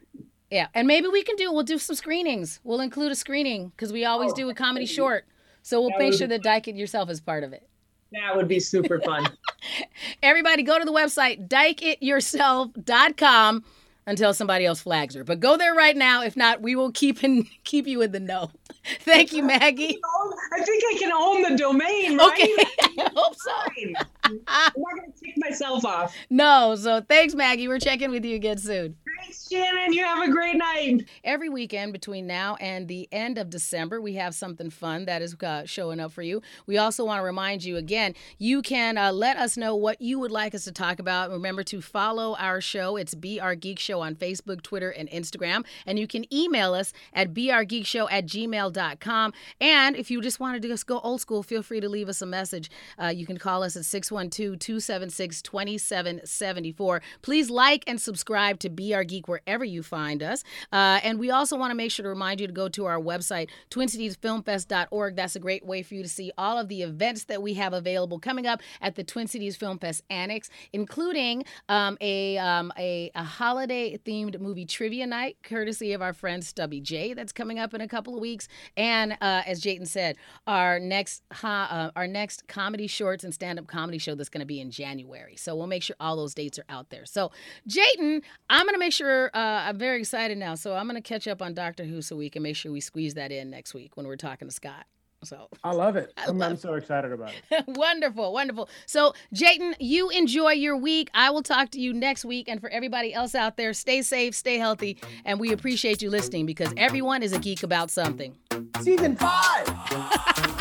yeah, 0.52 0.68
and 0.74 0.88
maybe 0.88 1.08
we 1.08 1.24
can 1.24 1.38
do. 1.38 1.52
We'll 1.52 1.64
do 1.64 1.78
some 1.78 1.96
screenings. 1.96 2.60
We'll 2.64 2.82
include 2.82 3.12
a 3.12 3.16
screening 3.16 3.70
because 3.70 3.94
we 3.94 4.06
always 4.06 4.32
oh, 4.34 4.36
do 4.36 4.50
a 4.50 4.54
comedy 4.54 4.86
oh. 4.86 4.88
short. 4.88 5.26
So 5.64 5.82
we'll 5.82 5.98
make 5.98 6.14
sure 6.14 6.28
that 6.28 6.44
Dike 6.44 6.68
It 6.68 6.76
Yourself 6.76 7.10
is 7.10 7.20
part 7.22 7.44
of 7.44 7.54
it. 7.54 7.68
That 8.12 8.36
would 8.36 8.50
be 8.50 8.60
super 8.60 9.00
fun. 9.00 9.28
Everybody 10.24 10.64
go 10.64 10.78
to 10.78 10.86
the 10.86 10.92
website, 10.92 11.48
dikeityourself.com 11.48 13.64
until 14.08 14.34
somebody 14.34 14.66
else 14.66 14.82
flags 14.82 15.14
her. 15.16 15.24
But 15.24 15.40
go 15.40 15.56
there 15.58 15.74
right 15.74 15.96
now. 15.96 16.22
If 16.24 16.36
not, 16.36 16.62
we 16.62 16.76
will 16.76 16.92
keep 16.92 17.24
in, 17.24 17.48
keep 17.64 17.88
you 17.88 18.02
in 18.02 18.12
the 18.12 18.20
know. 18.20 18.52
Thank 19.02 19.32
you, 19.32 19.44
Maggie. 19.44 20.00
I 20.54 20.62
think 20.64 20.84
I 20.90 20.98
can 21.00 21.12
own 21.14 21.44
the 21.44 21.56
domain, 21.58 22.18
right? 22.18 22.34
Okay. 22.34 22.54
I 22.98 23.10
hope 23.16 23.36
so. 23.38 23.54
I'm 24.26 24.42
not 24.48 24.74
going 24.74 25.14
to 25.14 25.22
take 25.24 25.38
myself 25.38 25.86
off. 25.86 26.16
No. 26.30 26.76
So 26.76 27.00
thanks, 27.02 27.36
Maggie. 27.36 27.68
We're 27.68 27.80
checking 27.80 28.10
with 28.12 28.26
you 28.26 28.36
again 28.36 28.58
soon. 28.58 28.96
Thanks, 29.22 29.50
Shannon. 29.50 29.94
You 29.94 30.04
have 30.04 30.28
a 30.28 30.32
great 30.32 30.56
night. 30.56 31.06
Every 31.24 31.48
weekend 31.48 31.94
between 31.94 32.26
now 32.26 32.56
and 32.56 32.88
the 32.88 33.08
end 33.12 33.38
of 33.38 33.52
December, 33.52 34.02
we 34.02 34.16
have 34.16 34.34
something 34.34 34.72
fun 34.72 35.06
that 35.06 35.22
is 35.22 35.36
uh, 35.44 35.64
showing 35.66 36.00
up 36.00 36.12
for 36.12 36.24
you. 36.24 36.42
We 36.66 36.80
also 36.80 37.06
want 37.06 37.20
to 37.20 37.24
remind 37.24 37.64
you 37.64 37.78
again, 37.78 38.16
you 38.40 38.64
can 38.64 38.98
uh, 38.98 39.12
let 39.12 39.38
us 39.38 39.58
know 39.58 39.76
what 39.76 40.02
you 40.02 40.18
would 40.18 40.32
like 40.32 40.56
us 40.56 40.64
to 40.64 40.72
talk 40.72 40.98
about. 40.98 41.30
Remember 41.30 41.64
to 41.66 41.82
follow 41.82 42.36
our 42.38 42.62
show. 42.62 42.98
It's 42.98 43.14
BR 43.14 43.54
Geek 43.54 43.78
Show 43.78 44.02
on 44.02 44.16
Facebook, 44.16 44.64
Twitter, 44.64 44.90
and 44.90 45.08
Instagram. 45.12 45.66
And 45.86 46.00
you 46.00 46.08
can 46.08 46.26
email 46.34 46.74
us 46.74 46.92
at 47.14 47.32
beourgeekshow 47.32 48.08
at 48.12 48.26
gmail.com. 48.26 49.34
And 49.60 49.96
if 49.96 50.10
you 50.10 50.22
just 50.22 50.40
wanted 50.40 50.64
to 50.64 50.68
just 50.68 50.88
go 50.88 51.00
old 51.00 51.22
school, 51.22 51.44
feel 51.44 51.62
free 51.62 51.80
to 51.80 51.90
leave 51.90 52.10
us 52.10 52.24
a 52.24 52.26
message. 52.26 52.72
Uh, 53.00 53.08
you 53.08 53.28
can 53.28 53.38
call 53.38 53.62
us 53.62 53.76
at 53.76 53.86
612 53.86 54.58
276 54.58 55.44
2774. 55.44 57.02
Please 57.22 57.52
like 57.52 57.84
and 57.86 58.02
subscribe 58.02 58.58
to 58.60 58.70
Be 58.70 58.96
Our 58.96 59.11
Geek 59.12 59.28
wherever 59.28 59.66
you 59.66 59.84
find 59.84 60.24
us. 60.24 60.44
Uh, 60.72 61.00
and 61.04 61.20
we 61.20 61.30
also 61.30 61.58
want 61.58 61.72
to 61.72 61.76
make 61.76 61.92
sure 61.92 62.04
to 62.04 62.10
remind 62.10 62.40
you 62.40 62.48
to 62.48 62.54
go 62.54 62.70
to 62.70 62.86
our 62.86 63.00
website, 63.00 63.50
twincitiesfilmfest.org. 63.70 65.16
That's 65.16 65.36
a 65.36 65.40
great 65.40 65.66
way 65.66 65.84
for 65.84 65.96
you 65.96 66.04
to 66.04 66.10
see 66.10 66.32
all 66.38 66.58
of 66.58 66.70
the 66.70 66.82
events 66.82 67.26
that 67.26 67.42
we 67.42 67.56
have 67.56 67.74
available 67.74 68.20
coming 68.20 68.48
up 68.48 68.62
at 68.82 68.96
the 68.96 69.04
Twin 69.04 69.28
Cities 69.28 69.58
Film 69.58 69.78
Fest 69.78 70.04
Annex, 70.10 70.50
including 70.72 71.44
um, 71.68 71.98
a, 72.00 72.38
um, 72.38 72.72
a, 72.78 73.12
a 73.14 73.24
holiday 73.24 73.98
themed 73.98 74.40
movie 74.40 74.66
trivia 74.66 75.06
night, 75.06 75.38
courtesy 75.44 75.92
of 75.94 76.02
our 76.02 76.14
friend 76.14 76.44
Stubby 76.44 76.80
J, 76.80 77.14
that's 77.14 77.34
coming 77.34 77.60
up 77.60 77.74
in 77.74 77.82
a 77.82 77.88
couple 77.88 78.16
of 78.16 78.22
weeks. 78.22 78.48
And 78.78 79.14
uh, 79.22 79.42
as 79.46 79.62
Jatin 79.62 79.88
said, 79.88 80.16
our 80.48 80.80
next 80.80 81.24
uh, 81.44 81.92
our 81.96 82.08
next 82.08 82.48
comedy 82.48 82.88
shorts 82.88 83.24
and 83.24 83.34
stand 83.34 83.60
up 83.60 83.68
comedy 83.68 83.98
show 83.98 84.16
that's 84.16 84.30
going 84.30 84.40
to 84.40 84.46
be 84.46 84.62
in 84.62 84.72
January. 84.72 85.36
So 85.36 85.56
we'll 85.56 85.68
make 85.68 85.84
sure 85.84 85.96
all 86.00 86.16
those 86.16 86.34
dates 86.34 86.58
are 86.58 86.66
out 86.70 86.90
there. 86.90 87.06
So 87.06 87.32
Jatin, 87.68 88.22
I'm 88.50 88.66
going 88.66 88.74
to 88.76 88.80
make 88.80 88.94
sure 89.02 89.32
uh, 89.34 89.64
I'm 89.68 89.78
very 89.78 90.00
excited 90.00 90.38
now. 90.38 90.56
So 90.56 90.76
I'm 90.76 90.88
going 90.88 91.02
to 91.02 91.08
catch 91.08 91.28
up 91.28 91.42
on 91.42 91.54
Doctor 91.54 91.84
Who 91.84 92.02
so 92.02 92.16
we 92.16 92.30
can 92.30 92.44
make 92.44 92.56
sure 92.56 92.72
we 92.72 92.82
squeeze 92.82 93.16
that 93.16 93.32
in 93.32 93.50
next 93.50 93.74
week 93.74 93.98
when 93.98 94.08
we're 94.08 94.16
talking 94.16 94.48
to 94.48 94.54
Scott. 94.54 94.86
So 95.24 95.50
I 95.64 95.72
love 95.72 95.96
it. 95.98 96.12
I 96.18 96.30
am 96.30 96.58
so 96.58 96.74
excited 96.74 97.12
about 97.12 97.32
it. 97.52 97.66
wonderful, 97.68 98.34
wonderful. 98.34 98.70
So 98.86 99.14
Jatin, 99.36 99.76
you 99.80 100.10
enjoy 100.10 100.52
your 100.54 100.76
week. 100.76 101.10
I 101.14 101.30
will 101.30 101.44
talk 101.44 101.70
to 101.72 101.80
you 101.80 101.94
next 101.94 102.26
week. 102.26 102.50
And 102.50 102.60
for 102.60 102.70
everybody 102.70 103.14
else 103.14 103.36
out 103.36 103.58
there, 103.58 103.74
stay 103.74 104.02
safe, 104.02 104.34
stay 104.36 104.58
healthy, 104.58 104.98
and 105.26 105.40
we 105.40 105.52
appreciate 105.52 106.02
you 106.02 106.10
listening 106.10 106.46
because 106.46 106.74
everyone 106.76 107.22
is 107.22 107.34
a 107.34 107.40
geek 107.40 107.64
about 107.64 107.92
something. 107.92 108.36
Season 108.82 109.16
five. 109.16 110.58